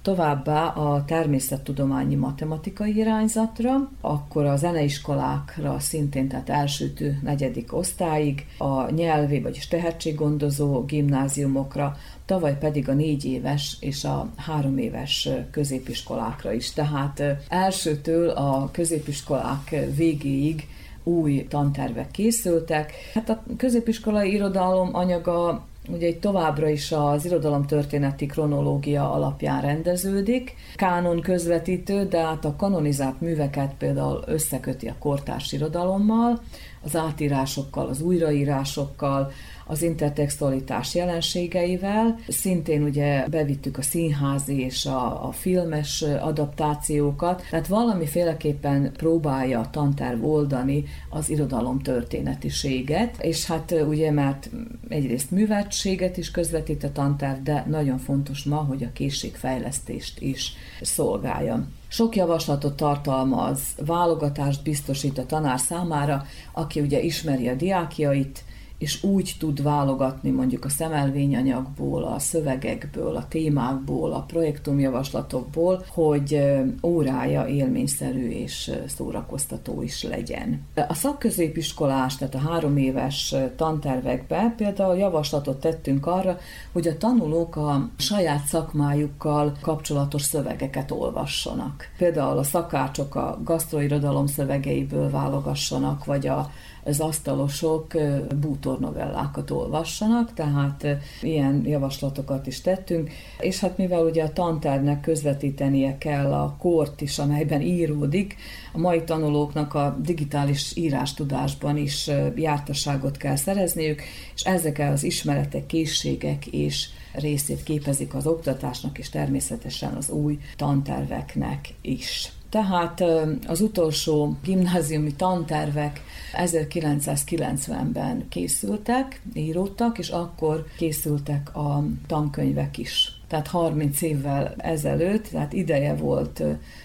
[0.08, 9.42] továbbá a természettudományi matematikai irányzatra, akkor a zeneiskolákra szintén, tehát elsőtő negyedik osztályig, a nyelvi,
[9.42, 16.74] vagyis tehetséggondozó gimnáziumokra, tavaly pedig a négy éves és a három éves középiskolákra is.
[16.74, 20.68] Tehát elsőtől a középiskolák végéig
[21.04, 22.94] új tantervek készültek.
[23.14, 30.56] Hát a középiskolai irodalom anyaga ugye egy továbbra is az irodalomtörténeti kronológia alapján rendeződik.
[30.76, 36.42] Kánon közvetítő, de hát a kanonizált műveket például összeköti a kortárs irodalommal,
[36.84, 39.32] az átírásokkal, az újraírásokkal,
[39.68, 42.20] az intertextualitás jelenségeivel.
[42.28, 50.26] Szintén ugye bevittük a színházi és a, a filmes adaptációkat, tehát valamiféleképpen próbálja a tanterv
[50.26, 54.50] oldani az irodalom történetiséget, és hát ugye mert
[54.90, 61.68] egyrészt műveltséget is közvetít a tanterv, de nagyon fontos ma, hogy a készségfejlesztést is szolgálja.
[61.88, 68.44] Sok javaslatot tartalmaz, válogatást biztosít a tanár számára, aki ugye ismeri a diákjait,
[68.78, 76.42] és úgy tud válogatni mondjuk a szemelvényanyagból, a szövegekből, a témákból, a projektumjavaslatokból, hogy
[76.84, 80.66] órája élményszerű és szórakoztató is legyen.
[80.88, 86.38] A szakközépiskolás, tehát a három éves tantervekbe például javaslatot tettünk arra,
[86.72, 91.90] hogy a tanulók a saját szakmájukkal kapcsolatos szövegeket olvassanak.
[91.98, 96.52] Például a szakácsok a gasztroirodalom szövegeiből válogassanak, vagy a
[96.88, 97.94] az asztalosok
[98.40, 100.86] bútornovellákat olvassanak, tehát
[101.22, 103.10] ilyen javaslatokat is tettünk,
[103.40, 108.36] és hát mivel ugye a tantárnak közvetítenie kell a kort is, amelyben íródik,
[108.74, 114.02] a mai tanulóknak a digitális írástudásban is jártasságot kell szerezniük,
[114.36, 121.74] és ezek az ismeretek, készségek és részét képezik az oktatásnak, és természetesen az új tanterveknek
[121.82, 122.32] is.
[122.58, 123.04] Tehát
[123.48, 126.02] az utolsó gimnáziumi tantervek
[126.34, 133.12] 1990-ben készültek, íródtak, és akkor készültek a tankönyvek is.
[133.28, 136.44] Tehát 30 évvel ezelőtt, tehát ideje volt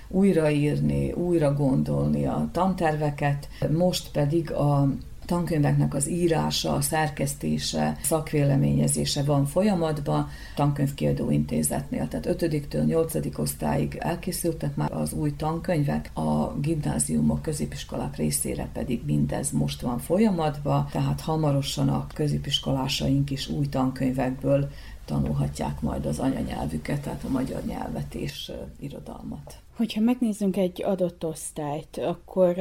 [0.09, 4.89] újraírni, újra gondolni a tanterveket, most pedig a
[5.27, 13.39] tankönyveknek az írása, a szerkesztése, szakvéleményezése van folyamatban, tankönyvkiadó intézetnél, tehát 5-től 8.
[13.39, 20.86] osztályig elkészültek már az új tankönyvek, a gimnáziumok, középiskolák részére pedig mindez most van folyamatban,
[20.90, 24.69] tehát hamarosan a középiskolásaink is új tankönyvekből
[25.05, 29.57] tanulhatják majd az anyanyelvüket, tehát a magyar nyelvet és irodalmat.
[29.77, 32.55] Hogyha megnézzünk egy adott osztályt, akkor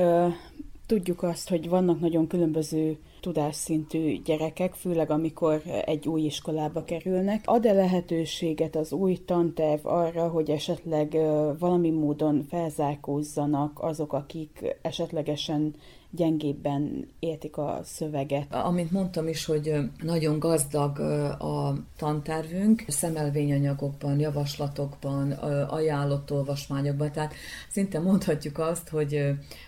[0.91, 7.43] Tudjuk azt, hogy vannak nagyon különböző tudásszintű gyerekek, főleg amikor egy új iskolába kerülnek.
[7.45, 11.17] Ad-e lehetőséget az új tanterv arra, hogy esetleg
[11.59, 15.75] valami módon felzárkózzanak azok, akik esetlegesen
[16.11, 18.53] gyengébben értik a szöveget.
[18.53, 20.99] Amint mondtam is, hogy nagyon gazdag
[21.39, 25.31] a tantervünk, szemelvényanyagokban, javaslatokban,
[25.69, 27.33] ajánlott olvasmányokban, tehát
[27.69, 29.21] szinte mondhatjuk azt, hogy,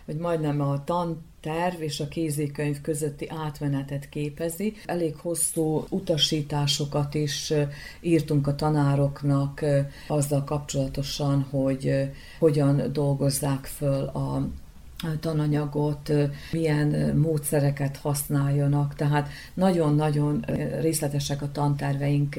[0.06, 4.74] hogy majdnem a tan terv és a kézikönyv közötti átmenetet képezi.
[4.86, 7.54] Elég hosszú utasításokat is
[8.02, 9.66] írtunk a tanároknak
[10.08, 12.10] azzal kapcsolatosan, hogy
[12.40, 14.48] hogyan dolgozzák föl a
[15.20, 16.12] tananyagot,
[16.52, 20.46] milyen módszereket használjanak, tehát nagyon-nagyon
[20.82, 22.36] részletesek a tanterveink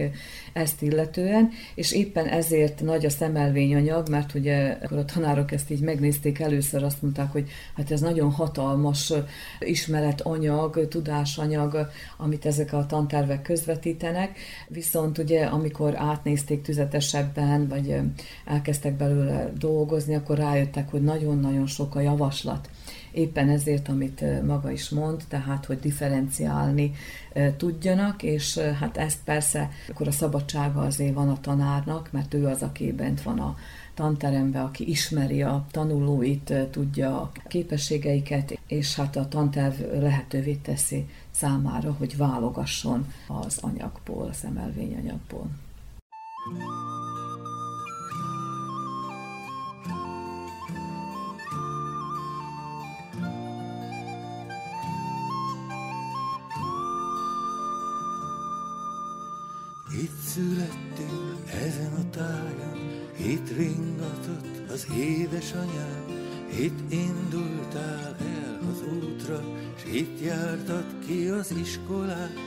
[0.55, 5.81] ezt illetően, és éppen ezért nagy a szemelvényanyag, mert ugye akkor a tanárok ezt így
[5.81, 9.13] megnézték először, azt mondták, hogy hát ez nagyon hatalmas
[9.59, 18.01] ismeretanyag, tudásanyag, amit ezek a tantervek közvetítenek, viszont ugye amikor átnézték tüzetesebben, vagy
[18.45, 22.69] elkezdtek belőle dolgozni, akkor rájöttek, hogy nagyon-nagyon sok a javaslat.
[23.15, 26.93] Éppen ezért, amit maga is mond, tehát, hogy differenciálni
[27.57, 32.63] tudjanak, és hát ezt persze akkor a szabadsága azért van a tanárnak, mert ő az,
[32.63, 33.57] aki bent van a
[33.95, 41.93] tanterembe, aki ismeri a tanulóit, tudja a képességeiket, és hát a tanterv lehetővé teszi számára,
[41.99, 43.13] hogy válogasson
[43.45, 45.47] az anyagból, a szemelvényanyagból.
[46.45, 47.14] thank
[59.93, 66.05] Itt születtél ezen a táján, itt ringatott az édesanyád,
[66.59, 69.43] itt indultál el az útra,
[69.77, 72.39] s itt jártad ki az iskolát.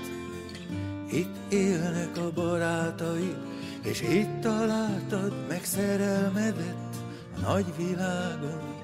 [1.11, 3.37] Itt élnek a barátaid,
[3.83, 6.95] és itt találtad meg szerelmedet
[7.35, 8.75] a nagy világon,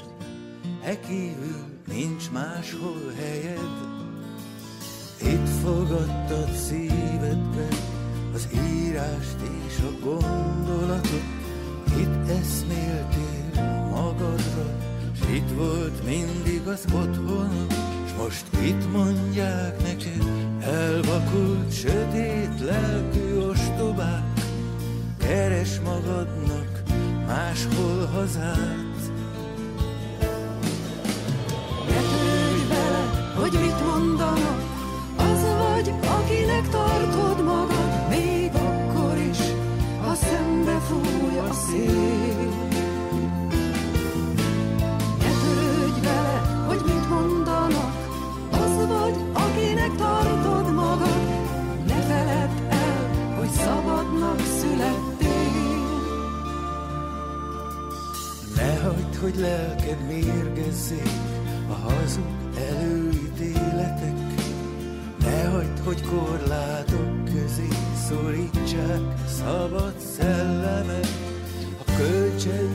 [0.84, 3.92] e kívül nincs máshol helyed.
[5.22, 7.93] Itt fogadtad szívedbe
[8.34, 9.38] az írást
[9.68, 11.24] és a gondolatot,
[11.98, 14.78] itt eszméltél magadra,
[15.16, 17.68] s itt volt mindig az otthon,
[18.08, 20.24] s most itt mondják neked,
[20.60, 24.24] elvakult, sötét lelkű ostobák,
[25.18, 26.84] keres magadnak
[27.28, 28.84] máshol hazát.
[33.44, 34.62] hogy mit mondanak,
[35.18, 37.33] az vagy, akinek tartod
[59.24, 61.10] hogy lelked mérgezzék
[61.70, 62.26] a hazug
[62.72, 64.16] előítéletek.
[65.20, 67.68] Ne hagyd, hogy korlátok közé
[68.08, 71.33] szorítsák szabad szellemet.
[71.98, 72.70] Kölcsei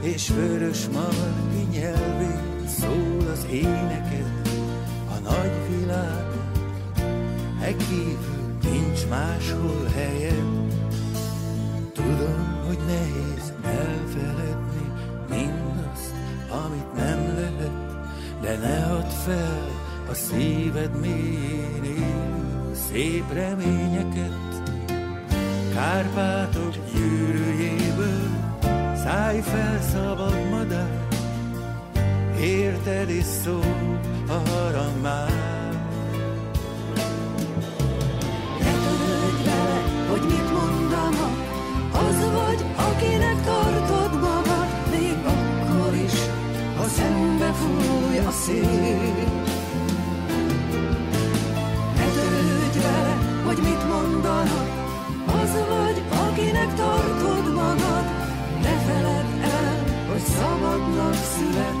[0.00, 4.40] és vörös margi nyelvén szól az éneked
[5.10, 6.50] a nagy világon.
[7.62, 10.44] E kívül nincs máshol helyed.
[11.92, 14.92] Tudom, hogy nehéz elfeledni
[15.28, 16.14] mindazt,
[16.50, 17.72] amit nem lehet,
[18.40, 19.68] de ne add fel
[20.10, 24.36] a szíved mélyén élő szép reményeket.
[25.74, 27.47] Kárpátok gyűrűjéből
[29.08, 31.06] szállj fel szabad madár,
[32.40, 35.72] érted is szól a harang már.
[38.60, 39.80] Ne törődj vele,
[40.10, 41.36] hogy mit mondanak,
[41.92, 46.16] az vagy, akinek tartod magad, még akkor is,
[46.76, 49.26] ha szembe fúj a szél.
[51.96, 54.68] Ne törődj vele, hogy mit mondanak,
[55.26, 56.07] az vagy,
[60.78, 61.77] love, love.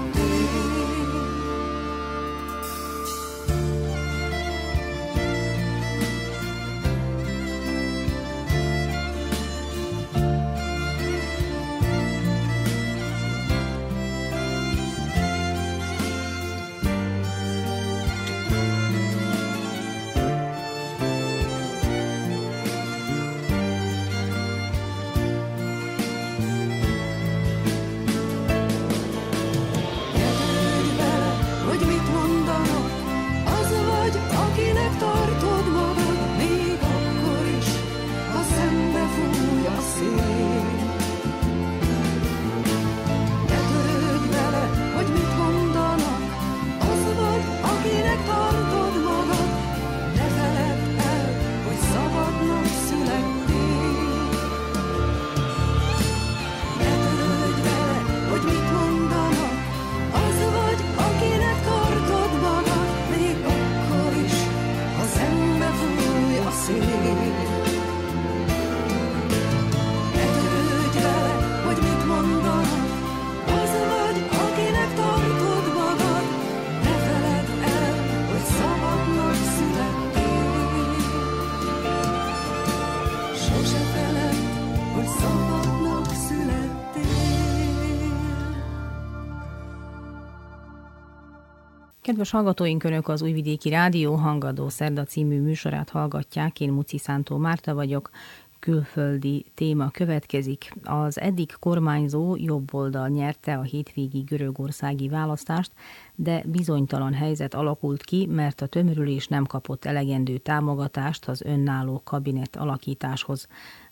[92.18, 96.60] Kedves hallgatóink, Önök az Újvidéki Rádió Hangadó Szerda című műsorát hallgatják.
[96.60, 98.10] Én Muci Szántó Márta vagyok.
[98.58, 100.72] Külföldi téma következik.
[100.84, 105.72] Az eddig kormányzó jobb oldal nyerte a hétvégi görögországi választást,
[106.14, 112.56] de bizonytalan helyzet alakult ki, mert a tömörülés nem kapott elegendő támogatást az önálló kabinet
[112.56, 113.48] alakításhoz.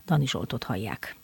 [0.06, 1.16] Dani Zsoltot hallják.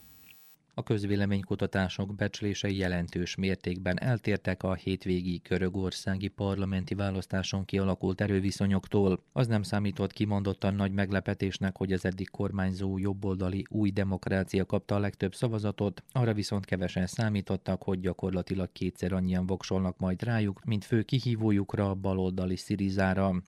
[0.74, 9.22] A közvéleménykutatások becslései jelentős mértékben eltértek a hétvégi görögországi parlamenti választáson kialakult erőviszonyoktól.
[9.32, 14.98] Az nem számított kimondottan nagy meglepetésnek, hogy az eddig kormányzó jobboldali új demokrácia kapta a
[14.98, 21.02] legtöbb szavazatot, arra viszont kevesen számítottak, hogy gyakorlatilag kétszer annyian voksolnak majd rájuk, mint fő
[21.02, 23.42] kihívójukra a baloldali Szirizára.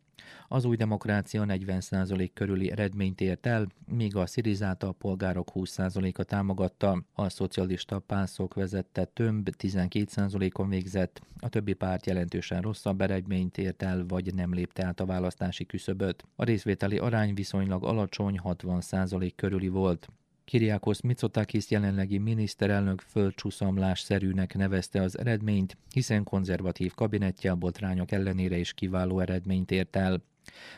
[0.49, 7.03] Az új demokrácia 40% körüli eredményt ért el, míg a Szirizát a polgárok 20%-a támogatta.
[7.15, 14.05] A szocialista pászok vezette több 12%-on végzett, a többi párt jelentősen rosszabb eredményt ért el,
[14.09, 16.25] vagy nem lépte át a választási küszöböt.
[16.37, 20.09] A részvételi arány viszonylag alacsony 60% körüli volt.
[20.45, 28.73] Kiriakos Mitsotakis jelenlegi miniszterelnök földcsúszamlásszerűnek nevezte az eredményt, hiszen konzervatív kabinettje a botrányok ellenére is
[28.73, 30.23] kiváló eredményt ért el.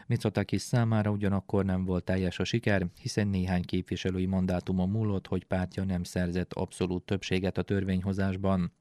[0.06, 5.84] Mitsotakis számára ugyanakkor nem volt teljes a siker, hiszen néhány képviselői mandátumon múlott, hogy pártja
[5.84, 8.72] nem szerzett abszolút többséget a törvényhozásban.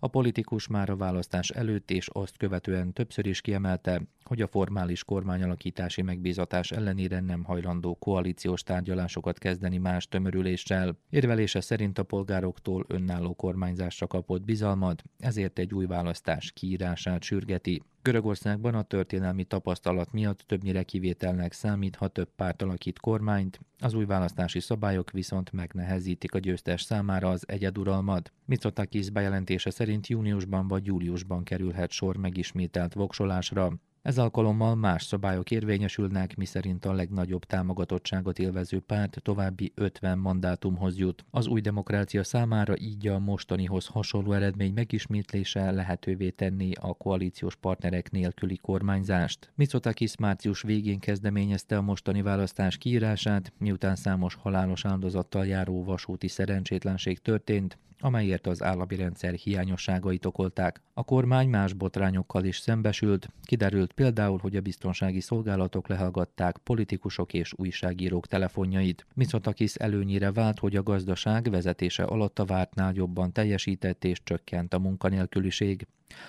[0.00, 5.04] A politikus már a választás előtt és azt követően többször is kiemelte, hogy a formális
[5.04, 10.98] kormányalakítási megbízatás ellenére nem hajlandó koalíciós tárgyalásokat kezdeni más tömörüléssel.
[11.10, 17.82] Érvelése szerint a polgároktól önálló kormányzásra kapott bizalmat, ezért egy új választás kiírását sürgeti.
[18.06, 24.04] Görögországban a történelmi tapasztalat miatt többnyire kivételnek számít, ha több párt alakít kormányt, az új
[24.04, 28.32] választási szabályok viszont megnehezítik a győztes számára az egyeduralmat.
[28.44, 33.72] Mitsotakis bejelentése szerint júniusban vagy júliusban kerülhet sor megismételt voksolásra.
[34.06, 41.24] Ez alkalommal más szabályok érvényesülnek, miszerint a legnagyobb támogatottságot élvező párt további 50 mandátumhoz jut.
[41.30, 48.10] Az új demokrácia számára így a mostanihoz hasonló eredmény megismétlése lehetővé tenni a koalíciós partnerek
[48.10, 49.52] nélküli kormányzást.
[49.54, 57.18] Mitsotakis március végén kezdeményezte a mostani választás kiírását, miután számos halálos áldozattal járó vasúti szerencsétlenség
[57.18, 60.80] történt, amelyért az állami rendszer hiányosságait okolták.
[60.94, 67.52] A kormány más botrányokkal is szembesült, kiderült például, hogy a biztonsági szolgálatok lehallgatták politikusok és
[67.56, 69.06] újságírók telefonjait.
[69.14, 74.78] Mitsotakis előnyire vált, hogy a gazdaság vezetése alatt a vártnál jobban teljesített és csökkent a
[74.78, 75.86] munkanélküliség.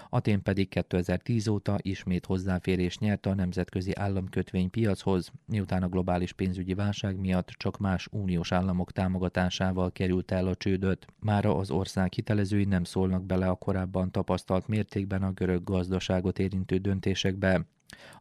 [0.10, 7.20] Atén pedig 2010 óta ismét hozzáférés nyert a nemzetközi államkötvénypiachoz, miután a globális pénzügyi válság
[7.20, 11.06] miatt csak más uniós államok támogatásával került el a csődöt.
[11.20, 16.78] Mára az ország hitelezői nem szólnak bele a korábban tapasztalt mértékben a görög gazdaságot érintő
[16.78, 17.66] döntésekbe.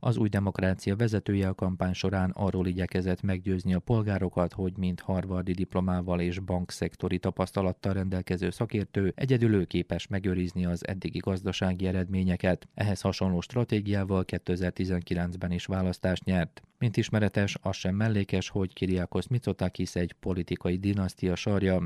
[0.00, 5.52] Az új demokrácia vezetője a kampány során arról igyekezett meggyőzni a polgárokat, hogy mint harvardi
[5.52, 12.68] diplomával és bankszektori tapasztalattal rendelkező szakértő egyedül ő képes megőrizni az eddigi gazdasági eredményeket.
[12.74, 16.62] Ehhez hasonló stratégiával 2019-ben is választást nyert.
[16.78, 21.82] Mint ismeretes, az sem mellékes, hogy Kiriakos Mitsotakis egy politikai dinasztia sarja.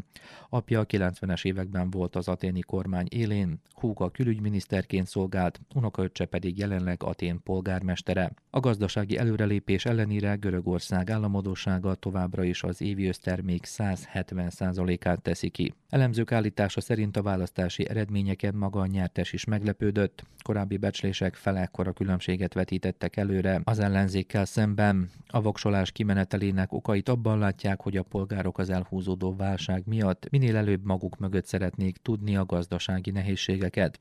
[0.49, 7.03] Apja a 90-es években volt az aténi kormány élén, húga külügyminiszterként szolgált, unokaöccse pedig jelenleg
[7.03, 8.33] Atén polgármestere.
[8.51, 15.75] A gazdasági előrelépés ellenére Görögország államodósága továbbra is az évi össztermék 170%-át teszi ki.
[15.89, 20.25] Elemzők állítása szerint a választási eredményeken maga a nyertes is meglepődött.
[20.43, 24.79] Korábbi becslések felekkora különbséget vetítettek előre az ellenzékkel szemben.
[25.27, 30.85] A voksolás kimenetelének okait abban látják, hogy a polgárok az elhúzódó válság miatt minél előbb
[30.85, 34.01] maguk mögött szeretnék tudni a gazdasági nehézségeket.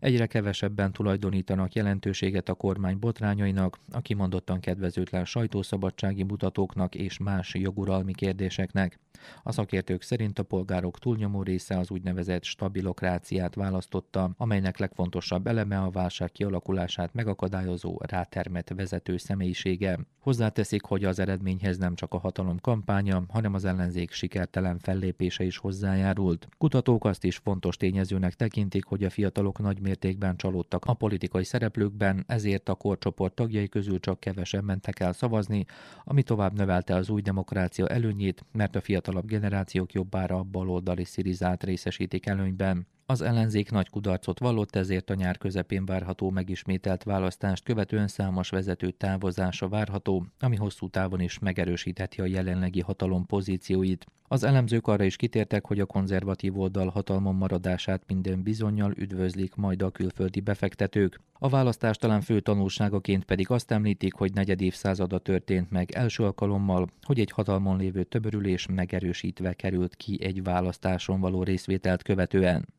[0.00, 8.14] Egyre kevesebben tulajdonítanak jelentőséget a kormány botrányainak, a kimondottan kedvezőtlen sajtószabadsági mutatóknak és más joguralmi
[8.14, 8.98] kérdéseknek.
[9.42, 15.90] A szakértők szerint a polgárok túlnyomó része az úgynevezett stabilokráciát választotta, amelynek legfontosabb eleme a
[15.90, 19.98] válság kialakulását megakadályozó, rátermet vezető személyisége.
[20.20, 25.56] Hozzáteszik, hogy az eredményhez nem csak a hatalom kampánya, hanem az ellenzék sikertelen fellépése is
[25.56, 26.48] hozzájárult.
[26.58, 32.24] Kutatók azt is fontos tényezőnek tekintik, hogy a fiatalok nagy mértékben csalódtak a politikai szereplőkben,
[32.26, 35.64] ezért a korcsoport tagjai közül csak kevesen mentek el szavazni,
[36.04, 41.64] ami tovább növelte az új demokrácia előnyét, mert a fiatalabb generációk jobbára a baloldali szirizát
[41.64, 42.86] részesítik előnyben.
[43.10, 48.90] Az ellenzék nagy kudarcot vallott, ezért a nyár közepén várható megismételt választást követően számos vezető
[48.90, 54.06] távozása várható, ami hosszú távon is megerősítheti a jelenlegi hatalom pozícióit.
[54.22, 59.82] Az elemzők arra is kitértek, hogy a konzervatív oldal hatalmon maradását minden bizonyal üdvözlik majd
[59.82, 61.20] a külföldi befektetők.
[61.32, 66.88] A választás talán fő tanulságaként pedig azt említik, hogy negyed évszázada történt meg első alkalommal,
[67.02, 72.76] hogy egy hatalmon lévő töbörülés megerősítve került ki egy választáson való részvételt követően.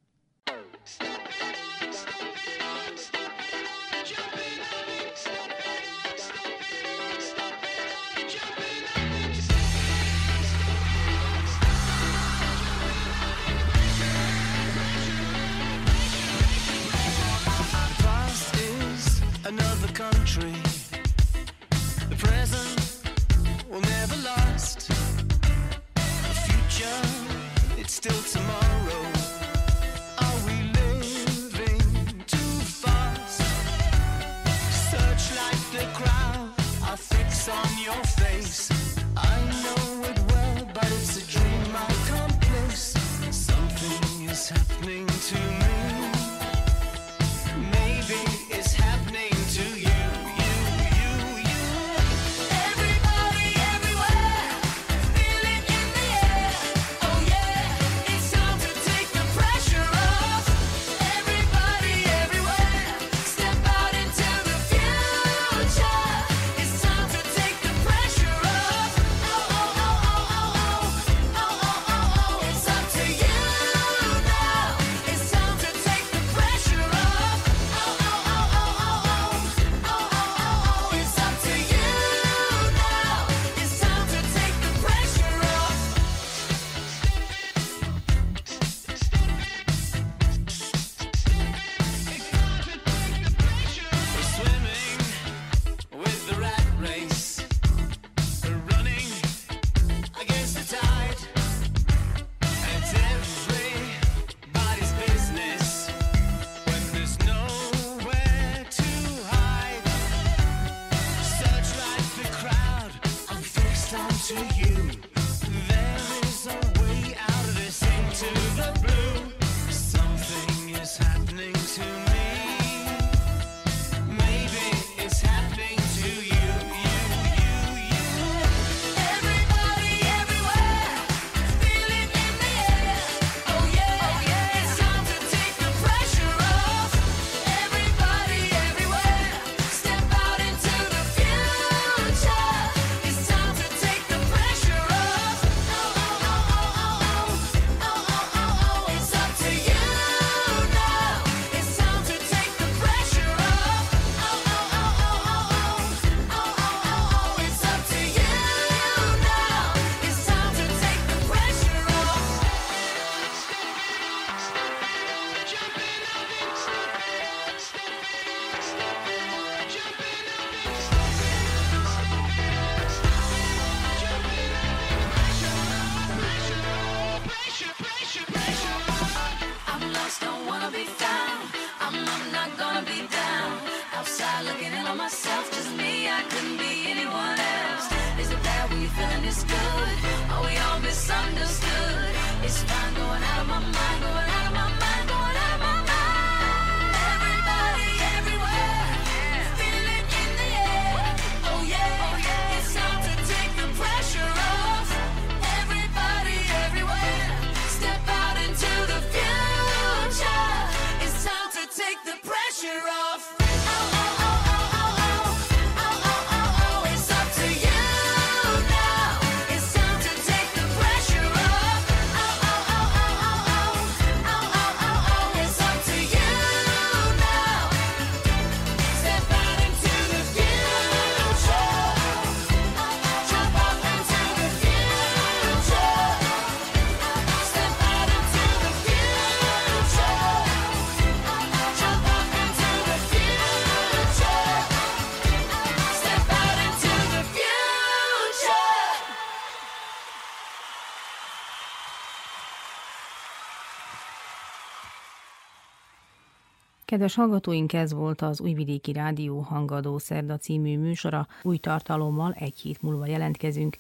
[257.00, 261.28] Kedves hallgatóink, ez volt az Újvidéki Rádió Hangadó Szerda című műsora.
[261.42, 263.78] Új tartalommal egy hét múlva jelentkezünk.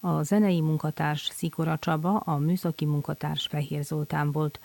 [0.00, 4.60] A zenei munkatárs Szikora Csaba, a műszaki munkatárs Fehér Zoltán volt.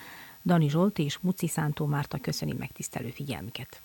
[0.46, 3.82] Dani Zsolt és Muci Szántó Márta köszöni megtisztelő figyelmüket.